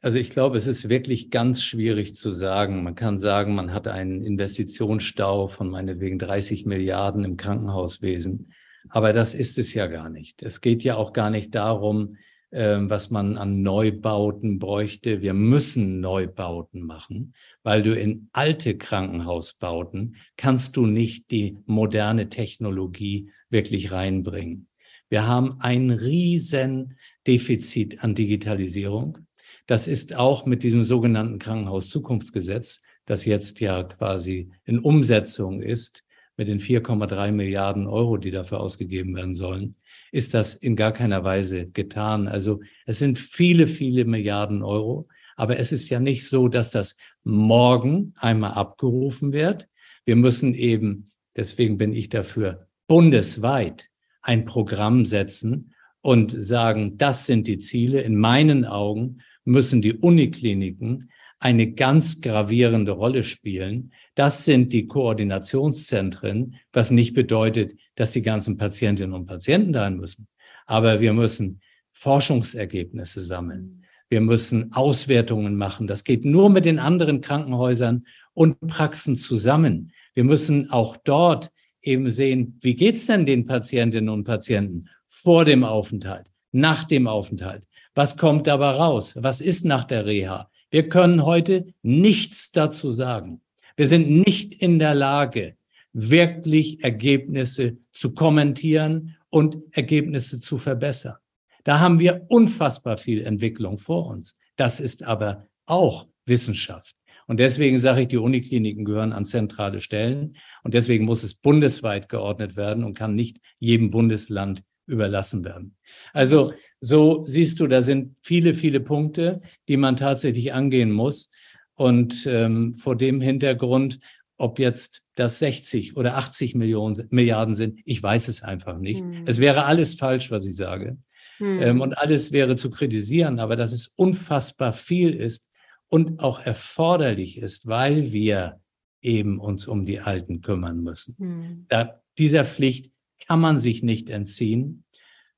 Also 0.01 0.17
ich 0.17 0.29
glaube, 0.31 0.57
es 0.57 0.65
ist 0.65 0.89
wirklich 0.89 1.29
ganz 1.29 1.61
schwierig 1.61 2.15
zu 2.15 2.31
sagen. 2.31 2.83
Man 2.83 2.95
kann 2.95 3.17
sagen, 3.17 3.53
man 3.53 3.73
hat 3.73 3.87
einen 3.87 4.23
Investitionsstau 4.23 5.47
von 5.47 5.69
meinetwegen 5.69 6.17
30 6.17 6.65
Milliarden 6.65 7.23
im 7.23 7.37
Krankenhauswesen. 7.37 8.53
Aber 8.89 9.13
das 9.13 9.33
ist 9.33 9.59
es 9.59 9.73
ja 9.73 9.87
gar 9.87 10.09
nicht. 10.09 10.41
Es 10.41 10.61
geht 10.61 10.83
ja 10.83 10.95
auch 10.95 11.13
gar 11.13 11.29
nicht 11.29 11.53
darum, 11.53 12.15
was 12.51 13.11
man 13.11 13.37
an 13.37 13.61
Neubauten 13.61 14.57
bräuchte. 14.57 15.21
Wir 15.21 15.33
müssen 15.33 15.99
Neubauten 15.99 16.81
machen, 16.81 17.33
weil 17.63 17.83
du 17.83 17.93
in 17.93 18.29
alte 18.31 18.77
Krankenhausbauten 18.77 20.15
kannst 20.35 20.75
du 20.75 20.87
nicht 20.87 21.29
die 21.31 21.57
moderne 21.65 22.29
Technologie 22.29 23.31
wirklich 23.49 23.91
reinbringen. 23.91 24.67
Wir 25.09 25.27
haben 25.27 25.59
ein 25.59 25.89
riesen 25.91 26.97
Defizit 27.25 28.03
an 28.03 28.15
Digitalisierung. 28.15 29.19
Das 29.65 29.87
ist 29.87 30.15
auch 30.15 30.45
mit 30.45 30.63
diesem 30.63 30.83
sogenannten 30.83 31.39
Krankenhauszukunftsgesetz, 31.39 32.81
das 33.05 33.25
jetzt 33.25 33.59
ja 33.59 33.83
quasi 33.83 34.51
in 34.65 34.79
Umsetzung 34.79 35.61
ist, 35.61 36.05
mit 36.37 36.47
den 36.47 36.59
4,3 36.59 37.31
Milliarden 37.31 37.85
Euro, 37.85 38.17
die 38.17 38.31
dafür 38.31 38.61
ausgegeben 38.61 39.15
werden 39.15 39.33
sollen, 39.33 39.75
ist 40.11 40.33
das 40.33 40.53
in 40.53 40.75
gar 40.75 40.91
keiner 40.91 41.23
Weise 41.23 41.67
getan. 41.67 42.27
Also 42.27 42.61
es 42.85 42.99
sind 42.99 43.19
viele, 43.19 43.67
viele 43.67 44.05
Milliarden 44.05 44.63
Euro. 44.63 45.07
Aber 45.35 45.57
es 45.57 45.71
ist 45.71 45.89
ja 45.89 45.99
nicht 45.99 46.27
so, 46.27 46.49
dass 46.49 46.71
das 46.71 46.97
morgen 47.23 48.13
einmal 48.17 48.51
abgerufen 48.51 49.31
wird. 49.31 49.69
Wir 50.03 50.15
müssen 50.15 50.53
eben, 50.53 51.05
deswegen 51.35 51.77
bin 51.77 51.93
ich 51.93 52.09
dafür, 52.09 52.67
bundesweit 52.87 53.89
ein 54.21 54.43
Programm 54.43 55.05
setzen 55.05 55.73
und 56.01 56.31
sagen, 56.31 56.97
das 56.97 57.25
sind 57.25 57.47
die 57.47 57.59
Ziele. 57.59 58.01
In 58.01 58.17
meinen 58.17 58.65
Augen 58.65 59.21
müssen 59.45 59.81
die 59.81 59.93
Unikliniken 59.93 61.09
eine 61.39 61.71
ganz 61.71 62.21
gravierende 62.21 62.91
Rolle 62.91 63.23
spielen. 63.23 63.93
Das 64.15 64.45
sind 64.45 64.73
die 64.73 64.87
Koordinationszentren, 64.87 66.55
was 66.73 66.91
nicht 66.91 67.13
bedeutet, 67.13 67.73
dass 67.95 68.11
die 68.11 68.21
ganzen 68.21 68.57
Patientinnen 68.57 69.13
und 69.13 69.25
Patienten 69.25 69.73
dahin 69.73 69.97
müssen. 69.97 70.27
Aber 70.65 70.99
wir 70.99 71.13
müssen 71.13 71.61
Forschungsergebnisse 71.91 73.21
sammeln. 73.21 73.85
Wir 74.09 74.21
müssen 74.21 74.73
Auswertungen 74.73 75.55
machen. 75.55 75.87
Das 75.87 76.03
geht 76.03 76.25
nur 76.25 76.49
mit 76.49 76.65
den 76.65 76.79
anderen 76.79 77.21
Krankenhäusern 77.21 78.05
und 78.33 78.59
Praxen 78.59 79.15
zusammen. 79.15 79.91
Wir 80.13 80.23
müssen 80.23 80.71
auch 80.71 80.97
dort 80.97 81.51
eben 81.81 82.09
sehen, 82.09 82.57
wie 82.61 82.75
geht's 82.75 83.05
denn 83.05 83.25
den 83.25 83.45
Patientinnen 83.45 84.09
und 84.09 84.23
Patienten 84.23 84.89
vor 85.05 85.45
dem 85.45 85.63
Aufenthalt, 85.63 86.27
nach 86.51 86.83
dem 86.83 87.07
Aufenthalt? 87.07 87.65
Was 87.95 88.17
kommt 88.17 88.47
dabei 88.47 88.71
raus? 88.71 89.17
Was 89.21 89.41
ist 89.41 89.65
nach 89.65 89.85
der 89.85 90.05
Reha? 90.05 90.49
Wir 90.71 90.87
können 90.89 91.25
heute 91.25 91.73
nichts 91.81 92.51
dazu 92.51 92.91
sagen. 92.91 93.41
Wir 93.75 93.87
sind 93.87 94.09
nicht 94.09 94.53
in 94.53 94.77
der 94.77 94.93
Lage, 94.93 95.55
wirklich 95.93 96.83
Ergebnisse 96.83 97.77
zu 97.91 98.13
kommentieren 98.13 99.15
und 99.29 99.57
Ergebnisse 99.71 100.41
zu 100.41 100.57
verbessern. 100.57 101.15
Da 101.63 101.79
haben 101.79 101.99
wir 101.99 102.25
unfassbar 102.29 102.97
viel 102.97 103.25
Entwicklung 103.25 103.77
vor 103.77 104.07
uns. 104.07 104.37
Das 104.55 104.79
ist 104.79 105.03
aber 105.03 105.47
auch 105.65 106.07
Wissenschaft. 106.25 106.95
Und 107.27 107.39
deswegen 107.39 107.77
sage 107.77 108.01
ich, 108.01 108.07
die 108.07 108.17
Unikliniken 108.17 108.85
gehören 108.85 109.13
an 109.13 109.25
zentrale 109.25 109.81
Stellen. 109.81 110.35
Und 110.63 110.73
deswegen 110.73 111.05
muss 111.05 111.23
es 111.23 111.35
bundesweit 111.35 112.09
geordnet 112.09 112.55
werden 112.55 112.83
und 112.83 112.95
kann 112.95 113.13
nicht 113.13 113.37
jedem 113.59 113.91
Bundesland 113.91 114.63
überlassen 114.87 115.45
werden. 115.45 115.75
Also 116.11 116.53
so 116.81 117.23
siehst 117.25 117.59
du, 117.59 117.67
da 117.67 117.81
sind 117.81 118.15
viele, 118.21 118.53
viele 118.53 118.79
Punkte, 118.79 119.41
die 119.67 119.77
man 119.77 119.95
tatsächlich 119.95 120.53
angehen 120.53 120.91
muss. 120.91 121.31
Und 121.75 122.25
ähm, 122.29 122.73
vor 122.73 122.95
dem 122.95 123.21
Hintergrund, 123.21 123.99
ob 124.37 124.59
jetzt 124.59 125.03
das 125.15 125.39
60 125.39 125.97
oder 125.97 126.17
80 126.17 126.55
Millionen, 126.55 127.07
Milliarden 127.09 127.55
sind, 127.55 127.79
ich 127.85 128.01
weiß 128.01 128.27
es 128.27 128.41
einfach 128.43 128.77
nicht. 128.77 129.01
Hm. 129.01 129.23
Es 129.25 129.39
wäre 129.39 129.65
alles 129.65 129.95
falsch, 129.95 130.31
was 130.31 130.45
ich 130.45 130.55
sage. 130.55 130.97
Hm. 131.37 131.61
Ähm, 131.61 131.81
und 131.81 131.97
alles 131.97 132.31
wäre 132.31 132.55
zu 132.55 132.69
kritisieren, 132.69 133.39
aber 133.39 133.55
dass 133.55 133.71
es 133.71 133.87
unfassbar 133.87 134.73
viel 134.73 135.13
ist 135.13 135.49
und 135.89 136.19
auch 136.19 136.39
erforderlich 136.39 137.37
ist, 137.37 137.67
weil 137.67 138.11
wir 138.11 138.59
eben 139.01 139.39
uns 139.39 139.67
um 139.67 139.85
die 139.85 139.99
Alten 139.99 140.41
kümmern 140.41 140.81
müssen. 140.81 141.15
Hm. 141.17 141.65
Da, 141.67 142.01
dieser 142.17 142.45
Pflicht 142.45 142.91
kann 143.27 143.39
man 143.39 143.59
sich 143.59 143.83
nicht 143.83 144.09
entziehen, 144.09 144.83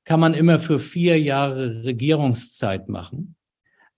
kann 0.04 0.20
man 0.20 0.34
immer 0.34 0.58
für 0.58 0.78
vier 0.78 1.20
Jahre 1.20 1.84
Regierungszeit 1.84 2.88
machen, 2.88 3.36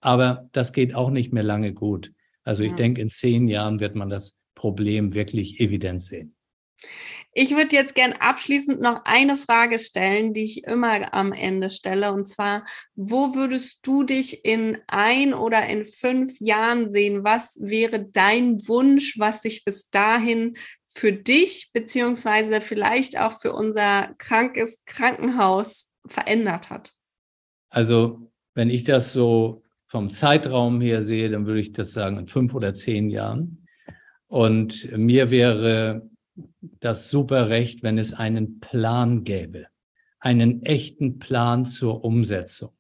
aber 0.01 0.49
das 0.53 0.73
geht 0.73 0.95
auch 0.95 1.11
nicht 1.11 1.33
mehr 1.33 1.43
lange 1.43 1.73
gut. 1.73 2.13
Also 2.43 2.63
ich 2.63 2.73
ja. 2.73 2.77
denke, 2.77 3.01
in 3.01 3.11
zehn 3.11 3.49
Jahren 3.49 3.81
wird 3.81 3.95
man 3.95 4.11
das 4.11 4.39
Problem 4.55 5.15
wirklich 5.15 5.61
evident 5.61 6.03
sehen. 6.03 6.37
Ich 7.33 7.57
würde 7.57 7.75
jetzt 7.75 7.95
gern 7.95 8.13
abschließend 8.13 8.81
noch 8.81 9.01
eine 9.05 9.37
Frage 9.37 9.79
stellen, 9.79 10.35
die 10.35 10.45
ich 10.45 10.65
immer 10.65 11.13
am 11.15 11.33
Ende 11.33 11.71
stelle. 11.71 12.13
Und 12.13 12.27
zwar, 12.27 12.65
wo 12.95 13.35
würdest 13.35 13.81
du 13.87 14.05
dich 14.05 14.45
in 14.45 14.79
ein 14.87 15.35
oder 15.35 15.67
in 15.67 15.85
fünf 15.85 16.39
Jahren 16.39 16.89
sehen? 16.89 17.25
Was 17.25 17.59
wäre 17.61 18.05
dein 18.05 18.59
Wunsch, 18.69 19.19
was 19.19 19.43
sich 19.43 19.65
bis 19.65 19.91
dahin 19.91 20.57
für 20.87 21.13
dich 21.13 21.71
beziehungsweise 21.73 22.61
vielleicht 22.61 23.19
auch 23.19 23.33
für 23.41 23.53
unser 23.53 24.15
krankes 24.19 24.85
Krankenhaus 24.85 25.91
verändert 26.07 26.71
hat? 26.71 26.95
Also, 27.71 28.31
wenn 28.55 28.71
ich 28.71 28.85
das 28.85 29.13
so 29.13 29.63
vom 29.87 30.09
Zeitraum 30.11 30.81
her 30.81 31.03
sehe, 31.03 31.31
dann 31.31 31.47
würde 31.47 31.61
ich 31.61 31.73
das 31.73 31.93
sagen 31.93 32.19
in 32.19 32.27
fünf 32.27 32.55
oder 32.55 32.75
zehn 32.75 33.11
Jahren. 33.11 33.67
Und 34.27 34.91
mir 34.97 35.31
wäre 35.31 36.09
das 36.81 37.11
super 37.11 37.49
recht, 37.49 37.83
wenn 37.83 37.99
es 37.99 38.13
einen 38.13 38.59
Plan 38.61 39.25
gäbe, 39.25 39.67
einen 40.19 40.63
echten 40.63 41.19
Plan 41.19 41.65
zur 41.65 42.05
Umsetzung, 42.05 42.73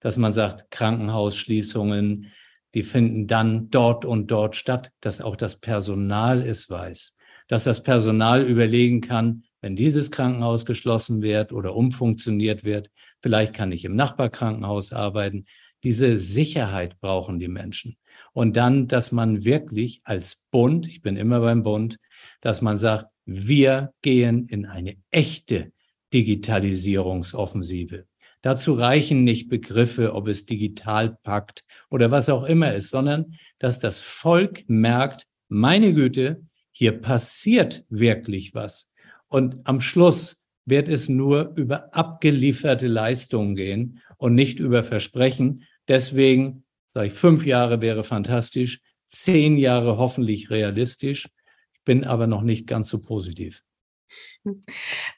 dass 0.00 0.16
man 0.16 0.32
sagt, 0.32 0.70
Krankenhausschließungen, 0.70 2.32
die 2.74 2.82
finden 2.82 3.26
dann 3.26 3.68
dort 3.68 4.04
und 4.04 4.30
dort 4.30 4.56
statt, 4.56 4.92
dass 5.00 5.20
auch 5.20 5.36
das 5.36 5.60
Personal 5.60 6.40
es 6.40 6.70
weiß, 6.70 7.16
dass 7.48 7.64
das 7.64 7.82
Personal 7.82 8.46
überlegen 8.46 9.02
kann, 9.02 9.44
wenn 9.62 9.76
dieses 9.76 10.10
Krankenhaus 10.10 10.66
geschlossen 10.66 11.22
wird 11.22 11.52
oder 11.52 11.74
umfunktioniert 11.74 12.64
wird, 12.64 12.90
vielleicht 13.20 13.54
kann 13.54 13.72
ich 13.72 13.84
im 13.84 13.96
Nachbarkrankenhaus 13.96 14.92
arbeiten. 14.92 15.46
Diese 15.84 16.18
Sicherheit 16.18 17.00
brauchen 17.00 17.38
die 17.38 17.48
Menschen. 17.48 17.96
Und 18.32 18.56
dann, 18.56 18.88
dass 18.88 19.12
man 19.12 19.44
wirklich 19.44 20.00
als 20.04 20.44
Bund, 20.50 20.88
ich 20.88 21.00
bin 21.00 21.16
immer 21.16 21.40
beim 21.40 21.62
Bund, 21.62 21.98
dass 22.40 22.60
man 22.60 22.76
sagt, 22.76 23.06
wir 23.24 23.94
gehen 24.02 24.46
in 24.48 24.66
eine 24.66 24.96
echte 25.10 25.72
Digitalisierungsoffensive. 26.12 28.06
Dazu 28.42 28.74
reichen 28.74 29.22
nicht 29.22 29.48
Begriffe, 29.48 30.14
ob 30.14 30.26
es 30.26 30.46
Digitalpakt 30.46 31.64
oder 31.88 32.10
was 32.10 32.28
auch 32.28 32.42
immer 32.42 32.74
ist, 32.74 32.90
sondern 32.90 33.36
dass 33.60 33.78
das 33.78 34.00
Volk 34.00 34.64
merkt, 34.66 35.26
meine 35.48 35.94
Güte, 35.94 36.44
hier 36.72 37.00
passiert 37.00 37.84
wirklich 37.88 38.54
was. 38.54 38.91
Und 39.32 39.60
am 39.64 39.80
Schluss 39.80 40.46
wird 40.66 40.88
es 40.88 41.08
nur 41.08 41.54
über 41.56 41.94
abgelieferte 41.94 42.86
Leistungen 42.86 43.56
gehen 43.56 44.02
und 44.18 44.34
nicht 44.34 44.58
über 44.58 44.82
Versprechen. 44.82 45.64
Deswegen 45.88 46.64
sage 46.92 47.06
ich, 47.06 47.14
fünf 47.14 47.46
Jahre 47.46 47.80
wäre 47.80 48.04
fantastisch, 48.04 48.80
zehn 49.08 49.56
Jahre 49.56 49.96
hoffentlich 49.96 50.50
realistisch. 50.50 51.30
Ich 51.72 51.80
bin 51.84 52.04
aber 52.04 52.26
noch 52.26 52.42
nicht 52.42 52.66
ganz 52.66 52.90
so 52.90 53.00
positiv. 53.00 53.62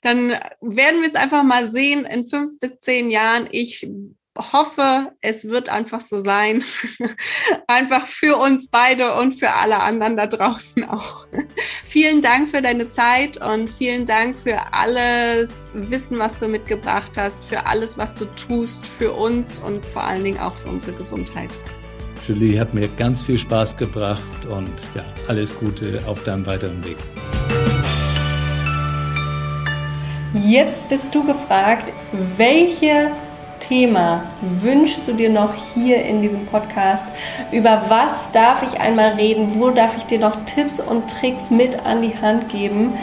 Dann 0.02 0.28
werden 0.60 1.02
wir 1.02 1.08
es 1.08 1.16
einfach 1.16 1.42
mal 1.42 1.68
sehen 1.68 2.04
in 2.04 2.24
fünf 2.24 2.60
bis 2.60 2.78
zehn 2.78 3.10
Jahren. 3.10 3.48
Ich 3.50 3.84
hoffe, 4.36 5.12
es 5.20 5.48
wird 5.48 5.68
einfach 5.68 6.00
so 6.00 6.20
sein. 6.20 6.64
einfach 7.68 8.06
für 8.06 8.36
uns 8.36 8.68
beide 8.68 9.14
und 9.14 9.32
für 9.32 9.50
alle 9.50 9.80
anderen 9.80 10.16
da 10.16 10.26
draußen 10.26 10.88
auch. 10.88 11.28
vielen 11.84 12.22
Dank 12.22 12.48
für 12.48 12.60
deine 12.60 12.90
Zeit 12.90 13.40
und 13.40 13.70
vielen 13.70 14.06
Dank 14.06 14.38
für 14.38 14.72
alles 14.72 15.72
Wissen, 15.74 16.18
was 16.18 16.38
du 16.38 16.48
mitgebracht 16.48 17.12
hast, 17.16 17.44
für 17.44 17.66
alles, 17.66 17.96
was 17.96 18.16
du 18.16 18.24
tust 18.24 18.84
für 18.84 19.12
uns 19.12 19.60
und 19.60 19.84
vor 19.86 20.02
allen 20.02 20.24
Dingen 20.24 20.40
auch 20.40 20.56
für 20.56 20.68
unsere 20.68 20.92
Gesundheit. 20.92 21.50
Julie 22.26 22.58
hat 22.58 22.72
mir 22.72 22.88
ganz 22.88 23.20
viel 23.20 23.38
Spaß 23.38 23.76
gebracht 23.76 24.22
und 24.48 24.72
ja, 24.94 25.04
alles 25.28 25.56
Gute 25.56 26.02
auf 26.06 26.24
deinem 26.24 26.46
weiteren 26.46 26.82
Weg. 26.84 26.96
Jetzt 30.42 30.88
bist 30.88 31.14
du 31.14 31.24
gefragt, 31.24 31.92
welche 32.36 33.12
Thema 33.68 34.22
wünschst 34.40 35.06
du 35.08 35.12
dir 35.12 35.30
noch 35.30 35.54
hier 35.74 36.04
in 36.04 36.22
diesem 36.22 36.46
Podcast? 36.46 37.04
Über 37.52 37.82
was 37.88 38.30
darf 38.32 38.62
ich 38.62 38.80
einmal 38.80 39.12
reden? 39.12 39.60
Wo 39.60 39.70
darf 39.70 39.96
ich 39.96 40.04
dir 40.04 40.18
noch 40.18 40.36
Tipps 40.44 40.80
und 40.80 41.10
Tricks 41.10 41.50
mit 41.50 41.84
an 41.86 42.02
die 42.02 42.16
Hand 42.20 42.48
geben, 42.50 42.94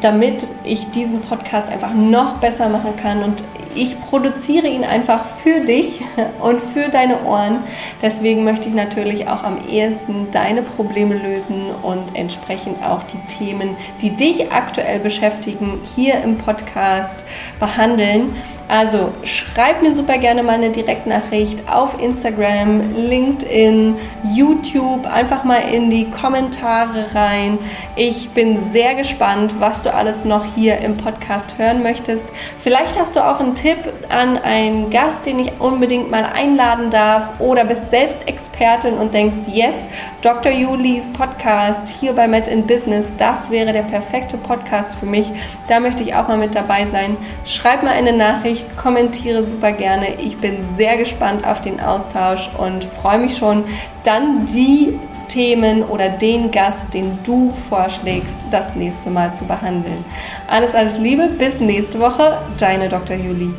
damit 0.00 0.46
ich 0.64 0.90
diesen 0.90 1.20
Podcast 1.22 1.68
einfach 1.68 1.92
noch 1.92 2.38
besser 2.38 2.68
machen 2.68 2.96
kann 2.96 3.22
und 3.22 3.42
ich 3.76 4.00
produziere 4.00 4.66
ihn 4.66 4.84
einfach 4.84 5.26
für 5.26 5.60
dich 5.60 6.00
und 6.40 6.60
für 6.72 6.88
deine 6.88 7.24
Ohren. 7.24 7.58
Deswegen 8.02 8.42
möchte 8.44 8.68
ich 8.68 8.74
natürlich 8.74 9.28
auch 9.28 9.44
am 9.44 9.58
ehesten 9.68 10.30
deine 10.32 10.62
Probleme 10.62 11.14
lösen 11.14 11.70
und 11.82 12.14
entsprechend 12.14 12.82
auch 12.82 13.02
die 13.04 13.36
Themen, 13.36 13.76
die 14.00 14.10
dich 14.10 14.50
aktuell 14.50 14.98
beschäftigen, 14.98 15.80
hier 15.94 16.22
im 16.22 16.38
Podcast 16.38 17.24
behandeln. 17.60 18.34
Also 18.68 19.12
schreib 19.22 19.80
mir 19.82 19.92
super 19.92 20.18
gerne 20.18 20.42
mal 20.42 20.54
eine 20.54 20.70
Direktnachricht 20.70 21.68
auf 21.70 22.02
Instagram, 22.02 22.96
LinkedIn, 22.96 23.94
YouTube, 24.34 25.06
einfach 25.06 25.44
mal 25.44 25.60
in 25.72 25.88
die 25.88 26.10
Kommentare 26.10 27.14
rein. 27.14 27.58
Ich 27.94 28.30
bin 28.30 28.58
sehr 28.58 28.96
gespannt, 28.96 29.52
was 29.60 29.82
du 29.82 29.94
alles 29.94 30.24
noch 30.24 30.44
hier 30.56 30.78
im 30.78 30.96
Podcast 30.96 31.58
hören 31.58 31.84
möchtest. 31.84 32.28
Vielleicht 32.60 32.98
hast 32.98 33.14
du 33.14 33.24
auch 33.24 33.38
einen 33.38 33.54
Tipp 33.54 33.78
an 34.08 34.36
einen 34.38 34.90
Gast, 34.90 35.24
den 35.26 35.38
ich 35.38 35.52
unbedingt 35.60 36.10
mal 36.10 36.24
einladen 36.24 36.90
darf 36.90 37.38
oder 37.38 37.64
bist 37.64 37.90
selbst 37.90 38.18
Expertin 38.26 38.94
und 38.94 39.14
denkst, 39.14 39.36
yes, 39.46 39.76
Dr. 40.22 40.50
Julis 40.50 41.06
Podcast 41.12 41.88
hier 42.00 42.14
bei 42.14 42.26
Met 42.26 42.48
in 42.48 42.66
Business, 42.66 43.12
das 43.16 43.48
wäre 43.48 43.72
der 43.72 43.82
perfekte 43.82 44.36
Podcast 44.36 44.90
für 44.98 45.06
mich. 45.06 45.30
Da 45.68 45.78
möchte 45.78 46.02
ich 46.02 46.16
auch 46.16 46.26
mal 46.26 46.36
mit 46.36 46.56
dabei 46.56 46.86
sein. 46.86 47.16
Schreib 47.44 47.84
mal 47.84 47.92
eine 47.92 48.12
Nachricht 48.12 48.55
Nachricht, 48.56 48.76
kommentiere 48.76 49.44
super 49.44 49.72
gerne. 49.72 50.20
Ich 50.20 50.36
bin 50.38 50.56
sehr 50.76 50.96
gespannt 50.96 51.46
auf 51.46 51.60
den 51.62 51.80
Austausch 51.80 52.48
und 52.58 52.84
freue 53.02 53.18
mich 53.18 53.36
schon, 53.36 53.64
dann 54.04 54.46
die 54.46 54.98
Themen 55.28 55.82
oder 55.82 56.08
den 56.08 56.50
Gast, 56.50 56.94
den 56.94 57.18
du 57.24 57.52
vorschlägst, 57.68 58.38
das 58.50 58.74
nächste 58.74 59.10
Mal 59.10 59.34
zu 59.34 59.44
behandeln. 59.44 60.04
Alles, 60.46 60.74
alles 60.74 60.98
Liebe, 60.98 61.28
bis 61.28 61.60
nächste 61.60 62.00
Woche, 62.00 62.38
deine 62.58 62.88
Dr. 62.88 63.16
Julie. 63.16 63.52